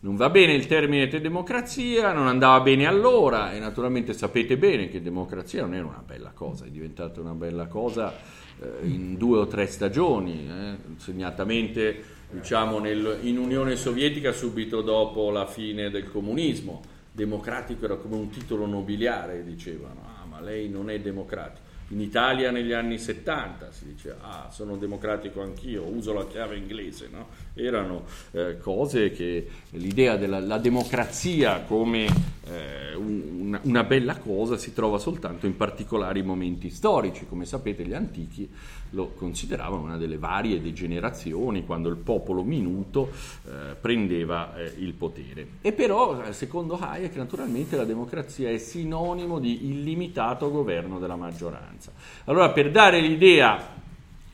non 0.00 0.16
va 0.16 0.30
bene 0.30 0.54
il 0.54 0.66
termine 0.66 1.08
democrazia, 1.08 2.12
non 2.12 2.26
andava 2.26 2.60
bene 2.60 2.86
allora 2.86 3.52
e 3.52 3.58
naturalmente 3.58 4.14
sapete 4.14 4.56
bene 4.56 4.88
che 4.88 5.02
democrazia 5.02 5.62
non 5.62 5.74
era 5.74 5.86
una 5.86 6.02
bella 6.04 6.30
cosa, 6.30 6.64
è 6.64 6.70
diventata 6.70 7.20
una 7.20 7.34
bella 7.34 7.66
cosa 7.66 8.14
eh, 8.60 8.86
in 8.86 9.16
due 9.18 9.38
o 9.40 9.46
tre 9.46 9.66
stagioni, 9.66 10.48
eh, 10.48 10.76
segnatamente 10.96 12.02
diciamo 12.30 12.78
nel, 12.78 13.18
in 13.22 13.38
Unione 13.38 13.76
Sovietica 13.76 14.32
subito 14.32 14.80
dopo 14.80 15.30
la 15.30 15.46
fine 15.46 15.90
del 15.90 16.10
comunismo. 16.10 16.80
Democratico 17.12 17.84
era 17.84 17.96
come 17.96 18.14
un 18.14 18.30
titolo 18.30 18.66
nobiliare, 18.66 19.44
dicevano. 19.44 20.00
Ah, 20.04 20.24
ma 20.26 20.40
lei 20.40 20.68
non 20.68 20.88
è 20.88 21.00
democratico. 21.00 21.69
In 21.92 22.00
Italia 22.00 22.52
negli 22.52 22.72
anni 22.72 22.98
70 22.98 23.72
si 23.72 23.84
diceva, 23.86 24.16
ah, 24.20 24.50
sono 24.50 24.76
democratico 24.76 25.42
anch'io, 25.42 25.82
uso 25.82 26.12
la 26.12 26.24
chiave 26.26 26.56
inglese, 26.56 27.08
no? 27.10 27.28
Erano 27.54 28.04
eh, 28.30 28.58
cose 28.58 29.10
che 29.10 29.48
l'idea 29.70 30.16
della 30.16 30.58
democrazia 30.58 31.62
come 31.62 32.06
eh, 32.50 32.94
un, 32.94 33.58
una 33.62 33.84
bella 33.84 34.18
cosa 34.18 34.56
si 34.56 34.72
trova 34.72 34.98
soltanto 34.98 35.46
in 35.46 35.56
particolari 35.56 36.22
momenti 36.22 36.70
storici. 36.70 37.26
Come 37.28 37.44
sapete 37.44 37.84
gli 37.84 37.92
antichi 37.92 38.48
lo 38.90 39.12
consideravano 39.14 39.82
una 39.82 39.96
delle 39.96 40.18
varie 40.18 40.60
degenerazioni 40.60 41.64
quando 41.64 41.88
il 41.88 41.96
popolo 41.96 42.42
minuto 42.42 43.10
eh, 43.46 43.74
prendeva 43.80 44.56
eh, 44.56 44.72
il 44.78 44.94
potere. 44.94 45.46
E 45.60 45.72
però, 45.72 46.22
eh, 46.22 46.32
secondo 46.32 46.78
Hayek, 46.78 47.14
naturalmente 47.16 47.76
la 47.76 47.84
democrazia 47.84 48.50
è 48.50 48.58
sinonimo 48.58 49.38
di 49.38 49.66
illimitato 49.70 50.50
governo 50.50 50.98
della 50.98 51.16
maggioranza. 51.16 51.92
Allora, 52.24 52.50
per 52.50 52.70
dare 52.70 53.00
l'idea 53.00 53.78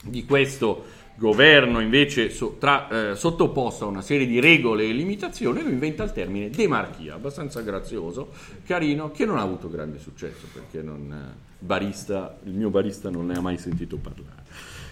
di 0.03 0.25
questo 0.25 0.85
governo 1.17 1.81
invece 1.81 2.31
so, 2.31 2.57
tra, 2.59 3.11
eh, 3.11 3.17
sottoposto 3.17 3.85
a 3.85 3.89
una 3.89 4.03
serie 4.03 4.27
di 4.27 4.39
regole 4.41 4.85
e 4.85 4.93
limitazioni, 4.93 5.63
lui 5.63 5.73
inventa 5.73 6.05
il 6.05 6.13
termine 6.13 6.51
demarchia, 6.51 7.15
abbastanza 7.15 7.61
grazioso, 7.63 8.33
carino, 8.65 9.11
che 9.11 9.25
non 9.25 9.39
ha 9.39 9.43
avuto 9.43 9.69
grande 9.69 9.99
successo 9.99 10.47
perché 10.53 10.83
non, 10.83 11.13
eh, 11.13 11.55
barista, 11.59 12.39
il 12.45 12.53
mio 12.53 12.71
barista 12.71 13.11
non 13.11 13.27
ne 13.27 13.37
ha 13.37 13.41
mai 13.41 13.59
sentito 13.59 13.97
parlare. 13.97 14.45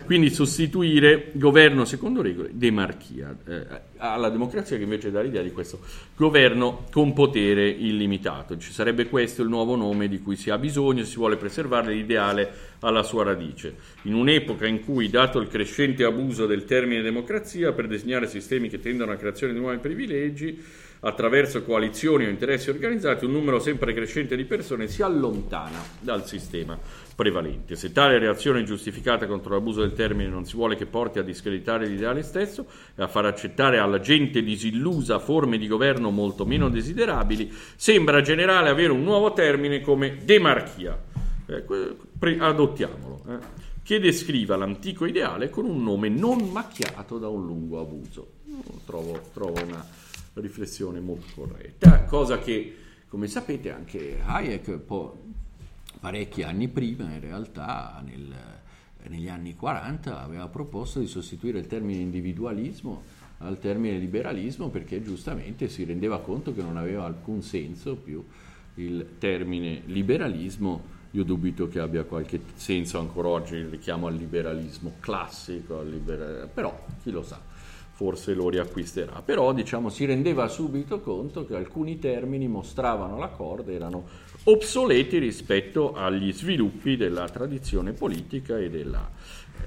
Quindi 0.05 0.29
sostituire 0.29 1.31
governo 1.33 1.85
secondo 1.87 2.21
regole, 2.21 2.51
demarchia, 2.53 3.35
eh, 3.47 3.67
alla 3.97 4.29
democrazia 4.29 4.77
che 4.77 4.83
invece 4.83 5.11
dà 5.11 5.23
l'idea 5.23 5.43
di 5.43 5.51
questo 5.51 5.81
governo 6.15 6.85
con 6.91 7.15
potere 7.15 7.69
illimitato. 7.69 8.59
Ci 8.59 8.71
sarebbe 8.71 9.09
questo 9.09 9.43
il 9.43 9.49
nuovo 9.49 9.77
nome 9.77 10.09
di 10.09 10.21
cui 10.21 10.37
si 10.37 10.51
ha 10.51 10.59
bisogno, 10.59 11.05
si 11.05 11.17
vuole 11.17 11.37
preservare 11.37 11.95
l'ideale 11.95 12.53
alla 12.81 13.03
sua 13.03 13.25
radice. 13.25 13.77
In 14.03 14.15
un'epoca 14.15 14.67
in 14.67 14.85
cui, 14.85 15.09
dato 15.09 15.41
il 15.41 15.49
crescente 15.49 16.05
abuso 16.05 16.45
del 16.45 16.65
termine 16.65 17.01
democrazia 17.01 17.73
per 17.73 17.87
designare 17.87 18.29
sistemi 18.29 18.69
che 18.69 18.81
tendono 18.81 19.11
alla 19.11 19.19
creazione 19.19 19.55
di 19.55 19.59
nuovi 19.59 19.79
privilegi, 19.79 20.63
attraverso 21.01 21.63
coalizioni 21.63 22.25
o 22.25 22.31
interessi 22.31 22.71
organizzati, 22.71 23.25
un 23.25 23.33
numero 23.33 23.59
sempre 23.59 23.93
crescente 23.93 24.37
di 24.37 24.45
persone 24.45 24.89
si 24.89 25.03
allontana 25.03 25.83
dal 26.01 26.27
sistema 26.27 26.79
prevalente. 27.15 27.77
Se 27.77 27.93
tale 27.93 28.19
reazione 28.19 28.65
giustificata 28.65 29.27
contro 29.27 29.55
l'abuso 29.55 29.81
del 29.81 29.93
termine 29.93 30.29
non 30.29 30.45
si 30.45 30.57
vuole 30.57 30.77
che 30.77 30.87
porti 30.87 31.19
a 31.19 31.23
discreditare 31.23 31.87
l'ideale 31.87 32.23
stesso 32.23 32.67
e 32.95 33.03
a 33.03 33.09
far 33.09 33.27
accettare 33.27 33.79
alla 33.79 34.01
gente 34.01 34.43
disillusa 34.43 35.19
forme 35.19 35.59
di 35.59 35.67
governo 35.67 36.11
molto 36.11 36.45
meno 36.45 36.69
desiderabili, 36.69 37.53
sembra 37.77 38.21
generale 38.21 38.69
avere 38.69 38.93
un 38.93 39.03
nuovo 39.03 39.33
termine 39.33 39.81
come 39.81 40.19
demarchia. 40.25 41.01
Eh, 41.47 42.39
adottiamolo. 42.39 43.23
Eh, 43.29 43.63
che 43.85 44.01
descriva 44.01 44.57
l'antico 44.57 45.05
ideale 45.05 45.51
con 45.51 45.67
un 45.67 45.83
nome 45.83 46.09
non 46.09 46.49
macchiato 46.49 47.19
da 47.19 47.29
un 47.29 47.45
lungo 47.45 47.81
abuso. 47.81 48.33
Trovo, 48.87 49.21
trovo 49.35 49.63
una 49.63 49.87
riflessione 50.35 51.01
molto 51.01 51.27
corretta, 51.35 52.05
cosa 52.05 52.39
che, 52.39 52.77
come 53.09 53.27
sapete, 53.27 53.71
anche 53.71 54.21
Hayek 54.25 54.79
parecchi 56.05 56.43
anni 56.43 56.69
prima, 56.69 57.11
in 57.15 57.21
realtà 57.21 58.05
nel, 58.05 58.31
negli 59.09 59.27
anni 59.27 59.55
40, 59.55 60.21
aveva 60.21 60.49
proposto 60.49 61.01
di 61.01 61.07
sostituire 61.07 61.59
il 61.59 61.67
termine 61.67 61.99
individualismo 61.99 63.03
al 63.39 63.59
termine 63.59 63.97
liberalismo 63.97 64.69
perché 64.69 65.03
giustamente 65.03 65.67
si 65.71 65.83
rendeva 65.83 66.21
conto 66.21 66.53
che 66.53 66.61
non 66.61 66.77
aveva 66.77 67.07
alcun 67.07 67.41
senso 67.41 67.97
più 67.97 68.23
il 68.75 69.15
termine 69.17 69.81
liberalismo. 69.87 70.93
Io 71.13 71.25
dubito 71.25 71.69
che 71.69 71.79
abbia 71.79 72.05
qualche 72.05 72.39
senso 72.55 72.99
ancora 72.99 73.29
oggi 73.29 73.55
il 73.55 73.69
richiamo 73.69 74.07
al 74.07 74.15
liberalismo 74.15 74.97
classico, 75.01 75.79
al 75.79 75.89
libera... 75.89 76.47
però 76.53 76.85
chi 77.03 77.11
lo 77.13 77.23
sa 77.23 77.41
forse 77.95 78.35
lo 78.35 78.49
riacquisterà. 78.49 79.23
Però 79.25 79.53
diciamo, 79.53 79.89
si 79.89 80.05
rendeva 80.05 80.49
subito 80.49 81.01
conto 81.01 81.47
che 81.47 81.55
alcuni 81.55 82.01
termini 82.01 82.49
mostravano 82.49 83.19
la 83.19 83.29
corda, 83.29 83.71
erano 83.71 84.05
obsoleti 84.45 85.19
rispetto 85.19 85.95
agli 85.95 86.33
sviluppi 86.33 86.97
della 86.97 87.29
tradizione 87.29 87.93
politica 87.93 88.59
e, 88.59 88.69
della, 88.69 89.09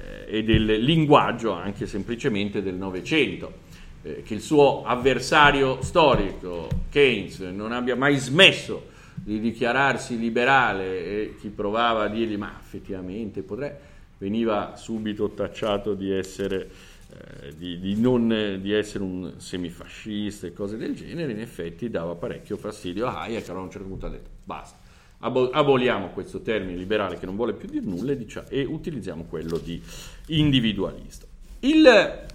eh, 0.02 0.40
e 0.40 0.44
del 0.44 0.66
linguaggio 0.66 1.54
anche 1.54 1.88
semplicemente 1.88 2.62
del 2.62 2.76
Novecento. 2.76 3.66
Eh, 4.04 4.24
che 4.24 4.34
il 4.34 4.42
suo 4.42 4.84
avversario 4.84 5.82
storico, 5.82 6.68
Keynes, 6.90 7.40
non 7.40 7.72
abbia 7.72 7.96
mai 7.96 8.18
smesso 8.18 8.96
di 9.16 9.40
dichiararsi 9.40 10.20
liberale 10.20 11.06
e 11.06 11.36
chi 11.40 11.48
provava 11.48 12.04
a 12.04 12.08
dirgli 12.08 12.38
ma 12.38 12.54
effettivamente 12.60 13.42
potrei, 13.42 13.72
veniva 14.18 14.76
subito 14.76 15.30
tacciato 15.30 15.94
di 15.94 16.12
essere 16.12 16.70
eh, 17.10 17.56
di, 17.56 17.80
di, 17.80 18.00
non, 18.00 18.60
di, 18.62 18.74
essere 18.74 19.04
un 19.04 19.34
semifascista 19.38 20.48
e 20.48 20.54
cose 20.54 20.78
del 20.78 20.96
genere, 20.96 21.32
in 21.32 21.40
effetti 21.40 21.90
dava 21.90 22.16
parecchio 22.16 22.58
fastidio 22.58 23.08
a 23.08 23.22
Hayek, 23.22 23.48
allora 23.50 23.62
a 23.62 23.66
un 23.66 23.72
certo 23.72 23.88
punto 23.88 24.06
ha 24.06 24.10
detto 24.10 24.30
basta, 24.44 24.78
aboliamo 25.20 26.10
questo 26.10 26.42
termine 26.42 26.78
liberale 26.78 27.18
che 27.18 27.26
non 27.26 27.36
vuole 27.36 27.54
più 27.54 27.68
dire 27.68 27.86
nulla 27.86 28.12
e, 28.12 28.18
diciamo, 28.18 28.48
e 28.50 28.64
utilizziamo 28.64 29.24
quello 29.24 29.58
di 29.58 29.82
individualista. 30.28 31.26
Il 31.60 32.26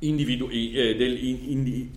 individu- 0.00 0.50
eh, 0.50 0.94
del 0.96 1.24
indi- 1.24 1.90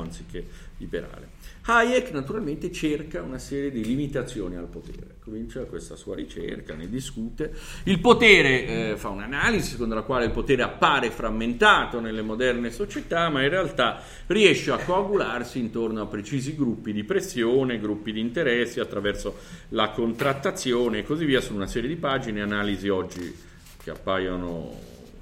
anziché 0.00 0.46
liberale 0.78 1.40
Hayek 1.64 2.10
naturalmente 2.10 2.72
cerca 2.72 3.22
una 3.22 3.38
serie 3.38 3.70
di 3.70 3.84
limitazioni 3.84 4.56
al 4.56 4.66
potere, 4.66 5.11
comincia 5.24 5.60
questa 5.66 5.94
sua 5.94 6.16
ricerca, 6.16 6.74
ne 6.74 6.88
discute. 6.88 7.54
Il 7.84 8.00
potere 8.00 8.66
eh, 8.90 8.96
fa 8.96 9.08
un'analisi 9.08 9.70
secondo 9.70 9.94
la 9.94 10.02
quale 10.02 10.24
il 10.24 10.32
potere 10.32 10.62
appare 10.62 11.12
frammentato 11.12 12.00
nelle 12.00 12.22
moderne 12.22 12.72
società, 12.72 13.28
ma 13.28 13.40
in 13.42 13.48
realtà 13.48 14.02
riesce 14.26 14.72
a 14.72 14.78
coagularsi 14.78 15.60
intorno 15.60 16.02
a 16.02 16.06
precisi 16.06 16.56
gruppi 16.56 16.92
di 16.92 17.04
pressione, 17.04 17.78
gruppi 17.78 18.10
di 18.10 18.18
interessi 18.18 18.80
attraverso 18.80 19.36
la 19.68 19.90
contrattazione 19.90 20.98
e 20.98 21.04
così 21.04 21.24
via, 21.24 21.40
su 21.40 21.54
una 21.54 21.68
serie 21.68 21.88
di 21.88 21.96
pagine, 21.96 22.42
analisi 22.42 22.88
oggi 22.88 23.32
che 23.80 23.90
appaiono, 23.90 24.76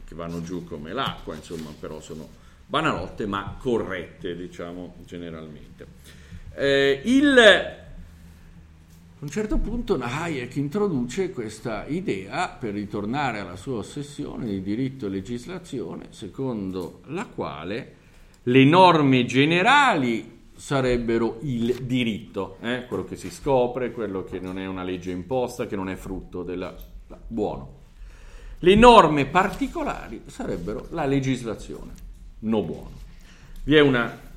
che 0.07 0.15
vanno 0.15 0.41
giù 0.41 0.65
come 0.65 0.95
l'acqua, 0.95 1.35
insomma, 1.35 1.75
però 1.79 2.01
sono 2.01 2.27
banalotte 2.65 3.27
ma 3.27 3.55
corrette, 3.59 4.35
diciamo, 4.35 4.95
generalmente. 5.05 5.87
Eh, 6.55 7.03
il, 7.05 7.79
a 9.21 9.25
un 9.25 9.31
certo 9.31 9.59
punto 9.59 9.99
Hayek 10.01 10.57
introduce 10.57 11.31
questa 11.31 11.85
idea, 11.87 12.49
per 12.49 12.73
ritornare 12.73 13.41
alla 13.41 13.57
sua 13.57 13.77
ossessione 13.77 14.47
di 14.47 14.63
diritto 14.63 15.05
e 15.05 15.09
legislazione, 15.11 16.07
secondo 16.09 17.03
la 17.09 17.27
quale 17.27 17.95
le 18.45 18.65
norme 18.65 19.27
generali 19.27 20.49
sarebbero 20.57 21.37
il 21.43 21.83
diritto, 21.83 22.57
eh? 22.63 22.87
quello 22.87 23.05
che 23.05 23.17
si 23.17 23.31
scopre, 23.31 23.93
quello 23.93 24.25
che 24.25 24.41
non 24.41 24.59
è 24.59 24.67
una 24.67 24.85
legge 24.85 25.11
imposta, 25.11 25.67
che 25.67 25.77
non 25.77 25.91
è 25.91 25.97
frutto 25.97 26.43
della... 26.43 26.75
buono. 27.27 27.75
Le 28.61 28.75
norme 28.75 29.27
particolari 29.27 30.23
sarebbero 30.25 30.87
la 30.93 31.05
legislazione, 31.05 31.93
no 32.39 32.63
buono. 32.63 32.93
Vi 33.65 33.75
è 33.75 33.81
una 33.81 34.29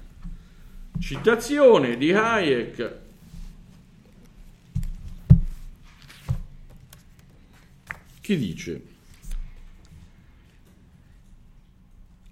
Citazione 1.00 1.98
di 1.98 2.14
Hayek. 2.14 3.02
Che 8.24 8.38
dice? 8.38 8.82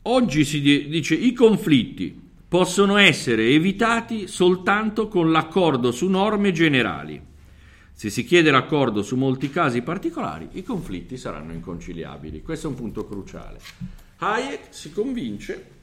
Oggi 0.04 0.46
si 0.46 0.62
dice 0.62 1.16
i 1.16 1.34
conflitti 1.34 2.18
possono 2.48 2.96
essere 2.96 3.50
evitati 3.50 4.28
soltanto 4.28 5.10
con 5.10 5.34
l'accordo 5.34 5.92
su 5.92 6.08
norme 6.08 6.54
generali. 6.54 7.22
Se 7.92 8.10
si 8.10 8.24
chiede 8.24 8.52
l'accordo 8.52 9.04
su 9.04 9.18
molti 9.18 9.50
casi 9.50 9.82
particolari, 9.82 10.48
i 10.54 10.64
conflitti 10.64 11.18
saranno 11.18 11.52
inconciliabili. 11.52 12.42
Questo 12.42 12.68
è 12.68 12.70
un 12.70 12.78
punto 12.78 13.06
cruciale. 13.06 13.60
Hayek 14.20 14.68
si 14.70 14.94
convince 14.94 15.80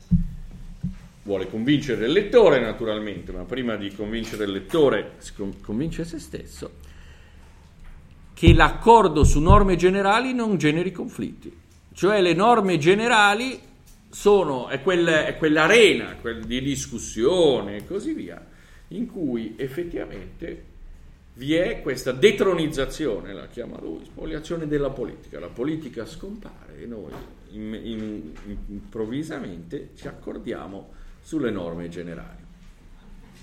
vuole 1.25 1.51
convincere 1.51 2.07
il 2.07 2.13
lettore 2.13 2.61
naturalmente, 2.61 3.31
ma 3.31 3.43
prima 3.43 3.77
di 3.77 3.95
convincere 3.95 4.45
il 4.45 4.53
lettore 4.53 5.17
si 5.19 5.33
convince 5.61 6.07
se 6.07 6.19
stesso, 6.19 6.77
che 8.39 8.55
l'accordo 8.55 9.25
su 9.25 9.41
norme 9.41 9.75
generali 9.75 10.33
non 10.33 10.59
generi 10.59 10.93
conflitti. 10.93 11.53
Cioè 11.93 12.21
le 12.21 12.35
norme 12.35 12.79
generali 12.79 13.59
sono, 14.09 14.69
è, 14.69 14.81
quel, 14.81 15.09
è 15.09 15.37
quell'arena 15.37 16.15
quel 16.21 16.45
di 16.45 16.63
discussione 16.63 17.79
e 17.79 17.85
così 17.85 18.13
via, 18.13 18.41
in 18.89 19.07
cui 19.09 19.55
effettivamente 19.57 20.65
vi 21.35 21.55
è 21.55 21.83
questa 21.83 22.13
detronizzazione, 22.13 23.33
la 23.33 23.49
chiama 23.49 23.81
lui, 23.81 24.05
spoliazione 24.05 24.69
della 24.69 24.91
politica. 24.91 25.41
La 25.41 25.49
politica 25.49 26.07
scompare 26.07 26.81
e 26.81 26.87
noi 26.87 27.11
in, 27.51 27.75
in, 27.75 28.33
improvvisamente 28.69 29.89
ci 29.97 30.07
accordiamo 30.07 30.93
sulle 31.23 31.51
norme 31.51 31.89
generali. 31.89 32.47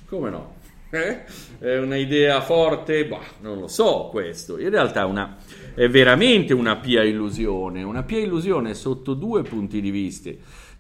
Come 0.06 0.30
no? 0.30 0.56
Eh? 0.96 1.24
È 1.60 1.78
un'idea 1.78 2.42
forte? 2.42 3.06
Bah, 3.06 3.20
non 3.42 3.60
lo 3.60 3.68
so 3.68 4.08
questo. 4.12 4.58
In 4.60 4.70
realtà 4.70 5.02
è, 5.02 5.06
una, 5.06 5.36
è 5.74 5.90
veramente 5.90 6.54
una 6.54 6.78
pia 6.78 7.04
illusione, 7.04 7.84
una 7.84 8.04
pia 8.04 8.20
illusione 8.20 8.74
sotto 8.74 9.14
due 9.14 9.42
punti 9.42 9.82
di 9.82 9.92
vista 9.92 10.30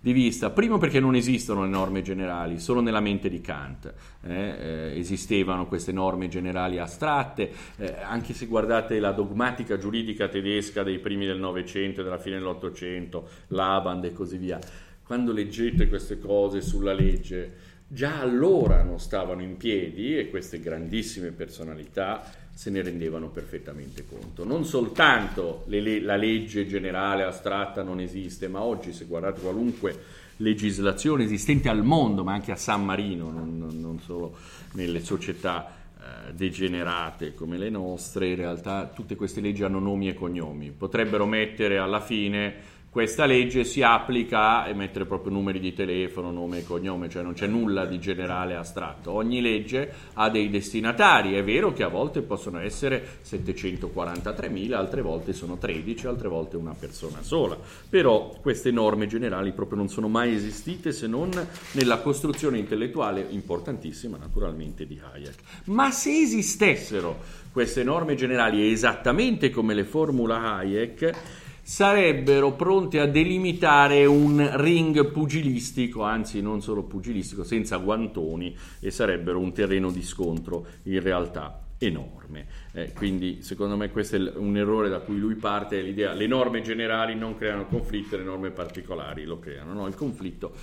di 0.05 0.13
vista. 0.13 0.51
Primo 0.51 0.77
perché 0.77 0.99
non 0.99 1.15
esistono 1.15 1.63
le 1.63 1.69
norme 1.69 2.03
generali, 2.03 2.59
solo 2.59 2.79
nella 2.79 2.99
mente 2.99 3.27
di 3.27 3.41
Kant 3.41 3.91
eh, 4.21 4.33
eh, 4.33 4.99
esistevano 4.99 5.65
queste 5.65 5.91
norme 5.91 6.27
generali 6.27 6.77
astratte, 6.77 7.49
eh, 7.77 7.95
anche 8.03 8.35
se 8.35 8.45
guardate 8.45 8.99
la 8.99 9.11
dogmatica 9.11 9.79
giuridica 9.79 10.27
tedesca 10.27 10.83
dei 10.83 10.99
primi 10.99 11.25
del 11.25 11.39
Novecento 11.39 12.01
e 12.01 12.03
della 12.03 12.19
fine 12.19 12.35
dell'Ottocento, 12.35 13.27
l'Aband 13.47 14.05
e 14.05 14.13
così 14.13 14.37
via. 14.37 14.59
Quando 15.03 15.31
leggete 15.31 15.87
queste 15.87 16.19
cose 16.19 16.61
sulla 16.61 16.93
legge, 16.93 17.73
già 17.87 18.19
allora 18.19 18.83
non 18.83 18.99
stavano 18.99 19.41
in 19.41 19.57
piedi 19.57 20.17
e 20.17 20.29
queste 20.29 20.59
grandissime 20.59 21.31
personalità 21.31 22.23
se 22.53 22.69
ne 22.69 22.81
rendevano 22.81 23.29
perfettamente 23.29 24.05
conto. 24.05 24.45
Non 24.45 24.65
soltanto 24.65 25.63
le, 25.67 25.99
la 26.01 26.15
legge 26.15 26.65
generale 26.65 27.23
astratta 27.23 27.83
non 27.83 27.99
esiste, 27.99 28.47
ma 28.47 28.61
oggi 28.61 28.93
se 28.93 29.05
guardate 29.05 29.41
qualunque 29.41 30.23
legislazione 30.37 31.23
esistente 31.23 31.69
al 31.69 31.83
mondo, 31.83 32.23
ma 32.23 32.33
anche 32.33 32.51
a 32.51 32.55
San 32.55 32.83
Marino, 32.83 33.29
non, 33.29 33.57
non 33.57 33.99
solo 33.99 34.35
nelle 34.73 35.01
società 35.01 35.69
eh, 35.97 36.33
degenerate 36.33 37.33
come 37.33 37.57
le 37.57 37.69
nostre, 37.69 38.29
in 38.29 38.35
realtà 38.35 38.91
tutte 38.93 39.15
queste 39.15 39.41
leggi 39.41 39.63
hanno 39.63 39.79
nomi 39.79 40.07
e 40.07 40.13
cognomi. 40.13 40.71
Potrebbero 40.71 41.25
mettere 41.25 41.77
alla 41.77 42.01
fine 42.01 42.73
questa 42.95 43.25
legge 43.25 43.65
si 43.65 43.81
applica 43.81 44.63
a 44.63 44.73
mettere 44.73 45.03
proprio 45.03 45.33
numeri 45.33 45.59
di 45.59 45.73
telefono, 45.73 46.31
nome 46.31 46.59
e 46.59 46.63
cognome, 46.63 47.09
cioè 47.09 47.23
non 47.23 47.33
c'è 47.33 47.45
nulla 47.45 47.85
di 47.85 47.99
generale 47.99 48.55
astratto. 48.55 49.11
Ogni 49.11 49.41
legge 49.41 49.91
ha 50.13 50.29
dei 50.29 50.49
destinatari, 50.49 51.33
è 51.33 51.43
vero 51.43 51.73
che 51.73 51.83
a 51.83 51.89
volte 51.89 52.21
possono 52.21 52.57
essere 52.61 53.19
743.000, 53.21 54.71
altre 54.71 55.01
volte 55.01 55.33
sono 55.33 55.57
13, 55.57 56.07
altre 56.07 56.29
volte 56.29 56.55
una 56.55 56.73
persona 56.73 57.21
sola, 57.21 57.57
però 57.89 58.33
queste 58.39 58.71
norme 58.71 59.07
generali 59.07 59.51
proprio 59.51 59.77
non 59.77 59.89
sono 59.89 60.07
mai 60.07 60.33
esistite 60.33 60.93
se 60.93 61.07
non 61.07 61.31
nella 61.73 61.97
costruzione 61.97 62.59
intellettuale 62.59 63.27
importantissima 63.29 64.15
naturalmente 64.15 64.87
di 64.87 64.97
Hayek. 65.03 65.35
Ma 65.65 65.91
se 65.91 66.17
esistessero 66.21 67.43
queste 67.51 67.83
norme 67.83 68.15
generali 68.15 68.71
esattamente 68.71 69.49
come 69.49 69.73
le 69.73 69.83
formula 69.83 70.55
Hayek, 70.55 71.43
sarebbero 71.65 72.51
pronti 72.51 72.99
a 72.99 73.07
delimitare 73.07 74.05
un 74.05 74.51
ring 74.53 75.09
pugilistico, 75.09 76.03
anzi 76.03 76.39
non 76.39 76.61
solo 76.61 76.83
pugilistico, 76.83 77.43
senza 77.43 77.77
guantoni 77.77 78.55
e 78.79 78.91
sarebbero 78.91 79.39
un 79.39 79.51
terreno 79.51 79.89
di 79.89 80.03
scontro 80.03 80.67
in 80.83 81.01
realtà 81.01 81.61
enorme. 81.79 82.45
Eh, 82.71 82.93
quindi 82.93 83.41
secondo 83.41 83.75
me 83.75 83.89
questo 83.89 84.15
è 84.15 84.31
un 84.35 84.55
errore 84.55 84.89
da 84.89 84.99
cui 84.99 85.17
lui 85.17 85.33
parte, 85.33 85.81
l'idea 85.81 86.13
le 86.13 86.27
norme 86.27 86.61
generali 86.61 87.15
non 87.15 87.35
creano 87.35 87.65
conflitto, 87.65 88.15
le 88.15 88.23
norme 88.23 88.51
particolari 88.51 89.23
lo 89.23 89.39
creano. 89.39 89.73
No? 89.73 89.87
Il 89.87 89.95
conflitto 89.95 90.53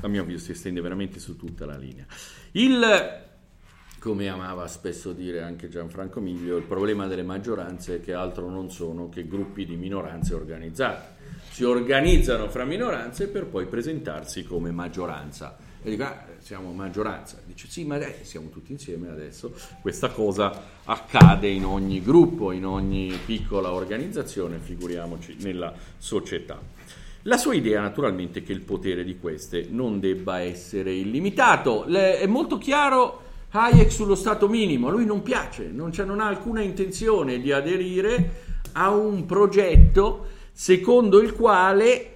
a 0.00 0.08
mio 0.08 0.22
avviso 0.22 0.46
si 0.46 0.50
estende 0.50 0.80
veramente 0.80 1.20
su 1.20 1.36
tutta 1.36 1.66
la 1.66 1.76
linea. 1.76 2.04
Il 2.50 3.30
come 4.02 4.28
amava 4.28 4.66
spesso 4.66 5.12
dire 5.12 5.42
anche 5.42 5.68
Gianfranco 5.68 6.18
Miglio, 6.18 6.56
il 6.56 6.64
problema 6.64 7.06
delle 7.06 7.22
maggioranze 7.22 7.96
è 7.96 8.00
che 8.00 8.12
altro 8.12 8.50
non 8.50 8.68
sono 8.68 9.08
che 9.08 9.28
gruppi 9.28 9.64
di 9.64 9.76
minoranze 9.76 10.34
organizzate. 10.34 11.20
Si 11.52 11.62
organizzano 11.62 12.48
fra 12.48 12.64
minoranze 12.64 13.28
per 13.28 13.46
poi 13.46 13.66
presentarsi 13.66 14.42
come 14.42 14.72
maggioranza. 14.72 15.56
E 15.80 15.90
dico, 15.90 16.02
ah, 16.02 16.24
siamo 16.38 16.72
maggioranza. 16.72 17.40
Dice, 17.46 17.68
sì, 17.68 17.84
ma 17.84 17.96
dai, 17.96 18.14
siamo 18.22 18.48
tutti 18.48 18.72
insieme 18.72 19.08
adesso. 19.08 19.54
Questa 19.80 20.08
cosa 20.08 20.64
accade 20.82 21.46
in 21.46 21.64
ogni 21.64 22.02
gruppo, 22.02 22.50
in 22.50 22.66
ogni 22.66 23.16
piccola 23.24 23.70
organizzazione, 23.72 24.58
figuriamoci 24.58 25.36
nella 25.42 25.72
società. 25.96 26.58
La 27.22 27.36
sua 27.36 27.54
idea 27.54 27.80
naturalmente 27.80 28.40
è 28.40 28.42
che 28.42 28.50
il 28.50 28.62
potere 28.62 29.04
di 29.04 29.16
queste 29.16 29.68
non 29.70 30.00
debba 30.00 30.40
essere 30.40 30.92
illimitato. 30.92 31.84
Le, 31.86 32.18
è 32.18 32.26
molto 32.26 32.58
chiaro 32.58 33.30
Hayek 33.54 33.92
sullo 33.92 34.14
stato 34.14 34.48
minimo, 34.48 34.88
lui 34.88 35.04
non 35.04 35.22
piace, 35.22 35.70
non, 35.70 35.92
non 36.06 36.20
ha 36.20 36.26
alcuna 36.26 36.62
intenzione 36.62 37.38
di 37.38 37.52
aderire 37.52 38.40
a 38.72 38.90
un 38.90 39.26
progetto 39.26 40.26
secondo 40.52 41.20
il 41.20 41.34
quale 41.34 42.12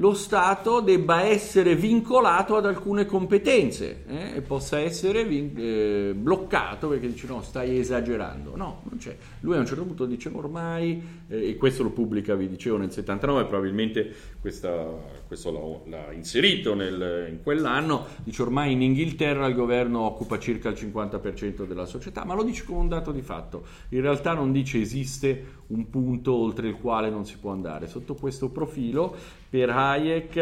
lo 0.00 0.14
Stato 0.14 0.80
debba 0.80 1.22
essere 1.22 1.74
vincolato 1.74 2.54
ad 2.56 2.66
alcune 2.66 3.04
competenze 3.04 4.04
eh, 4.06 4.36
e 4.36 4.40
possa 4.42 4.78
essere 4.78 5.24
vin- 5.24 5.52
eh, 5.56 6.14
bloccato 6.14 6.88
perché 6.88 7.08
dice 7.08 7.26
no, 7.26 7.42
stai 7.42 7.78
esagerando. 7.78 8.54
No, 8.54 8.82
non 8.88 8.98
c'è. 8.98 9.16
Lui 9.40 9.56
a 9.56 9.58
un 9.58 9.66
certo 9.66 9.82
punto 9.82 10.06
dice 10.06 10.30
ormai, 10.32 11.02
eh, 11.28 11.50
e 11.50 11.56
questo 11.56 11.82
lo 11.82 11.90
pubblica, 11.90 12.36
vi 12.36 12.48
dicevo, 12.48 12.76
nel 12.76 12.92
79, 12.92 13.46
probabilmente 13.46 14.14
questa, 14.40 14.86
questo 15.26 15.82
l'ha, 15.86 15.96
l'ha 15.96 16.12
inserito 16.12 16.74
nel, 16.74 17.26
in 17.30 17.42
quell'anno, 17.42 18.06
dice 18.22 18.42
ormai 18.42 18.72
in 18.72 18.82
Inghilterra 18.82 19.46
il 19.46 19.54
governo 19.54 20.00
occupa 20.00 20.38
circa 20.38 20.68
il 20.68 20.76
50% 20.76 21.66
della 21.66 21.86
società, 21.86 22.24
ma 22.24 22.34
lo 22.34 22.44
dice 22.44 22.64
come 22.64 22.78
un 22.78 22.88
dato 22.88 23.10
di 23.10 23.22
fatto. 23.22 23.64
In 23.90 24.00
realtà 24.00 24.34
non 24.34 24.52
dice 24.52 24.80
esiste 24.80 25.56
un 25.68 25.90
punto 25.90 26.34
oltre 26.34 26.68
il 26.68 26.76
quale 26.76 27.10
non 27.10 27.26
si 27.26 27.36
può 27.38 27.50
andare. 27.50 27.88
Sotto 27.88 28.14
questo 28.14 28.48
profilo 28.50 29.14
per 29.50 29.70
Hayek 29.70 30.36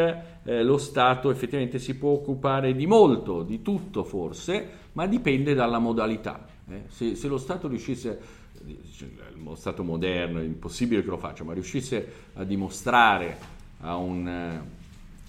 eh, 0.44 0.62
lo 0.62 0.76
Stato 0.76 1.30
effettivamente 1.30 1.78
si 1.78 1.96
può 1.96 2.10
occupare 2.10 2.74
di 2.74 2.86
molto, 2.86 3.42
di 3.42 3.62
tutto 3.62 4.04
forse, 4.04 4.68
ma 4.92 5.06
dipende 5.06 5.54
dalla 5.54 5.78
modalità. 5.78 6.46
Eh. 6.68 6.82
Se, 6.88 7.14
se, 7.14 7.28
lo 7.28 7.38
Stato 7.38 7.66
riuscisse, 7.66 8.18
lo 9.42 9.54
Stato 9.54 9.82
moderno, 9.82 10.40
è 10.40 10.44
impossibile 10.44 11.02
che 11.02 11.08
lo 11.08 11.18
faccia, 11.18 11.44
ma 11.44 11.54
riuscisse 11.54 12.12
a 12.34 12.44
dimostrare 12.44 13.54
a 13.80 13.96
un, 13.96 14.26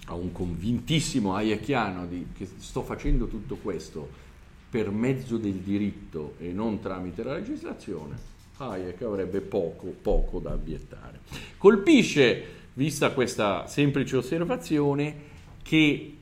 a 0.06 0.14
un 0.14 0.32
convintissimo 0.32 1.34
hayekiano 1.34 2.06
di, 2.06 2.28
che 2.34 2.48
sto 2.58 2.82
facendo 2.82 3.26
tutto 3.26 3.56
questo 3.56 4.26
per 4.70 4.90
mezzo 4.90 5.38
del 5.38 5.54
diritto 5.54 6.34
e 6.38 6.52
non 6.52 6.80
tramite 6.80 7.22
la 7.22 7.34
legislazione, 7.34 8.16
Hayek 8.58 9.02
avrebbe 9.02 9.40
poco, 9.40 9.86
poco 9.86 10.40
da 10.40 10.52
obiettare. 10.52 11.20
Colpisce 11.56 12.56
vista 12.74 13.12
questa 13.12 13.66
semplice 13.66 14.16
osservazione 14.16 15.14
che 15.62 16.16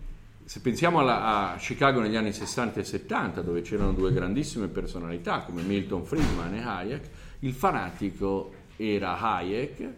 se 0.44 0.60
pensiamo 0.60 1.00
alla, 1.00 1.52
a 1.52 1.56
Chicago 1.56 2.00
negli 2.00 2.14
anni 2.14 2.32
60 2.32 2.78
e 2.78 2.84
70, 2.84 3.40
dove 3.42 3.62
c'erano 3.62 3.92
due 3.92 4.12
grandissime 4.12 4.68
personalità 4.68 5.40
come 5.40 5.62
Milton 5.62 6.04
Friedman 6.04 6.54
e 6.54 6.62
Hayek, 6.62 7.08
il 7.40 7.52
fanatico 7.52 8.52
era 8.76 9.18
Hayek 9.18 9.88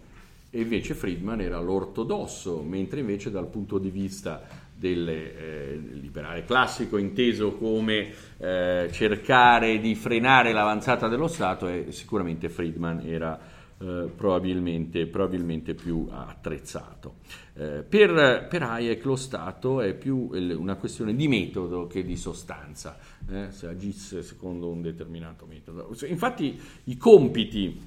e 0.50 0.60
invece 0.60 0.94
Friedman 0.94 1.40
era 1.40 1.60
l'ortodosso, 1.60 2.62
mentre 2.62 3.00
invece 3.00 3.30
dal 3.30 3.48
punto 3.48 3.78
di 3.78 3.90
vista 3.90 4.66
del 4.74 5.08
eh, 5.08 5.76
liberale 5.76 6.44
classico, 6.44 6.96
inteso 6.96 7.52
come 7.52 8.12
eh, 8.38 8.88
cercare 8.92 9.80
di 9.80 9.94
frenare 9.94 10.52
l'avanzata 10.52 11.08
dello 11.08 11.26
Stato, 11.26 11.66
eh, 11.66 11.86
sicuramente 11.90 12.48
Friedman 12.48 13.00
era 13.04 13.56
eh, 13.80 14.10
probabilmente, 14.14 15.06
probabilmente, 15.06 15.74
più 15.74 16.08
attrezzato. 16.10 17.16
Eh, 17.54 17.84
per, 17.88 18.46
per, 18.48 18.62
Hayek 18.62 19.04
lo 19.04 19.16
Stato 19.16 19.80
è 19.80 19.94
più 19.94 20.30
una 20.32 20.76
questione 20.76 21.14
di 21.14 21.28
metodo 21.28 21.86
che 21.86 22.04
di 22.04 22.16
sostanza, 22.16 22.98
eh, 23.28 23.50
se 23.50 23.66
agisse 23.66 24.22
secondo 24.22 24.68
un 24.68 24.80
determinato 24.80 25.46
metodo. 25.46 25.94
Infatti 26.06 26.60
i 26.84 26.96
compiti, 26.96 27.80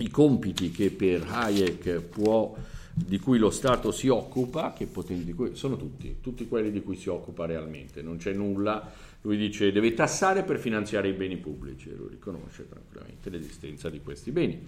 i 0.00 0.10
compiti 0.10 0.70
che 0.70 0.90
per 0.90 1.26
Hayek 1.28 2.00
può 2.00 2.54
di 2.92 3.18
cui 3.18 3.38
lo 3.38 3.50
Stato 3.50 3.92
si 3.92 4.08
occupa, 4.08 4.74
poten- 4.92 5.34
cui, 5.34 5.54
sono 5.54 5.76
tutti, 5.76 6.16
tutti 6.20 6.46
quelli 6.48 6.70
di 6.70 6.82
cui 6.82 6.96
si 6.96 7.08
occupa 7.08 7.46
realmente, 7.46 8.02
non 8.02 8.16
c'è 8.16 8.32
nulla, 8.32 8.92
lui 9.22 9.36
dice 9.36 9.72
deve 9.72 9.94
tassare 9.94 10.42
per 10.42 10.58
finanziare 10.58 11.08
i 11.08 11.12
beni 11.12 11.36
pubblici 11.36 11.90
e 11.90 11.94
lui 11.94 12.08
riconosce 12.10 12.66
tranquillamente 12.68 13.30
l'esistenza 13.30 13.88
di 13.88 14.00
questi 14.00 14.30
beni. 14.32 14.58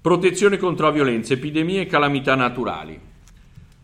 Protezione 0.00 0.56
contro 0.56 0.90
violenze, 0.90 1.34
epidemie 1.34 1.82
e 1.82 1.86
calamità 1.86 2.34
naturali. 2.34 3.09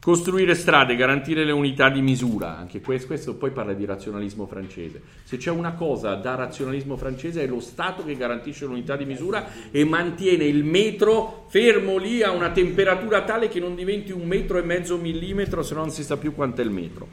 Costruire 0.07 0.55
strade, 0.55 0.95
garantire 0.95 1.43
le 1.43 1.51
unità 1.51 1.89
di 1.89 2.01
misura, 2.01 2.57
anche 2.57 2.81
questo, 2.81 3.09
questo, 3.09 3.35
poi 3.35 3.51
parla 3.51 3.73
di 3.73 3.85
razionalismo 3.85 4.47
francese. 4.47 5.03
Se 5.25 5.37
c'è 5.37 5.51
una 5.51 5.73
cosa 5.73 6.15
da 6.15 6.37
razionalismo 6.37 6.97
francese 6.97 7.43
è 7.43 7.47
lo 7.49 7.59
Stato 7.59 8.05
che 8.05 8.15
garantisce 8.15 8.67
l'unità 8.67 8.95
di 8.95 9.05
misura 9.05 9.49
e 9.73 9.85
mantiene 9.85 10.45
il 10.45 10.63
metro 10.63 11.47
fermo 11.49 11.97
lì 11.97 12.23
a 12.23 12.31
una 12.31 12.53
temperatura 12.53 13.25
tale 13.25 13.49
che 13.49 13.59
non 13.59 13.75
diventi 13.75 14.13
un 14.13 14.29
metro 14.29 14.59
e 14.59 14.63
mezzo 14.63 14.97
millimetro, 14.97 15.65
se 15.65 15.75
no 15.75 15.81
non 15.81 15.91
si 15.91 16.05
sa 16.05 16.17
più 16.17 16.37
quanto 16.37 16.61
è 16.61 16.65
il 16.65 16.71
metro. 16.71 17.09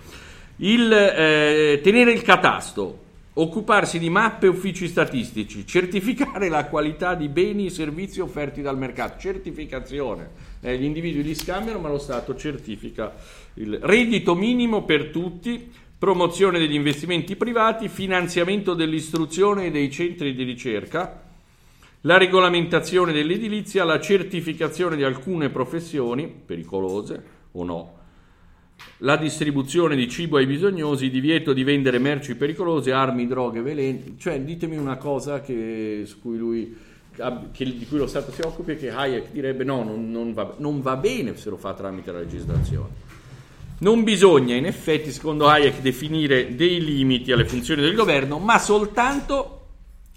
Il, 0.58 0.94
eh, 0.94 1.80
tenere 1.82 2.12
il 2.12 2.22
catasto, 2.22 3.00
occuparsi 3.34 3.98
di 3.98 4.12
mappe 4.12 4.46
e 4.46 4.50
uffici 4.50 4.88
statistici, 4.88 5.66
certificare 5.66 6.48
la 6.48 6.66
qualità 6.66 7.16
di 7.16 7.28
beni 7.28 7.66
e 7.66 7.70
servizi 7.72 8.20
offerti 8.20 8.62
dal 8.62 8.78
mercato, 8.78 9.20
certificazione. 9.20 10.52
Eh, 10.66 10.78
gli 10.78 10.86
individui 10.86 11.24
li 11.24 11.36
scambiano, 11.36 11.80
ma 11.80 11.90
lo 11.90 11.98
Stato 11.98 12.38
certifica 12.38 13.14
il 13.56 13.80
reddito 13.82 14.34
minimo 14.34 14.84
per 14.84 15.10
tutti, 15.10 15.70
promozione 15.98 16.58
degli 16.58 16.74
investimenti 16.74 17.36
privati, 17.36 17.90
finanziamento 17.90 18.74
dell'istruzione 18.74 19.66
e 19.66 19.72
dei 19.72 19.92
centri 19.92 20.34
di 20.34 20.44
ricerca, 20.44 21.22
la 22.02 22.18
regolamentazione 22.18 23.12
dell'edilizia, 23.12 23.84
la 23.84 24.00
certificazione 24.00 24.96
di 24.96 25.04
alcune 25.04 25.50
professioni, 25.50 26.28
pericolose 26.28 27.24
o 27.52 27.64
no, 27.64 27.94
la 29.00 29.18
distribuzione 29.18 29.96
di 29.96 30.10
cibo 30.10 30.38
ai 30.38 30.46
bisognosi, 30.46 31.10
divieto 31.10 31.54
di 31.54 31.64
vendere 31.64 32.00
merci 32.00 32.36
pericolose, 32.36 32.92
armi, 32.92 33.28
droghe, 33.28 33.62
veleni, 33.62 34.16
cioè 34.18 34.40
ditemi 34.42 34.78
una 34.78 34.98
cosa 34.98 35.42
che, 35.42 36.04
su 36.06 36.22
cui 36.22 36.38
lui, 36.38 36.76
che, 37.52 37.66
di 37.66 37.86
cui 37.88 37.98
lo 37.98 38.08
Stato 38.08 38.32
si 38.32 38.42
occupi 38.42 38.72
e 38.72 38.78
che 38.78 38.92
Hayek 38.92 39.32
direbbe 39.32 39.64
no, 39.64 39.84
non, 39.84 40.12
non, 40.12 40.34
va, 40.34 40.56
non 40.58 40.82
va 40.82 40.96
bene 40.96 41.36
se 41.38 41.50
lo 41.50 41.58
fa 41.58 41.74
tramite 41.74 42.12
la 42.12 42.20
legislazione. 42.20 43.12
Non 43.80 44.04
bisogna 44.04 44.56
in 44.56 44.66
effetti, 44.66 45.12
secondo 45.12 45.48
Hayek, 45.48 45.82
definire 45.82 46.56
dei 46.56 46.84
limiti 46.84 47.32
alle 47.32 47.46
funzioni 47.46 47.82
del 47.82 47.96
governo, 47.96 48.40
ma 48.40 48.58
soltanto 48.58 49.60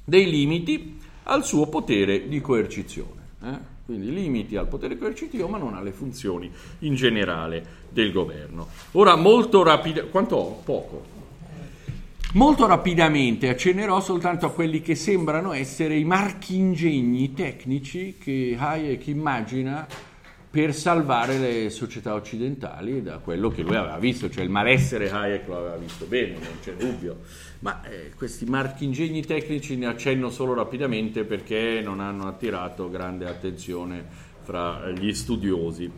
dei 0.05 0.31
limiti 0.31 0.99
al 1.25 1.45
suo 1.45 1.67
potere 1.67 2.29
di 2.29 2.41
coercizione. 2.41 3.29
Eh? 3.43 3.75
Quindi 3.85 4.13
limiti 4.13 4.57
al 4.57 4.69
potere 4.69 4.97
coercitivo, 4.99 5.49
ma 5.49 5.59
non 5.59 5.75
alle 5.75 5.93
funzioni 5.93 6.51
in 6.81 6.95
generale 6.95 7.85
del 7.91 8.13
governo. 8.13 8.69
Ora, 8.93 9.17
molto 9.17 9.63
rapidamente, 9.63 10.11
quanto 10.11 10.37
ho? 10.37 10.61
Poco. 10.65 11.16
Molto 12.37 12.67
rapidamente 12.67 13.49
accennerò 13.49 13.99
soltanto 13.99 14.45
a 14.45 14.53
quelli 14.53 14.83
che 14.83 14.95
sembrano 14.95 15.55
essere 15.55 15.97
i 15.97 16.05
marchingegni 16.05 17.33
tecnici 17.33 18.19
che 18.21 18.55
Hayek 18.59 19.07
immagina 19.07 19.87
per 20.51 20.75
salvare 20.75 21.39
le 21.39 21.71
società 21.71 22.13
occidentali 22.13 23.01
da 23.01 23.21
quello 23.21 23.49
che 23.49 23.63
lui 23.63 23.77
aveva 23.77 23.97
visto, 23.97 24.29
cioè 24.29 24.45
il 24.45 24.51
malessere 24.51 25.11
Hayek 25.11 25.49
lo 25.49 25.57
aveva 25.57 25.77
visto 25.77 26.05
bene, 26.05 26.33
non 26.35 26.59
c'è 26.63 26.75
dubbio, 26.75 27.21
ma 27.61 27.83
eh, 27.85 28.11
questi 28.15 28.45
marchingegni 28.45 29.25
tecnici 29.25 29.75
ne 29.79 29.87
accenno 29.87 30.29
solo 30.29 30.53
rapidamente 30.53 31.25
perché 31.25 31.81
non 31.83 32.01
hanno 32.01 32.27
attirato 32.27 32.91
grande 32.91 33.27
attenzione 33.27 34.05
fra 34.43 34.91
gli 34.91 35.15
studiosi. 35.15 35.91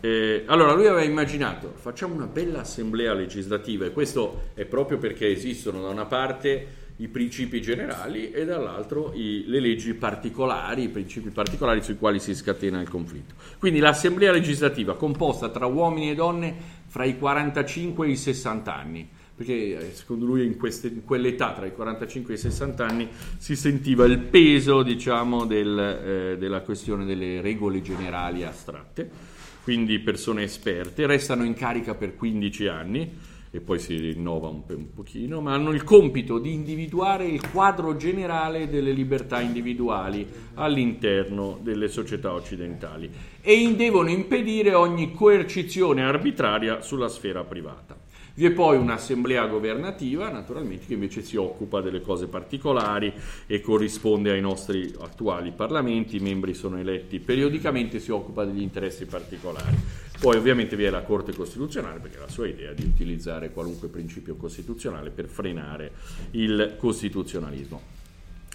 Eh, 0.00 0.44
allora 0.46 0.74
lui 0.74 0.86
aveva 0.86 1.02
immaginato, 1.02 1.72
facciamo 1.76 2.14
una 2.14 2.26
bella 2.26 2.60
assemblea 2.60 3.12
legislativa 3.14 3.84
e 3.84 3.92
questo 3.92 4.50
è 4.54 4.64
proprio 4.64 4.98
perché 4.98 5.28
esistono 5.28 5.80
da 5.82 5.88
una 5.88 6.04
parte 6.04 6.86
i 6.98 7.08
principi 7.08 7.60
generali 7.60 8.30
e 8.30 8.44
dall'altro 8.44 9.12
i, 9.14 9.44
le 9.46 9.60
leggi 9.60 9.94
particolari, 9.94 10.84
i 10.84 10.88
principi 10.88 11.30
particolari 11.30 11.82
sui 11.82 11.96
quali 11.96 12.18
si 12.18 12.34
scatena 12.34 12.80
il 12.80 12.88
conflitto. 12.88 13.34
Quindi 13.58 13.78
l'assemblea 13.78 14.32
legislativa 14.32 14.96
composta 14.96 15.48
tra 15.48 15.66
uomini 15.66 16.10
e 16.10 16.14
donne 16.14 16.54
fra 16.86 17.04
i 17.04 17.18
45 17.18 18.06
e 18.06 18.10
i 18.10 18.16
60 18.16 18.74
anni, 18.74 19.08
perché 19.34 19.78
eh, 19.78 19.94
secondo 19.94 20.24
lui 20.24 20.44
in, 20.44 20.56
queste, 20.56 20.88
in 20.88 21.04
quell'età 21.04 21.52
tra 21.52 21.66
i 21.66 21.72
45 21.72 22.32
e 22.32 22.36
i 22.36 22.40
60 22.40 22.86
anni 22.86 23.08
si 23.36 23.54
sentiva 23.54 24.04
il 24.04 24.18
peso 24.18 24.82
diciamo, 24.82 25.44
del, 25.44 25.78
eh, 25.78 26.36
della 26.38 26.60
questione 26.62 27.04
delle 27.04 27.40
regole 27.40 27.80
generali 27.80 28.42
astratte, 28.42 29.27
quindi 29.68 29.98
persone 29.98 30.44
esperte, 30.44 31.04
restano 31.04 31.44
in 31.44 31.52
carica 31.52 31.94
per 31.94 32.16
15 32.16 32.66
anni 32.68 33.18
e 33.50 33.60
poi 33.60 33.78
si 33.78 33.96
rinnova 33.96 34.48
un, 34.48 34.62
un 34.66 34.94
pochino, 34.94 35.42
ma 35.42 35.52
hanno 35.52 35.72
il 35.72 35.84
compito 35.84 36.38
di 36.38 36.54
individuare 36.54 37.26
il 37.26 37.46
quadro 37.50 37.94
generale 37.94 38.70
delle 38.70 38.92
libertà 38.92 39.42
individuali 39.42 40.26
all'interno 40.54 41.58
delle 41.60 41.88
società 41.88 42.32
occidentali 42.32 43.10
e 43.42 43.74
devono 43.76 44.08
impedire 44.08 44.72
ogni 44.72 45.12
coercizione 45.12 46.02
arbitraria 46.02 46.80
sulla 46.80 47.08
sfera 47.08 47.44
privata. 47.44 48.07
Vi 48.38 48.44
è 48.44 48.52
poi 48.52 48.76
un'assemblea 48.76 49.46
governativa, 49.46 50.30
naturalmente, 50.30 50.86
che 50.86 50.94
invece 50.94 51.22
si 51.22 51.34
occupa 51.34 51.80
delle 51.80 52.00
cose 52.00 52.28
particolari 52.28 53.12
e 53.48 53.60
corrisponde 53.60 54.30
ai 54.30 54.40
nostri 54.40 54.94
attuali 55.00 55.50
parlamenti, 55.50 56.18
i 56.18 56.20
membri 56.20 56.54
sono 56.54 56.78
eletti 56.78 57.18
periodicamente, 57.18 57.98
si 57.98 58.12
occupa 58.12 58.44
degli 58.44 58.62
interessi 58.62 59.06
particolari. 59.06 59.76
Poi 60.20 60.36
ovviamente 60.36 60.76
vi 60.76 60.84
è 60.84 60.90
la 60.90 61.02
Corte 61.02 61.34
Costituzionale 61.34 61.98
perché 61.98 62.20
la 62.20 62.28
sua 62.28 62.46
idea 62.46 62.70
è 62.70 62.74
di 62.74 62.84
utilizzare 62.84 63.50
qualunque 63.50 63.88
principio 63.88 64.36
costituzionale 64.36 65.10
per 65.10 65.26
frenare 65.26 65.90
il 66.30 66.76
costituzionalismo. 66.78 67.82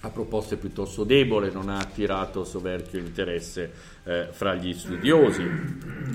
A 0.03 0.09
proposte 0.11 0.55
piuttosto 0.55 1.03
debole, 1.03 1.51
non 1.51 1.67
ha 1.67 1.79
attirato 1.79 2.45
soverchio 2.45 2.99
interesse 2.99 3.71
eh, 4.05 4.27
fra 4.31 4.55
gli 4.55 4.73
studiosi. 4.73 5.43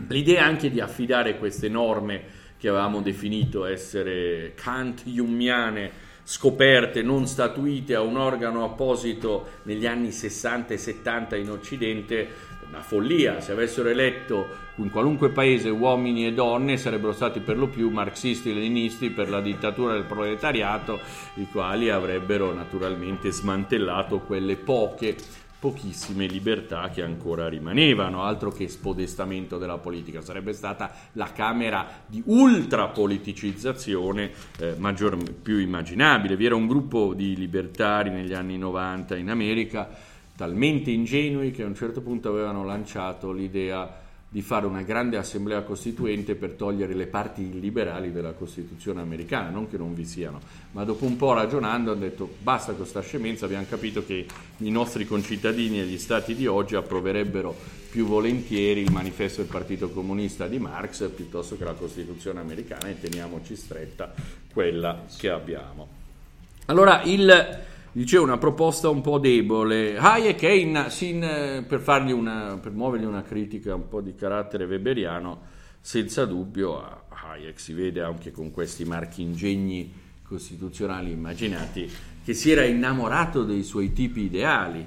L'idea 0.09 0.47
anche 0.47 0.71
di 0.71 0.81
affidare 0.81 1.37
queste 1.37 1.69
norme 1.69 2.38
che 2.59 2.69
avevamo 2.69 3.01
definito 3.01 3.65
essere 3.65 4.53
Kant-Jumiane 4.55 6.07
scoperte, 6.29 7.01
non 7.01 7.27
statuite 7.27 7.95
a 7.95 8.03
un 8.03 8.19
organo 8.19 8.63
apposito 8.63 9.61
negli 9.63 9.87
anni 9.87 10.13
60 10.13 10.75
e 10.75 10.77
70 10.77 11.37
in 11.37 11.51
Occidente, 11.51 12.29
una 12.69 12.83
follia. 12.83 13.41
Se 13.41 13.53
avessero 13.53 13.89
eletto 13.89 14.47
in 14.75 14.91
qualunque 14.91 15.31
paese 15.31 15.71
uomini 15.71 16.27
e 16.27 16.35
donne 16.35 16.77
sarebbero 16.77 17.13
stati 17.13 17.41
per 17.41 17.57
lo 17.57 17.69
più 17.69 17.89
marxisti 17.89 18.51
e 18.51 18.55
leninisti 18.55 19.09
per 19.09 19.31
la 19.31 19.41
dittatura 19.41 19.95
del 19.95 20.05
proletariato, 20.05 21.01
i 21.37 21.47
quali 21.51 21.89
avrebbero 21.89 22.53
naturalmente 22.53 23.31
smantellato 23.31 24.19
quelle 24.19 24.57
poche 24.57 25.17
pochissime 25.59 26.27
libertà 26.27 26.91
che 26.91 27.03
ancora 27.03 27.49
rimanevano, 27.49 28.23
altro 28.23 28.51
che 28.51 28.69
spodestamento 28.69 29.57
della 29.59 29.79
politica, 29.79 30.21
sarebbe 30.21 30.53
stata 30.53 30.93
la 31.13 31.33
Camera 31.33 32.03
di 32.07 32.23
ultrapoliticizzazione 32.25 34.31
eh, 34.59 34.75
maggior, 34.79 35.17
più 35.33 35.59
immaginabile. 35.59 36.37
Vi 36.37 36.47
era 36.47 36.55
un 36.55 36.69
gruppo 36.69 37.15
di 37.15 37.35
libertari 37.37 38.11
negli 38.11 38.35
anni 38.35 38.57
90 38.57 39.17
in 39.17 39.31
America 39.31 39.89
talmente 40.37 40.93
ingenui 40.93 41.51
che 41.51 41.65
a 41.65 41.67
un 41.67 41.75
certo 41.75 42.01
punto 42.01 42.29
avevano 42.29 42.65
lanciato 42.65 43.33
l'idea 43.33 44.07
di 44.31 44.43
fare 44.43 44.66
una 44.66 44.83
grande 44.83 45.16
assemblea 45.16 45.62
costituente 45.62 46.35
per 46.35 46.51
togliere 46.51 46.93
le 46.93 47.07
parti 47.07 47.43
illiberali 47.43 48.12
della 48.12 48.33
Costituzione 48.33 49.01
americana, 49.01 49.49
non 49.49 49.70
che 49.70 49.79
non 49.79 49.95
vi 49.95 50.05
siano, 50.05 50.41
ma 50.72 50.85
dopo 50.85 51.07
un 51.07 51.16
po' 51.16 51.33
ragionando 51.33 51.93
hanno 51.93 52.01
detto 52.01 52.29
basta 52.43 52.72
con 52.72 52.83
questa 52.83 53.01
scemenza, 53.01 53.47
abbiamo 53.47 53.64
capito 53.68 54.05
che 54.05 54.26
i 54.59 54.70
nostri 54.70 55.07
concittadini 55.07 55.81
e 55.81 55.85
gli 55.85 55.99
stati 55.99 56.35
di 56.35 56.47
oggi 56.47 56.76
approverebbero 56.76 57.57
più 57.91 58.05
volentieri 58.05 58.83
il 58.83 58.93
manifesto 58.93 59.41
del 59.41 59.51
Partito 59.51 59.89
Comunista 59.89 60.47
di 60.47 60.59
Marx 60.59 61.09
piuttosto 61.09 61.57
che 61.57 61.64
la 61.64 61.72
Costituzione 61.72 62.39
americana 62.39 62.89
e 62.89 63.01
teniamoci 63.01 63.57
stretta 63.57 64.12
quella 64.53 65.05
che 65.16 65.31
abbiamo. 65.31 65.89
Allora 66.66 67.01
il 67.05 67.64
dicevo 67.93 68.24
una 68.24 68.39
proposta 68.39 68.89
un 68.89 69.01
po' 69.01 69.18
debole. 69.18 69.97
Hayek 69.97 70.43
è 70.43 70.51
in, 70.51 70.86
in, 71.01 71.64
per, 71.66 71.82
una, 72.12 72.59
per 72.61 72.72
muovergli 72.72 73.05
una 73.05 73.22
critica 73.22 73.74
un 73.74 73.89
po' 73.89 74.01
di 74.01 74.14
carattere 74.14 74.64
weberiano, 74.64 75.41
senza 75.80 76.24
dubbio 76.24 77.05
Hayek 77.09 77.59
si 77.59 77.72
vede 77.72 78.01
anche 78.03 78.30
con 78.30 78.51
questi 78.51 78.84
marchi 78.84 79.22
ingegni 79.22 79.93
costituzionali 80.22 81.11
immaginati 81.11 81.91
che 82.24 82.34
si 82.34 82.51
era 82.51 82.62
innamorato 82.62 83.43
dei 83.43 83.62
suoi 83.62 83.95
tipi 83.95 84.24
ideali. 84.24 84.86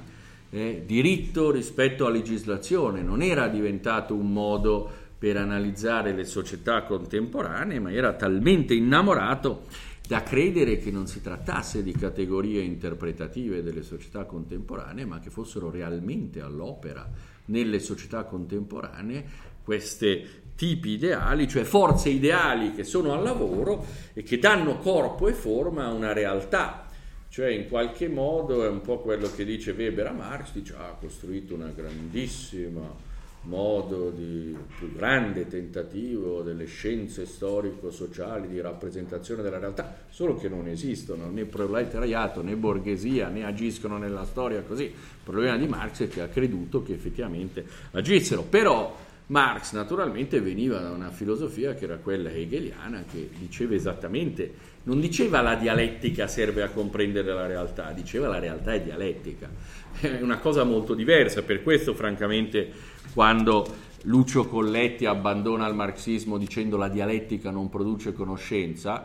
Eh, 0.54 0.84
diritto 0.86 1.50
rispetto 1.50 2.06
a 2.06 2.12
legislazione 2.12 3.02
non 3.02 3.22
era 3.22 3.48
diventato 3.48 4.14
un 4.14 4.32
modo 4.32 4.92
per 5.18 5.38
analizzare 5.38 6.14
le 6.14 6.26
società 6.26 6.84
contemporanee, 6.84 7.80
ma 7.80 7.92
era 7.92 8.14
talmente 8.14 8.74
innamorato 8.74 9.64
da 10.12 10.24
credere 10.24 10.78
che 10.78 10.92
non 10.92 11.08
si 11.08 11.22
trattasse 11.22 11.84
di 11.84 11.94
categorie 11.94 12.62
interpretative 12.62 13.64
delle 13.64 13.82
società 13.82 14.26
contemporanee, 14.26 15.06
ma 15.06 15.22
che 15.22 15.30
fossero 15.30 15.70
realmente 15.70 16.42
all'opera 16.42 17.10
nelle 17.46 17.80
società 17.80 18.26
contemporanee 18.26 19.24
queste 19.64 20.52
tipi 20.58 20.90
ideali, 20.90 21.48
cioè 21.48 21.64
forze 21.64 22.10
ideali 22.10 22.74
che 22.74 22.84
sono 22.84 23.14
al 23.14 23.24
lavoro 23.24 23.86
e 24.12 24.22
che 24.22 24.38
danno 24.38 24.80
corpo 24.80 25.30
e 25.30 25.34
forma 25.34 25.86
a 25.86 25.94
una 25.94 26.12
realtà. 26.12 26.88
Cioè 27.30 27.48
in 27.48 27.70
qualche 27.70 28.10
modo 28.10 28.66
è 28.66 28.68
un 28.68 28.82
po' 28.82 29.00
quello 29.00 29.32
che 29.34 29.46
dice 29.46 29.72
Weber 29.72 30.08
a 30.08 30.12
Marx, 30.12 30.52
dice 30.52 30.74
ah, 30.76 30.90
ha 30.90 30.98
costruito 31.00 31.54
una 31.54 31.72
grandissima 31.74 33.11
modo 33.44 34.12
di 34.12 34.56
più 34.78 34.94
grande 34.94 35.48
tentativo 35.48 36.42
delle 36.42 36.66
scienze 36.66 37.26
storico-sociali 37.26 38.48
di 38.48 38.62
rappresentazione 38.62 39.42
della 39.42 39.58
realtà, 39.58 40.04
solo 40.10 40.36
che 40.36 40.48
non 40.48 40.68
esistono 40.68 41.30
né 41.30 41.46
proletariato 41.46 42.44
né 42.44 42.56
borghesia 42.56 43.30
né 43.30 43.44
agiscono 43.44 43.98
nella 43.98 44.26
storia 44.26 44.62
così. 44.62 44.84
Il 44.84 44.94
problema 45.24 45.58
di 45.58 45.68
Marx 45.68 46.04
è 46.04 46.08
che 46.08 46.22
ha 46.22 46.28
creduto 46.28 46.84
che 46.84 46.94
effettivamente 46.94 47.66
agissero, 47.92 48.44
però 48.44 48.96
Marx 49.28 49.72
naturalmente 49.74 50.42
veniva 50.42 50.80
da 50.80 50.92
una 50.92 51.10
filosofia 51.10 51.74
che 51.74 51.86
era 51.86 51.98
quella 51.98 52.30
hegeliana 52.30 53.06
che 53.10 53.30
diceva 53.40 53.74
esattamente, 53.74 54.54
non 54.84 55.00
diceva 55.00 55.42
la 55.42 55.56
dialettica 55.56 56.28
serve 56.28 56.64
a 56.64 56.70
comprendere 56.70 57.34
la 57.34 57.46
realtà, 57.46 57.92
diceva 57.92 58.28
la 58.28 58.40
realtà 58.40 58.74
è 58.74 58.82
dialettica. 58.82 59.50
È 60.00 60.22
una 60.22 60.40
cosa 60.40 60.64
molto 60.64 60.94
diversa, 60.94 61.44
per 61.44 61.62
questo 61.64 61.94
francamente 61.94 62.72
quando 63.14 63.66
Lucio 64.04 64.48
Colletti 64.48 65.06
abbandona 65.06 65.68
il 65.68 65.76
marxismo 65.76 66.38
dicendo 66.38 66.78
la 66.78 66.88
dialettica 66.88 67.52
non 67.52 67.70
produce 67.70 68.14
conoscenza, 68.14 69.04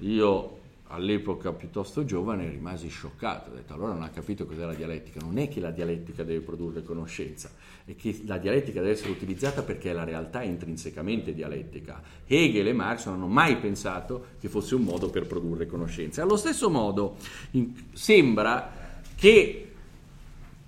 io 0.00 0.57
all'epoca 0.88 1.52
piuttosto 1.52 2.04
giovane 2.04 2.48
rimasi 2.48 2.88
scioccato, 2.88 3.50
ho 3.50 3.54
detto 3.54 3.74
allora 3.74 3.92
non 3.92 4.02
ha 4.02 4.10
capito 4.10 4.46
cos'è 4.46 4.64
la 4.64 4.74
dialettica, 4.74 5.20
non 5.20 5.38
è 5.38 5.48
che 5.48 5.60
la 5.60 5.70
dialettica 5.70 6.22
deve 6.24 6.40
produrre 6.40 6.82
conoscenza, 6.82 7.50
è 7.84 7.94
che 7.94 8.20
la 8.24 8.38
dialettica 8.38 8.80
deve 8.80 8.92
essere 8.92 9.10
utilizzata 9.10 9.62
perché 9.62 9.92
la 9.92 10.04
realtà 10.04 10.40
è 10.40 10.46
intrinsecamente 10.46 11.34
dialettica. 11.34 12.02
Hegel 12.26 12.68
e 12.68 12.72
Marx 12.72 13.06
non 13.06 13.14
hanno 13.14 13.26
mai 13.26 13.56
pensato 13.58 14.26
che 14.40 14.48
fosse 14.48 14.74
un 14.74 14.82
modo 14.82 15.10
per 15.10 15.26
produrre 15.26 15.66
conoscenza. 15.66 16.22
Allo 16.22 16.36
stesso 16.36 16.70
modo 16.70 17.16
in, 17.52 17.72
sembra 17.92 19.00
che 19.14 19.67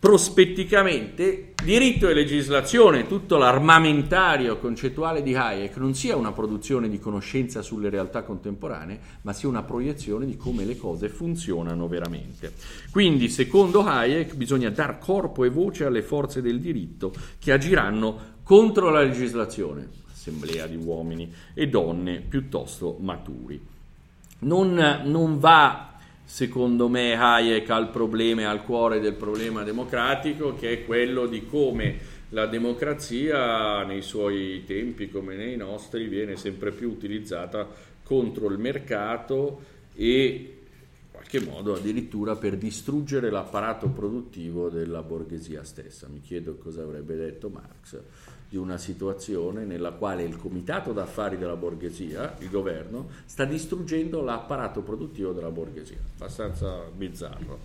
prospetticamente 0.00 1.52
diritto 1.62 2.08
e 2.08 2.14
legislazione, 2.14 3.06
tutto 3.06 3.36
l'armamentario 3.36 4.56
concettuale 4.56 5.22
di 5.22 5.34
Hayek 5.34 5.76
non 5.76 5.94
sia 5.94 6.16
una 6.16 6.32
produzione 6.32 6.88
di 6.88 6.98
conoscenza 6.98 7.60
sulle 7.60 7.90
realtà 7.90 8.22
contemporanee, 8.22 8.98
ma 9.20 9.34
sia 9.34 9.50
una 9.50 9.62
proiezione 9.62 10.24
di 10.24 10.38
come 10.38 10.64
le 10.64 10.78
cose 10.78 11.10
funzionano 11.10 11.86
veramente. 11.86 12.54
Quindi, 12.90 13.28
secondo 13.28 13.84
Hayek, 13.84 14.36
bisogna 14.36 14.70
dar 14.70 14.98
corpo 14.98 15.44
e 15.44 15.50
voce 15.50 15.84
alle 15.84 16.02
forze 16.02 16.40
del 16.40 16.60
diritto 16.60 17.12
che 17.38 17.52
agiranno 17.52 18.38
contro 18.42 18.88
la 18.88 19.02
legislazione, 19.02 19.86
assemblea 20.10 20.66
di 20.66 20.76
uomini 20.76 21.30
e 21.52 21.68
donne 21.68 22.20
piuttosto 22.26 22.96
maturi. 23.00 23.60
Non, 24.38 25.02
non 25.04 25.38
va 25.38 25.89
secondo 26.30 26.88
me 26.88 27.14
Hayek 27.14 27.68
ha 27.70 27.76
il 27.78 27.88
problema, 27.88 28.48
al 28.48 28.62
cuore 28.62 29.00
del 29.00 29.14
problema 29.14 29.64
democratico, 29.64 30.54
che 30.54 30.70
è 30.70 30.84
quello 30.86 31.26
di 31.26 31.44
come 31.44 32.18
la 32.28 32.46
democrazia 32.46 33.82
nei 33.82 34.00
suoi 34.00 34.62
tempi 34.64 35.10
come 35.10 35.34
nei 35.34 35.56
nostri 35.56 36.06
viene 36.06 36.36
sempre 36.36 36.70
più 36.70 36.88
utilizzata 36.88 37.68
contro 38.04 38.48
il 38.48 38.58
mercato 38.58 39.60
e 39.92 40.26
in 41.02 41.10
qualche 41.10 41.40
modo 41.40 41.74
addirittura 41.74 42.36
per 42.36 42.56
distruggere 42.56 43.28
l'apparato 43.28 43.88
produttivo 43.88 44.68
della 44.68 45.02
borghesia 45.02 45.64
stessa. 45.64 46.06
Mi 46.06 46.20
chiedo 46.20 46.54
cosa 46.58 46.82
avrebbe 46.82 47.16
detto 47.16 47.48
Marx 47.48 47.98
di 48.50 48.56
una 48.56 48.78
situazione 48.78 49.64
nella 49.64 49.92
quale 49.92 50.24
il 50.24 50.36
comitato 50.36 50.92
d'affari 50.92 51.38
della 51.38 51.54
borghesia, 51.54 52.34
il 52.40 52.50
governo, 52.50 53.06
sta 53.24 53.44
distruggendo 53.44 54.22
l'apparato 54.22 54.80
produttivo 54.80 55.30
della 55.30 55.52
borghesia. 55.52 55.98
Abbastanza 56.16 56.82
bizzarro. 56.92 57.60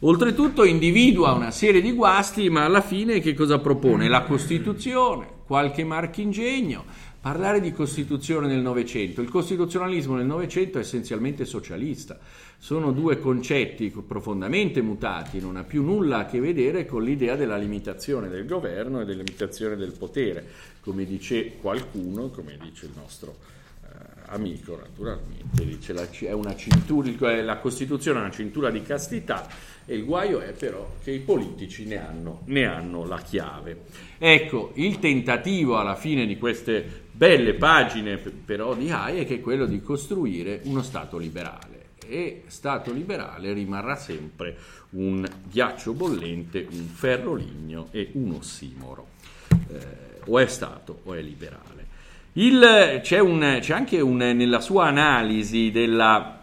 Oltretutto 0.00 0.64
individua 0.64 1.32
una 1.32 1.50
serie 1.50 1.82
di 1.82 1.92
guasti, 1.92 2.48
ma 2.48 2.64
alla 2.64 2.80
fine 2.80 3.20
che 3.20 3.34
cosa 3.34 3.58
propone? 3.58 4.08
La 4.08 4.22
Costituzione, 4.22 5.28
qualche 5.44 5.84
marchingegno, 5.84 6.84
parlare 7.20 7.60
di 7.60 7.72
Costituzione 7.72 8.46
nel 8.46 8.60
Novecento. 8.60 9.20
Il 9.20 9.28
costituzionalismo 9.28 10.14
nel 10.14 10.24
Novecento 10.24 10.78
è 10.78 10.80
essenzialmente 10.80 11.44
socialista 11.44 12.18
sono 12.58 12.92
due 12.92 13.20
concetti 13.20 13.90
profondamente 14.06 14.80
mutati, 14.80 15.40
non 15.40 15.56
ha 15.56 15.62
più 15.62 15.84
nulla 15.84 16.18
a 16.18 16.26
che 16.26 16.40
vedere 16.40 16.84
con 16.86 17.04
l'idea 17.04 17.36
della 17.36 17.56
limitazione 17.56 18.28
del 18.28 18.46
governo 18.46 19.00
e 19.00 19.04
della 19.04 19.22
limitazione 19.22 19.76
del 19.76 19.92
potere, 19.92 20.44
come 20.80 21.04
dice 21.04 21.56
qualcuno, 21.60 22.28
come 22.30 22.58
dice 22.60 22.86
il 22.86 22.92
nostro 22.96 23.36
eh, 23.84 23.86
amico 24.26 24.76
naturalmente, 24.76 25.64
dice 25.64 25.92
la, 25.92 26.08
cintura, 26.10 27.42
la 27.42 27.58
Costituzione 27.58 28.18
è 28.18 28.22
una 28.22 28.32
cintura 28.32 28.70
di 28.70 28.82
castità 28.82 29.46
e 29.84 29.94
il 29.94 30.04
guaio 30.04 30.40
è 30.40 30.52
però 30.52 30.96
che 31.04 31.12
i 31.12 31.20
politici 31.20 31.84
ne 31.84 32.04
hanno, 32.04 32.40
ne 32.46 32.66
hanno 32.66 33.04
la 33.04 33.18
chiave. 33.18 33.82
Ecco, 34.18 34.72
il 34.74 34.98
tentativo 34.98 35.78
alla 35.78 35.94
fine 35.94 36.26
di 36.26 36.36
queste 36.36 37.04
belle 37.12 37.54
pagine 37.54 38.16
però 38.16 38.74
di 38.74 38.90
Hayek 38.90 39.28
è 39.28 39.40
quello 39.40 39.66
di 39.66 39.80
costruire 39.80 40.62
uno 40.64 40.82
Stato 40.82 41.16
liberale 41.16 41.75
e 42.08 42.42
Stato 42.46 42.92
liberale 42.92 43.52
rimarrà 43.52 43.96
sempre 43.96 44.56
un 44.90 45.26
ghiaccio 45.50 45.92
bollente, 45.92 46.66
un 46.70 46.86
ferro 46.86 47.34
ligno 47.34 47.88
e 47.90 48.10
un 48.12 48.32
ossimoro. 48.32 49.08
Eh, 49.48 50.04
o 50.26 50.38
è 50.38 50.46
Stato 50.46 51.00
o 51.04 51.14
è 51.14 51.20
liberale. 51.20 51.86
Il, 52.34 53.00
c'è, 53.02 53.18
un, 53.18 53.58
c'è, 53.60 53.72
anche 53.72 54.00
un, 54.00 54.16
nella 54.16 54.60
sua 54.60 54.86
analisi 54.86 55.70
della, 55.70 56.38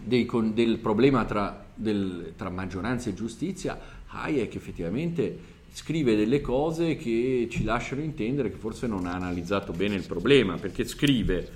dei, 0.00 0.28
del 0.52 0.78
problema 0.78 1.24
tra, 1.24 1.64
del, 1.74 2.32
tra 2.36 2.50
maggioranza 2.50 3.08
e 3.08 3.14
giustizia, 3.14 3.78
Hayek 4.08 4.54
effettivamente 4.56 5.50
scrive 5.72 6.16
delle 6.16 6.40
cose 6.40 6.96
che 6.96 7.48
ci 7.50 7.64
lasciano 7.64 8.02
intendere 8.02 8.50
che 8.50 8.56
forse 8.56 8.86
non 8.86 9.06
ha 9.06 9.14
analizzato 9.14 9.72
bene 9.72 9.94
il 9.94 10.06
problema, 10.06 10.56
perché 10.56 10.84
scrive 10.84 11.48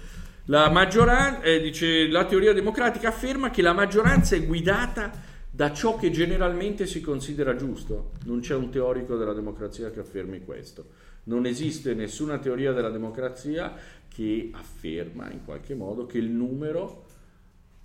la, 0.46 0.70
maggioranza, 0.70 1.42
eh, 1.42 1.60
dice, 1.60 2.08
la 2.08 2.24
teoria 2.24 2.52
democratica 2.52 3.08
afferma 3.08 3.50
che 3.50 3.62
la 3.62 3.72
maggioranza 3.72 4.36
è 4.36 4.44
guidata 4.44 5.10
da 5.50 5.72
ciò 5.72 5.96
che 5.96 6.10
generalmente 6.10 6.86
si 6.86 7.00
considera 7.00 7.56
giusto. 7.56 8.12
Non 8.24 8.40
c'è 8.40 8.54
un 8.54 8.70
teorico 8.70 9.16
della 9.16 9.32
democrazia 9.32 9.90
che 9.90 10.00
affermi 10.00 10.44
questo. 10.44 11.04
Non 11.24 11.46
esiste 11.46 11.94
nessuna 11.94 12.38
teoria 12.38 12.72
della 12.72 12.90
democrazia 12.90 13.74
che 14.06 14.50
afferma 14.52 15.30
in 15.30 15.44
qualche 15.44 15.74
modo 15.74 16.06
che 16.06 16.18
il 16.18 16.28
numero, 16.28 17.06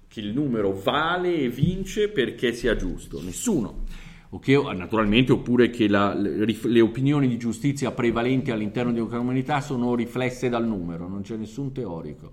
che 0.08 0.20
il 0.20 0.34
numero 0.34 0.72
vale 0.74 1.36
e 1.36 1.50
vince 1.50 2.10
perché 2.10 2.54
sia 2.54 2.76
giusto. 2.76 3.22
Nessuno. 3.22 3.86
Che, 4.40 4.56
naturalmente, 4.74 5.34
oppure 5.34 5.70
che 5.70 5.88
la, 5.88 6.14
le, 6.14 6.46
le, 6.46 6.82
opinioni 6.82 7.28
di 7.28 7.38
giustizia 7.38 7.92
prevalenti 7.92 8.50
all'interno 8.52 8.94
di 8.94 9.00
una 9.00 9.18
comunità 9.18 9.60
sono 9.60 9.94
riflesse 9.94 10.48
dal 10.48 10.66
numero, 10.66 11.08
non 11.08 11.22
c'è 11.22 11.36
nessun 11.36 11.74
teorico. 11.74 12.32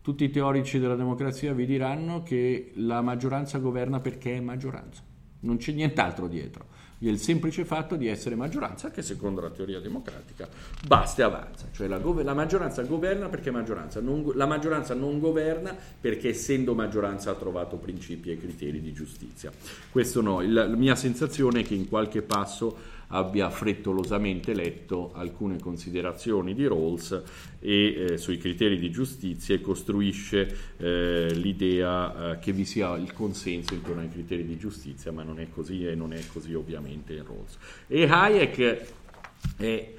Tutti 0.00 0.24
i 0.24 0.30
teorici 0.30 0.78
della 0.78 0.94
democrazia 0.94 1.52
vi 1.52 1.66
diranno 1.66 2.22
che 2.22 2.70
la 2.76 3.02
maggioranza 3.02 3.58
governa 3.58 4.00
perché 4.00 4.36
è 4.36 4.40
maggioranza, 4.40 5.02
non 5.40 5.56
c'è 5.56 5.72
nient'altro 5.72 6.28
dietro 6.28 6.79
il 7.02 7.18
semplice 7.18 7.64
fatto 7.64 7.96
di 7.96 8.08
essere 8.08 8.34
maggioranza, 8.34 8.90
che 8.90 9.02
secondo 9.02 9.40
la 9.40 9.50
teoria 9.50 9.80
democratica 9.80 10.48
basta 10.86 11.22
e 11.22 11.24
avanza. 11.24 11.68
Cioè 11.72 11.86
la, 11.86 11.98
go- 11.98 12.22
la 12.22 12.34
maggioranza 12.34 12.82
governa 12.82 13.28
perché 13.28 13.48
è 13.48 13.52
maggioranza, 13.52 14.00
non, 14.00 14.30
la 14.34 14.46
maggioranza 14.46 14.94
non 14.94 15.18
governa 15.18 15.74
perché 16.00 16.30
essendo 16.30 16.74
maggioranza 16.74 17.30
ha 17.30 17.34
trovato 17.34 17.76
principi 17.76 18.30
e 18.30 18.38
criteri 18.38 18.80
di 18.80 18.92
giustizia. 18.92 19.50
Questo 19.90 20.20
no, 20.20 20.40
la, 20.40 20.66
la 20.66 20.76
mia 20.76 20.94
sensazione 20.94 21.60
è 21.60 21.64
che 21.64 21.74
in 21.74 21.88
qualche 21.88 22.22
passo 22.22 22.98
abbia 23.10 23.50
frettolosamente 23.50 24.54
letto 24.54 25.12
alcune 25.14 25.58
considerazioni 25.58 26.54
di 26.54 26.66
Rawls 26.66 27.22
e 27.60 28.06
eh, 28.12 28.18
sui 28.18 28.38
criteri 28.38 28.78
di 28.78 28.90
giustizia 28.90 29.54
e 29.54 29.60
costruisce 29.60 30.56
eh, 30.76 31.28
l'idea 31.34 32.32
eh, 32.32 32.38
che 32.38 32.52
vi 32.52 32.64
sia 32.64 32.96
il 32.96 33.12
consenso 33.12 33.74
intorno 33.74 34.02
ai 34.02 34.10
criteri 34.10 34.44
di 34.44 34.56
giustizia, 34.56 35.12
ma 35.12 35.22
non 35.22 35.40
è 35.40 35.48
così 35.52 35.86
e 35.86 35.94
non 35.94 36.12
è 36.12 36.20
così 36.32 36.54
ovviamente 36.54 37.14
in 37.14 37.24
Rawls. 37.24 37.58
E 37.86 38.04
Hayek 38.04 38.80
è 39.56 39.92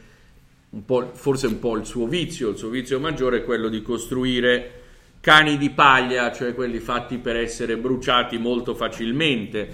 un 0.70 1.09
forse 1.14 1.47
un 1.47 1.59
po' 1.59 1.76
il 1.76 1.86
suo 1.86 2.07
vizio, 2.07 2.49
il 2.49 2.57
suo 2.57 2.70
vizio 2.70 2.99
maggiore 2.99 3.39
è 3.39 3.43
quello 3.43 3.68
di 3.68 3.82
costruire 3.82 4.80
cani 5.20 5.57
di 5.57 5.70
paglia, 5.70 6.32
cioè 6.32 6.53
quelli 6.53 6.80
fatti 6.80 7.18
per 7.18 7.36
essere 7.36 7.78
bruciati 7.78 8.38
molto 8.38 8.74
facilmente. 8.74 9.74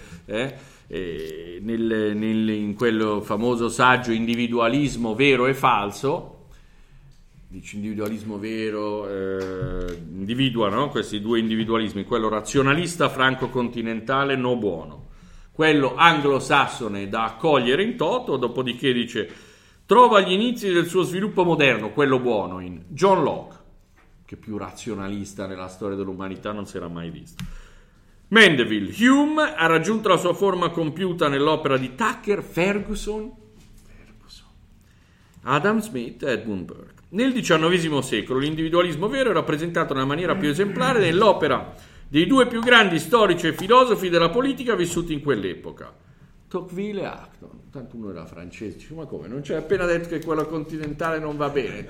Eh? 0.87 1.59
nel, 1.61 2.13
nel, 2.15 2.49
in 2.49 2.73
quel 2.73 3.21
famoso 3.23 3.69
saggio 3.69 4.11
individualismo 4.11 5.15
vero 5.15 5.47
e 5.47 5.53
falso, 5.53 6.47
dice 7.47 7.75
individualismo 7.75 8.37
vero, 8.37 9.07
eh, 9.07 10.01
individua 10.11 10.69
no? 10.69 10.89
questi 10.89 11.21
due 11.21 11.39
individualismi, 11.39 12.03
quello 12.03 12.29
razionalista 12.29 13.09
franco-continentale 13.09 14.35
no 14.35 14.55
buono, 14.57 15.07
quello 15.51 15.95
anglosassone 15.95 17.09
da 17.09 17.25
accogliere 17.25 17.83
in 17.83 17.95
toto, 17.95 18.37
dopodiché 18.37 18.93
dice 18.93 19.29
trova 19.85 20.21
gli 20.21 20.31
inizi 20.31 20.71
del 20.71 20.87
suo 20.87 21.03
sviluppo 21.03 21.43
moderno, 21.43 21.91
quello 21.91 22.19
buono, 22.19 22.59
in 22.59 22.83
John 22.89 23.23
Locke, 23.23 23.55
che 24.25 24.35
più 24.35 24.57
razionalista 24.57 25.47
nella 25.47 25.69
storia 25.69 25.95
dell'umanità 25.95 26.51
non 26.51 26.65
si 26.65 26.75
era 26.75 26.89
mai 26.89 27.09
visto. 27.09 27.43
Mandeville. 28.29 28.93
Hume 29.05 29.55
ha 29.55 29.67
raggiunto 29.67 30.09
la 30.09 30.17
sua 30.17 30.33
forma 30.33 30.69
compiuta 30.69 31.29
nell'opera 31.29 31.77
di 31.77 31.95
Tucker 31.95 32.43
Ferguson, 32.43 33.31
Ferguson. 33.85 34.47
Adam 35.43 35.79
Smith 35.79 36.23
e 36.23 36.31
Edmund 36.31 36.65
Burke. 36.65 37.03
Nel 37.09 37.31
XIX 37.31 37.99
secolo 37.99 38.39
l'individualismo 38.39 39.07
vero 39.07 39.29
è 39.29 39.33
rappresentato 39.33 39.93
nella 39.93 40.05
maniera 40.05 40.35
più 40.35 40.49
esemplare 40.49 40.99
nell'opera 40.99 41.73
dei 42.09 42.27
due 42.27 42.47
più 42.47 42.61
grandi 42.61 42.99
storici 42.99 43.47
e 43.47 43.53
filosofi 43.53 44.09
della 44.09 44.29
politica 44.29 44.75
vissuti 44.75 45.13
in 45.13 45.21
quell'epoca, 45.21 45.93
Tocqueville 46.47 47.01
e 47.01 47.05
Acton. 47.05 47.69
Tanto 47.71 47.97
uno 47.97 48.09
era 48.11 48.25
francese, 48.25 48.77
dice, 48.77 48.93
ma 48.93 49.05
come? 49.05 49.27
Non 49.27 49.41
c'è 49.41 49.55
appena 49.55 49.85
detto 49.85 50.07
che 50.07 50.21
quello 50.23 50.45
continentale 50.45 51.19
non 51.19 51.35
va 51.35 51.49
bene. 51.49 51.89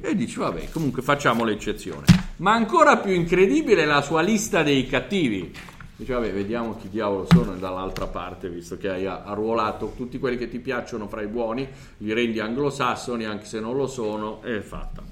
E 0.00 0.14
dice, 0.14 0.40
vabbè, 0.40 0.68
comunque 0.70 1.00
facciamo 1.00 1.44
l'eccezione. 1.44 2.04
Ma 2.36 2.52
ancora 2.52 2.98
più 2.98 3.12
incredibile 3.12 3.82
è 3.82 3.86
la 3.86 4.02
sua 4.02 4.20
lista 4.20 4.62
dei 4.62 4.86
cattivi. 4.86 5.52
Dice, 5.96 6.12
vabbè, 6.12 6.32
vediamo 6.32 6.76
chi 6.76 6.88
diavolo 6.90 7.26
sono 7.30 7.56
dall'altra 7.56 8.06
parte, 8.06 8.50
visto 8.50 8.76
che 8.76 8.90
hai 8.90 9.06
arruolato 9.06 9.94
tutti 9.96 10.18
quelli 10.18 10.36
che 10.36 10.48
ti 10.48 10.58
piacciono 10.58 11.08
fra 11.08 11.22
i 11.22 11.26
buoni, 11.26 11.66
li 11.96 12.12
rendi 12.12 12.40
anglosassoni, 12.40 13.24
anche 13.24 13.46
se 13.46 13.58
non 13.58 13.74
lo 13.74 13.86
sono, 13.86 14.42
è 14.42 14.60
fatta. 14.60 15.02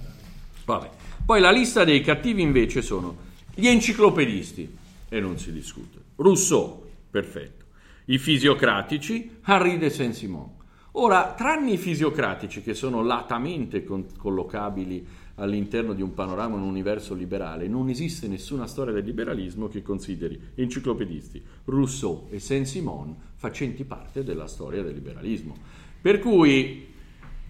Vabbè. 0.64 0.90
Poi 1.24 1.40
la 1.40 1.50
lista 1.50 1.82
dei 1.82 2.02
cattivi 2.02 2.42
invece 2.42 2.82
sono 2.82 3.24
Gli 3.54 3.68
enciclopedisti, 3.68 4.76
e 5.08 5.20
non 5.20 5.38
si 5.38 5.50
discute. 5.50 5.98
Rousseau, 6.16 6.84
perfetto. 7.10 7.65
I 8.08 8.18
fisiocratici, 8.18 9.38
Henri 9.44 9.78
de 9.78 9.90
Saint-Simon. 9.90 10.50
Ora, 10.92 11.34
tranne 11.36 11.72
i 11.72 11.76
fisiocratici 11.76 12.62
che 12.62 12.72
sono 12.72 13.02
latamente 13.02 13.82
con- 13.82 14.06
collocabili 14.16 15.04
all'interno 15.34 15.92
di 15.92 16.02
un 16.02 16.14
panorama, 16.14 16.54
un 16.54 16.62
universo 16.62 17.14
liberale, 17.14 17.66
non 17.66 17.88
esiste 17.88 18.28
nessuna 18.28 18.68
storia 18.68 18.94
del 18.94 19.04
liberalismo 19.04 19.66
che 19.66 19.82
consideri 19.82 20.40
enciclopedisti, 20.54 21.42
Rousseau 21.64 22.28
e 22.30 22.38
Saint-Simon 22.38 23.16
facenti 23.34 23.84
parte 23.84 24.22
della 24.22 24.46
storia 24.46 24.84
del 24.84 24.94
liberalismo. 24.94 25.56
Per 26.00 26.20
cui 26.20 26.94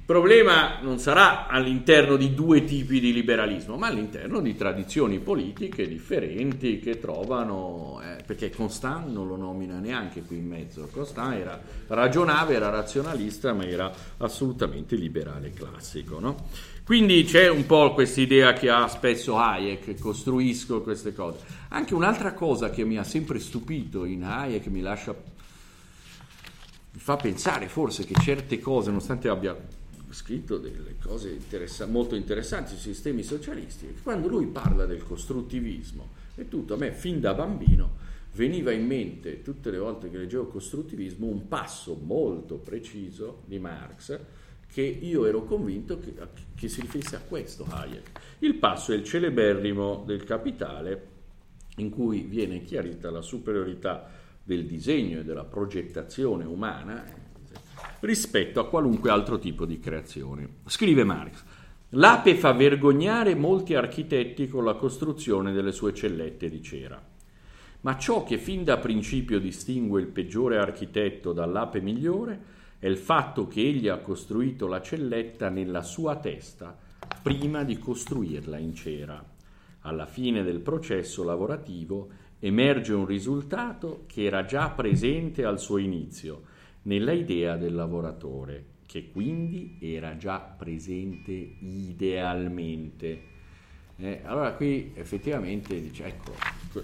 problema 0.06 0.78
non 0.80 1.00
sarà 1.00 1.48
all'interno 1.48 2.16
di 2.16 2.32
due 2.32 2.64
tipi 2.64 3.00
di 3.00 3.12
liberalismo, 3.12 3.76
ma 3.76 3.88
all'interno 3.88 4.40
di 4.40 4.54
tradizioni 4.54 5.18
politiche 5.18 5.88
differenti 5.88 6.78
che 6.78 7.00
trovano, 7.00 8.00
eh, 8.00 8.22
perché 8.24 8.50
Constant 8.50 9.08
non 9.08 9.26
lo 9.26 9.36
nomina 9.36 9.80
neanche 9.80 10.22
qui 10.22 10.36
in 10.36 10.46
mezzo, 10.46 10.88
Constant 10.92 11.34
era, 11.34 11.60
ragionava, 11.88 12.52
era 12.52 12.70
razionalista, 12.70 13.52
ma 13.52 13.66
era 13.66 13.92
assolutamente 14.18 14.94
liberale 14.94 15.50
classico. 15.50 16.20
No? 16.20 16.46
Quindi 16.84 17.24
c'è 17.24 17.48
un 17.48 17.66
po' 17.66 17.92
questa 17.92 18.20
idea 18.20 18.52
che 18.52 18.70
ha 18.70 18.86
spesso 18.86 19.36
Hayek, 19.36 19.98
costruisco 19.98 20.82
queste 20.82 21.12
cose. 21.12 21.40
Anche 21.70 21.94
un'altra 21.94 22.32
cosa 22.32 22.70
che 22.70 22.84
mi 22.84 22.96
ha 22.96 23.02
sempre 23.02 23.40
stupito 23.40 24.04
in 24.04 24.22
Hayek, 24.22 24.68
mi 24.68 24.82
lascia, 24.82 25.12
mi 26.92 27.00
fa 27.00 27.16
pensare 27.16 27.66
forse 27.66 28.04
che 28.04 28.14
certe 28.22 28.60
cose, 28.60 28.90
nonostante 28.90 29.28
abbia 29.28 29.56
scritto 30.10 30.58
delle 30.58 30.96
cose 31.00 31.30
interessa- 31.30 31.86
molto 31.86 32.14
interessanti 32.14 32.76
sui 32.76 32.92
sistemi 32.92 33.22
socialisti. 33.22 33.96
Quando 34.02 34.28
lui 34.28 34.46
parla 34.46 34.86
del 34.86 35.02
costruttivismo 35.02 36.08
e 36.34 36.48
tutto, 36.48 36.74
a 36.74 36.76
me 36.76 36.92
fin 36.92 37.20
da 37.20 37.34
bambino 37.34 38.04
veniva 38.32 38.70
in 38.70 38.86
mente 38.86 39.42
tutte 39.42 39.70
le 39.70 39.78
volte 39.78 40.10
che 40.10 40.18
leggevo 40.18 40.46
costruttivismo 40.46 41.26
un 41.26 41.48
passo 41.48 41.98
molto 42.00 42.56
preciso 42.56 43.42
di 43.46 43.58
Marx 43.58 44.18
che 44.70 44.82
io 44.82 45.24
ero 45.24 45.44
convinto 45.44 45.98
che, 45.98 46.12
che 46.54 46.68
si 46.68 46.82
riferisse 46.82 47.16
a 47.16 47.20
questo 47.20 47.66
Hayek. 47.68 48.10
Il 48.40 48.56
passo 48.56 48.92
è 48.92 48.96
il 48.96 49.04
celeberrimo 49.04 50.02
del 50.04 50.22
capitale 50.24 51.14
in 51.76 51.88
cui 51.88 52.22
viene 52.22 52.62
chiarita 52.62 53.10
la 53.10 53.22
superiorità 53.22 54.10
del 54.42 54.66
disegno 54.66 55.20
e 55.20 55.24
della 55.24 55.44
progettazione 55.44 56.44
umana 56.44 57.04
rispetto 58.00 58.60
a 58.60 58.68
qualunque 58.68 59.10
altro 59.10 59.38
tipo 59.38 59.64
di 59.64 59.78
creazione. 59.78 60.48
Scrive 60.66 61.04
Marx. 61.04 61.42
L'ape 61.90 62.34
fa 62.34 62.52
vergognare 62.52 63.34
molti 63.34 63.74
architetti 63.74 64.48
con 64.48 64.64
la 64.64 64.74
costruzione 64.74 65.52
delle 65.52 65.72
sue 65.72 65.94
cellette 65.94 66.48
di 66.50 66.62
cera. 66.62 67.00
Ma 67.82 67.96
ciò 67.96 68.24
che 68.24 68.38
fin 68.38 68.64
da 68.64 68.78
principio 68.78 69.38
distingue 69.38 70.00
il 70.00 70.08
peggiore 70.08 70.58
architetto 70.58 71.32
dall'ape 71.32 71.80
migliore 71.80 72.54
è 72.78 72.86
il 72.86 72.98
fatto 72.98 73.46
che 73.46 73.60
egli 73.60 73.88
ha 73.88 73.98
costruito 73.98 74.66
la 74.66 74.82
celletta 74.82 75.48
nella 75.48 75.82
sua 75.82 76.16
testa 76.16 76.76
prima 77.22 77.62
di 77.62 77.78
costruirla 77.78 78.58
in 78.58 78.74
cera. 78.74 79.24
Alla 79.82 80.06
fine 80.06 80.42
del 80.42 80.60
processo 80.60 81.22
lavorativo 81.22 82.08
emerge 82.40 82.92
un 82.92 83.06
risultato 83.06 84.02
che 84.06 84.24
era 84.24 84.44
già 84.44 84.70
presente 84.70 85.44
al 85.44 85.60
suo 85.60 85.78
inizio 85.78 86.54
nella 86.86 87.12
idea 87.12 87.56
del 87.56 87.74
lavoratore, 87.74 88.64
che 88.86 89.10
quindi 89.10 89.78
era 89.80 90.16
già 90.16 90.38
presente 90.38 91.32
idealmente. 91.32 93.34
Eh, 93.98 94.20
allora 94.24 94.52
qui 94.52 94.92
effettivamente 94.94 95.80
dice, 95.80 96.04
ecco, 96.04 96.34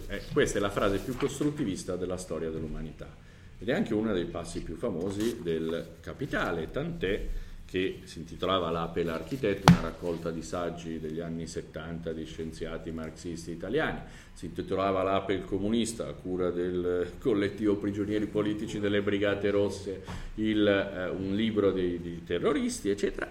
eh, 0.09 0.23
questa 0.33 0.59
è 0.59 0.61
la 0.61 0.71
frase 0.71 0.99
più 0.99 1.17
costruttivista 1.17 1.97
della 1.97 2.17
storia 2.17 2.51
dell'umanità 2.51 3.21
ed 3.59 3.69
è 3.69 3.75
anche 3.75 3.95
uno 3.95 4.13
dei 4.13 4.25
passi 4.25 4.63
più 4.63 4.75
famosi 4.75 5.41
del 5.41 5.99
Capitale, 6.01 6.71
tant'è 6.71 7.29
che 7.73 8.01
si 8.05 8.19
intitolava 8.19 8.69
L'Ape 8.69 9.01
e 9.01 9.05
l'architetto, 9.05 9.73
una 9.73 9.81
raccolta 9.81 10.31
di 10.31 10.43
saggi 10.43 11.01
degli 11.01 11.21
anni 11.21 11.47
70 11.47 12.13
di 12.13 12.27
scienziati 12.27 12.91
marxisti 12.91 13.51
italiani. 13.51 13.99
Si 14.35 14.45
intitolava 14.45 15.03
L'Ape 15.03 15.33
e 15.33 15.37
il 15.37 15.47
comunista, 15.47 16.07
a 16.07 16.13
cura 16.13 16.51
del 16.51 17.13
collettivo 17.19 17.77
prigionieri 17.77 18.27
politici 18.27 18.79
delle 18.79 19.01
Brigate 19.01 19.51
Rosse, 19.51 20.05
il, 20.35 20.69
eh, 20.69 21.09
un 21.09 21.35
libro 21.35 21.73
dei, 21.73 21.99
dei 21.99 22.23
terroristi, 22.23 22.91
eccetera. 22.91 23.27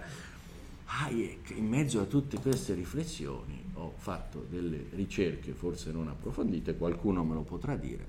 Hayek, 0.86 1.50
in 1.50 1.68
mezzo 1.68 2.00
a 2.00 2.04
tutte 2.06 2.36
queste 2.38 2.74
riflessioni, 2.74 3.62
ho 3.74 3.94
fatto 3.96 4.44
delle 4.50 4.86
ricerche 4.94 5.52
forse 5.52 5.92
non 5.92 6.08
approfondite, 6.08 6.76
qualcuno 6.76 7.22
me 7.22 7.34
lo 7.34 7.42
potrà 7.42 7.76
dire, 7.76 8.04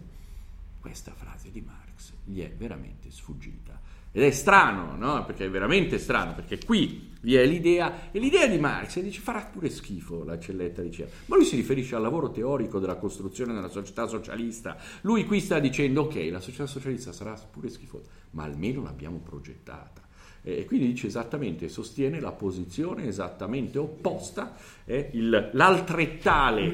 questa 0.80 1.12
frase 1.12 1.52
di 1.52 1.62
Marx 1.62 2.12
gli 2.26 2.42
è 2.42 2.52
veramente 2.58 3.12
sfuggita 3.12 3.73
ed 4.16 4.22
è 4.22 4.30
strano, 4.30 4.96
no? 4.96 5.26
Perché 5.26 5.46
è 5.46 5.50
veramente 5.50 5.98
strano, 5.98 6.36
perché 6.36 6.64
qui 6.64 7.10
vi 7.22 7.36
è 7.36 7.46
l'idea, 7.48 8.12
e 8.12 8.20
l'idea 8.20 8.46
di 8.46 8.60
Marx 8.60 9.00
dice 9.00 9.20
farà 9.20 9.50
pure 9.52 9.72
schifo 9.72 10.24
la 10.24 10.38
celletta 10.38 10.84
di 10.84 10.92
cera. 10.92 11.10
Ma 11.26 11.36
lui 11.36 11.46
si 11.46 11.56
riferisce 11.56 11.96
al 11.96 12.04
lavoro 12.04 12.30
teorico 12.30 12.78
della 12.78 12.98
costruzione 12.98 13.56
della 13.56 13.70
società 13.70 14.06
socialista. 14.06 14.78
Lui 15.02 15.26
qui 15.26 15.40
sta 15.40 15.58
dicendo 15.58 16.04
ok, 16.04 16.28
la 16.30 16.40
società 16.40 16.68
socialista 16.68 17.12
sarà 17.12 17.34
pure 17.50 17.70
schifosa, 17.70 18.08
ma 18.32 18.44
almeno 18.44 18.84
l'abbiamo 18.84 19.18
progettata. 19.18 20.02
E 20.44 20.66
quindi 20.66 20.88
dice 20.88 21.08
esattamente, 21.08 21.68
sostiene 21.68 22.20
la 22.20 22.34
posizione 22.34 23.08
esattamente 23.08 23.80
opposta, 23.80 24.56
eh, 24.86 25.10
il, 25.14 25.50
l'altrettale 25.54 26.72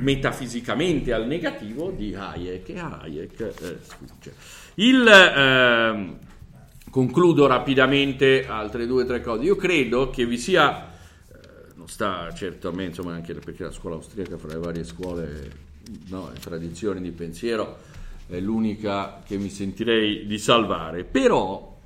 metafisicamente 0.00 1.14
al 1.14 1.26
negativo 1.26 1.90
di 1.90 2.14
Hayek, 2.14 2.68
e 2.68 2.78
Hayek 2.78 3.40
eh, 3.40 3.78
sfugge. 3.80 4.34
Il... 4.74 5.06
Eh, 5.06 6.30
Concludo 6.92 7.46
rapidamente 7.46 8.46
altre 8.46 8.86
due 8.86 9.04
o 9.04 9.06
tre 9.06 9.22
cose. 9.22 9.44
Io 9.44 9.56
credo 9.56 10.10
che 10.10 10.26
vi 10.26 10.36
sia, 10.36 10.88
eh, 10.88 11.72
non 11.74 11.88
sta 11.88 12.30
certo 12.34 12.68
a 12.68 12.72
me, 12.72 12.84
insomma, 12.84 13.14
anche 13.14 13.32
perché 13.32 13.64
la 13.64 13.70
scuola 13.70 13.96
austriaca 13.96 14.36
fra 14.36 14.48
le 14.48 14.58
varie 14.58 14.84
scuole 14.84 15.50
no, 16.08 16.30
e 16.30 16.38
tradizioni 16.38 17.00
di 17.00 17.10
pensiero 17.12 17.78
è 18.26 18.38
l'unica 18.40 19.22
che 19.26 19.38
mi 19.38 19.48
sentirei 19.48 20.26
di 20.26 20.36
salvare, 20.36 21.04
però 21.04 21.78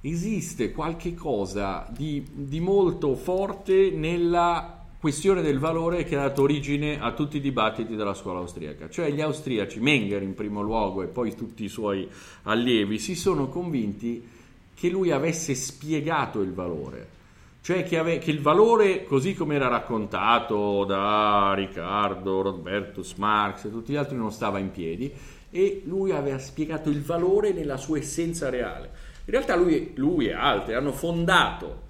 esiste 0.00 0.72
qualche 0.72 1.12
cosa 1.12 1.86
di, 1.94 2.26
di 2.32 2.60
molto 2.60 3.16
forte 3.16 3.90
nella 3.90 4.79
questione 5.00 5.40
del 5.40 5.58
valore 5.58 6.04
che 6.04 6.14
ha 6.14 6.20
dato 6.20 6.42
origine 6.42 7.00
a 7.00 7.12
tutti 7.12 7.38
i 7.38 7.40
dibattiti 7.40 7.96
della 7.96 8.12
scuola 8.12 8.40
austriaca. 8.40 8.90
Cioè 8.90 9.10
gli 9.10 9.22
austriaci, 9.22 9.80
Menger 9.80 10.20
in 10.22 10.34
primo 10.34 10.60
luogo 10.60 11.02
e 11.02 11.06
poi 11.06 11.34
tutti 11.34 11.64
i 11.64 11.68
suoi 11.68 12.06
allievi, 12.42 12.98
si 12.98 13.14
sono 13.14 13.48
convinti 13.48 14.28
che 14.74 14.90
lui 14.90 15.10
avesse 15.10 15.54
spiegato 15.54 16.42
il 16.42 16.52
valore. 16.52 17.18
Cioè 17.62 17.82
che, 17.82 17.96
ave- 17.96 18.18
che 18.18 18.30
il 18.30 18.42
valore, 18.42 19.04
così 19.04 19.32
come 19.32 19.54
era 19.54 19.68
raccontato 19.68 20.84
da 20.84 21.54
Riccardo, 21.54 22.42
Robertus 22.42 23.14
Marx 23.14 23.64
e 23.64 23.70
tutti 23.70 23.92
gli 23.92 23.96
altri, 23.96 24.18
non 24.18 24.32
stava 24.32 24.58
in 24.58 24.70
piedi 24.70 25.10
e 25.50 25.80
lui 25.86 26.12
aveva 26.12 26.38
spiegato 26.38 26.90
il 26.90 27.00
valore 27.00 27.52
nella 27.52 27.78
sua 27.78 27.96
essenza 27.96 28.50
reale. 28.50 28.90
In 29.24 29.32
realtà 29.32 29.56
lui, 29.56 29.92
lui 29.94 30.26
e 30.26 30.32
altri 30.34 30.74
hanno 30.74 30.92
fondato 30.92 31.88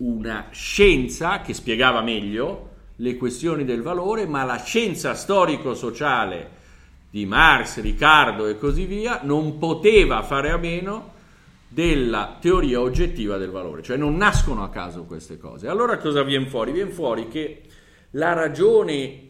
una 0.00 0.48
scienza 0.50 1.40
che 1.40 1.54
spiegava 1.54 2.02
meglio 2.02 2.68
le 2.96 3.16
questioni 3.16 3.64
del 3.64 3.82
valore, 3.82 4.26
ma 4.26 4.44
la 4.44 4.62
scienza 4.62 5.14
storico-sociale 5.14 6.58
di 7.10 7.26
Marx, 7.26 7.80
Riccardo 7.80 8.46
e 8.46 8.58
così 8.58 8.84
via 8.84 9.20
non 9.22 9.58
poteva 9.58 10.22
fare 10.22 10.50
a 10.50 10.56
meno 10.56 11.18
della 11.66 12.36
teoria 12.40 12.80
oggettiva 12.80 13.36
del 13.36 13.50
valore, 13.50 13.82
cioè 13.82 13.96
non 13.96 14.16
nascono 14.16 14.62
a 14.62 14.70
caso 14.70 15.04
queste 15.04 15.38
cose. 15.38 15.68
Allora 15.68 15.98
cosa 15.98 16.22
viene 16.22 16.46
fuori? 16.46 16.72
Viene 16.72 16.90
fuori 16.90 17.28
che 17.28 17.62
la 18.12 18.32
ragione 18.32 19.28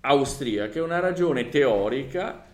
austriaca 0.00 0.78
è 0.78 0.82
una 0.82 1.00
ragione 1.00 1.48
teorica 1.48 2.46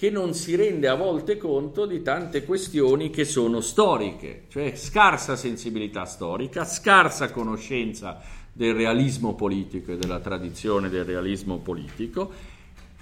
che 0.00 0.08
non 0.08 0.32
si 0.32 0.56
rende 0.56 0.88
a 0.88 0.94
volte 0.94 1.36
conto 1.36 1.84
di 1.84 2.00
tante 2.00 2.46
questioni 2.46 3.10
che 3.10 3.26
sono 3.26 3.60
storiche, 3.60 4.44
cioè 4.48 4.74
scarsa 4.74 5.36
sensibilità 5.36 6.06
storica, 6.06 6.64
scarsa 6.64 7.30
conoscenza 7.30 8.18
del 8.50 8.72
realismo 8.72 9.34
politico 9.34 9.92
e 9.92 9.98
della 9.98 10.20
tradizione 10.20 10.88
del 10.88 11.04
realismo 11.04 11.58
politico, 11.58 12.32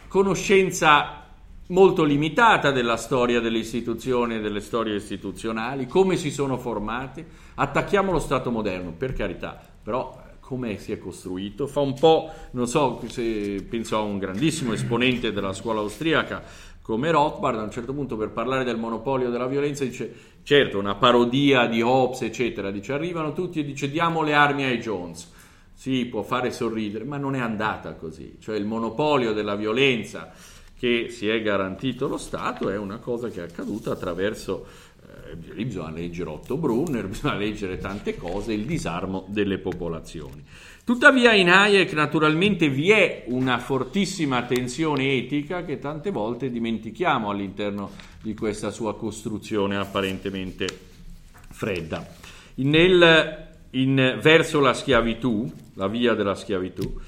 conoscenza 0.09 1.27
molto 1.69 2.03
limitata 2.03 2.73
della 2.73 2.97
storia 2.97 3.39
delle 3.39 3.59
istituzioni 3.59 4.35
e 4.35 4.41
delle 4.41 4.59
storie 4.59 4.97
istituzionali, 4.97 5.87
come 5.87 6.17
si 6.17 6.33
sono 6.33 6.59
formate. 6.59 7.25
Attacchiamo 7.55 8.11
lo 8.11 8.19
Stato 8.19 8.51
moderno, 8.51 8.91
per 8.91 9.13
carità, 9.13 9.57
però 9.85 10.27
come 10.41 10.79
si 10.79 10.91
è 10.91 10.99
costruito? 10.99 11.69
Fa 11.69 11.81
un 11.81 11.95
po', 11.95 12.29
non 12.53 12.67
so 12.67 13.01
penso 13.69 13.97
a 13.99 14.01
un 14.01 14.19
grandissimo 14.19 14.73
esponente 14.73 15.31
della 15.31 15.53
scuola 15.53 15.81
austriaca 15.81 16.43
come 16.89 17.11
Rothbard, 17.11 17.59
a 17.59 17.65
un 17.65 17.71
certo 17.71 17.93
punto 17.93 18.17
per 18.17 18.31
parlare 18.31 18.65
del 18.65 18.79
monopolio 18.79 19.29
della 19.29 19.47
violenza 19.47 19.85
dice, 19.85 20.11
certo, 20.43 20.79
una 20.79 20.95
parodia 20.95 21.67
di 21.67 21.83
Hobbes, 21.83 22.23
eccetera, 22.23 22.71
dice 22.71 22.95
arrivano 22.95 23.35
tutti 23.35 23.61
e 23.61 23.65
dice 23.65 23.91
diamo 23.91 24.23
le 24.23 24.33
armi 24.33 24.65
ai 24.65 24.79
Jones. 24.79 25.31
sì, 25.75 26.07
può 26.07 26.23
fare 26.23 26.51
sorridere, 26.51 27.05
ma 27.05 27.19
non 27.19 27.35
è 27.35 27.41
andata 27.41 27.93
così. 27.93 28.39
Cioè 28.41 28.57
il 28.57 28.65
monopolio 28.65 29.35
della 29.35 29.55
violenza 29.55 30.33
che 30.79 31.11
si 31.11 31.29
è 31.29 31.43
garantito 31.43 32.09
lo 32.09 32.17
Stato 32.17 32.71
è 32.71 32.79
una 32.79 32.97
cosa 32.97 33.29
che 33.29 33.41
è 33.41 33.45
accaduta 33.45 33.93
attraverso 33.93 34.65
eh, 35.31 35.65
bisogna 35.65 35.91
leggere 35.91 36.31
Otto 36.31 36.57
Brunner, 36.57 37.07
bisogna 37.09 37.37
leggere 37.37 37.79
tante 37.79 38.17
cose, 38.17 38.53
il 38.53 38.65
disarmo 38.65 39.25
delle 39.29 39.59
popolazioni. 39.59 40.45
Tuttavia 40.85 41.35
in 41.35 41.51
Hayek 41.51 41.93
naturalmente 41.93 42.71
vi 42.71 42.91
è 42.91 43.25
una 43.27 43.59
fortissima 43.59 44.45
tensione 44.45 45.13
etica 45.13 45.63
che 45.65 45.79
tante 45.79 46.11
volte 46.11 46.51
dimentichiamo 46.51 47.29
all'interno 47.29 47.91
di 48.23 48.33
questa 48.35 48.71
sua 48.71 48.97
costruzione 48.97 49.77
apparentemente 49.77 50.67
fredda. 51.51 52.07
Nel, 52.55 53.49
in, 53.73 54.19
verso 54.23 54.61
la 54.61 54.73
schiavitù, 54.73 55.53
la 55.75 55.89
via 55.89 56.15
della 56.15 56.35
schiavitù, 56.35 56.99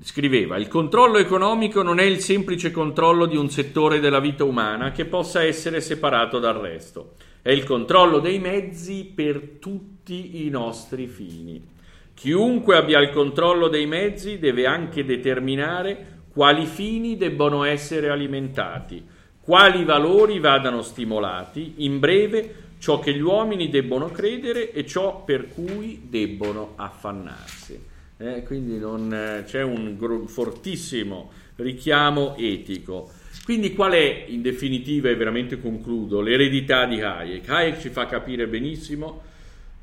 scriveva 0.00 0.56
il 0.58 0.68
controllo 0.68 1.18
economico 1.18 1.82
non 1.82 1.98
è 1.98 2.04
il 2.04 2.20
semplice 2.20 2.70
controllo 2.70 3.26
di 3.26 3.36
un 3.36 3.50
settore 3.50 3.98
della 3.98 4.20
vita 4.20 4.44
umana 4.44 4.92
che 4.92 5.06
possa 5.06 5.42
essere 5.42 5.80
separato 5.80 6.38
dal 6.38 6.54
resto, 6.54 7.14
è 7.42 7.50
il 7.50 7.64
controllo 7.64 8.20
dei 8.20 8.38
mezzi 8.38 9.10
per 9.12 9.56
tutti 9.58 10.46
i 10.46 10.50
nostri 10.50 11.08
fini. 11.08 11.70
Chiunque 12.14 12.76
abbia 12.76 13.00
il 13.00 13.10
controllo 13.10 13.66
dei 13.66 13.86
mezzi 13.86 14.38
deve 14.38 14.66
anche 14.66 15.04
determinare 15.04 16.20
quali 16.32 16.66
fini 16.66 17.16
debbono 17.16 17.64
essere 17.64 18.08
alimentati, 18.08 19.04
quali 19.40 19.84
valori 19.84 20.38
vadano 20.38 20.82
stimolati, 20.82 21.74
in 21.78 21.98
breve 21.98 22.54
ciò 22.78 23.00
che 23.00 23.12
gli 23.12 23.20
uomini 23.20 23.68
debbono 23.68 24.10
credere 24.10 24.70
e 24.72 24.86
ciò 24.86 25.24
per 25.24 25.48
cui 25.48 26.02
debbono 26.08 26.74
affannarsi. 26.76 27.90
Eh, 28.22 28.44
quindi 28.44 28.78
non, 28.78 29.12
eh, 29.12 29.42
c'è 29.44 29.62
un 29.62 29.96
gro- 29.96 30.26
fortissimo 30.26 31.32
richiamo 31.56 32.36
etico. 32.36 33.10
Quindi 33.44 33.74
qual 33.74 33.92
è 33.92 34.26
in 34.28 34.42
definitiva, 34.42 35.08
e 35.08 35.16
veramente 35.16 35.60
concludo, 35.60 36.20
l'eredità 36.20 36.86
di 36.86 37.00
Hayek? 37.00 37.48
Hayek 37.48 37.80
ci 37.80 37.88
fa 37.88 38.06
capire 38.06 38.46
benissimo 38.46 39.30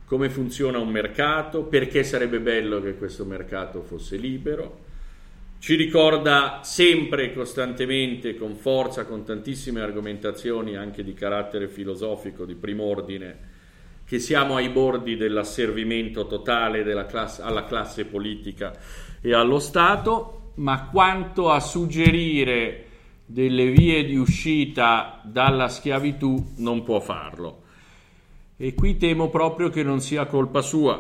come 0.05 0.29
funziona 0.29 0.79
un 0.79 0.89
mercato, 0.89 1.63
perché 1.63 2.03
sarebbe 2.03 2.39
bello 2.39 2.81
che 2.81 2.95
questo 2.95 3.25
mercato 3.25 3.81
fosse 3.81 4.15
libero, 4.15 4.87
ci 5.59 5.75
ricorda 5.75 6.61
sempre 6.63 7.25
e 7.25 7.33
costantemente, 7.33 8.35
con 8.35 8.55
forza, 8.55 9.05
con 9.05 9.25
tantissime 9.25 9.81
argomentazioni 9.81 10.77
anche 10.77 11.03
di 11.03 11.13
carattere 11.13 11.67
filosofico, 11.67 12.45
di 12.45 12.55
prim'ordine, 12.55 13.48
che 14.09 14.17
siamo 14.17 14.55
ai 14.55 14.69
bordi 14.69 15.17
dell'asservimento 15.17 16.25
totale 16.25 16.83
classe, 17.05 17.43
alla 17.43 17.65
classe 17.65 18.05
politica 18.05 18.75
e 19.21 19.35
allo 19.35 19.59
Stato, 19.59 20.53
ma 20.55 20.89
quanto 20.89 21.51
a 21.51 21.59
suggerire 21.59 22.85
delle 23.27 23.69
vie 23.69 24.03
di 24.05 24.15
uscita 24.15 25.21
dalla 25.23 25.67
schiavitù 25.67 26.53
non 26.55 26.81
può 26.81 26.99
farlo. 26.99 27.61
E 28.57 28.73
qui 28.73 28.97
temo 28.97 29.29
proprio 29.29 29.69
che 29.69 29.83
non 29.83 29.99
sia 29.99 30.25
colpa 30.25 30.63
sua. 30.63 30.99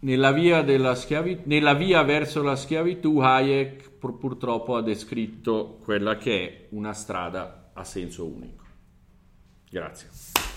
Nella 0.00 0.32
via, 0.32 0.64
schiavitù, 0.96 1.42
nella 1.44 1.74
via 1.74 2.02
verso 2.02 2.42
la 2.42 2.56
schiavitù 2.56 3.20
Hayek 3.20 3.90
pur, 3.92 4.18
purtroppo 4.18 4.74
ha 4.74 4.82
descritto 4.82 5.78
quella 5.84 6.16
che 6.16 6.40
è 6.40 6.66
una 6.70 6.94
strada 6.94 7.70
a 7.74 7.84
senso 7.84 8.26
unico. 8.26 8.64
Grazie. 9.70 10.53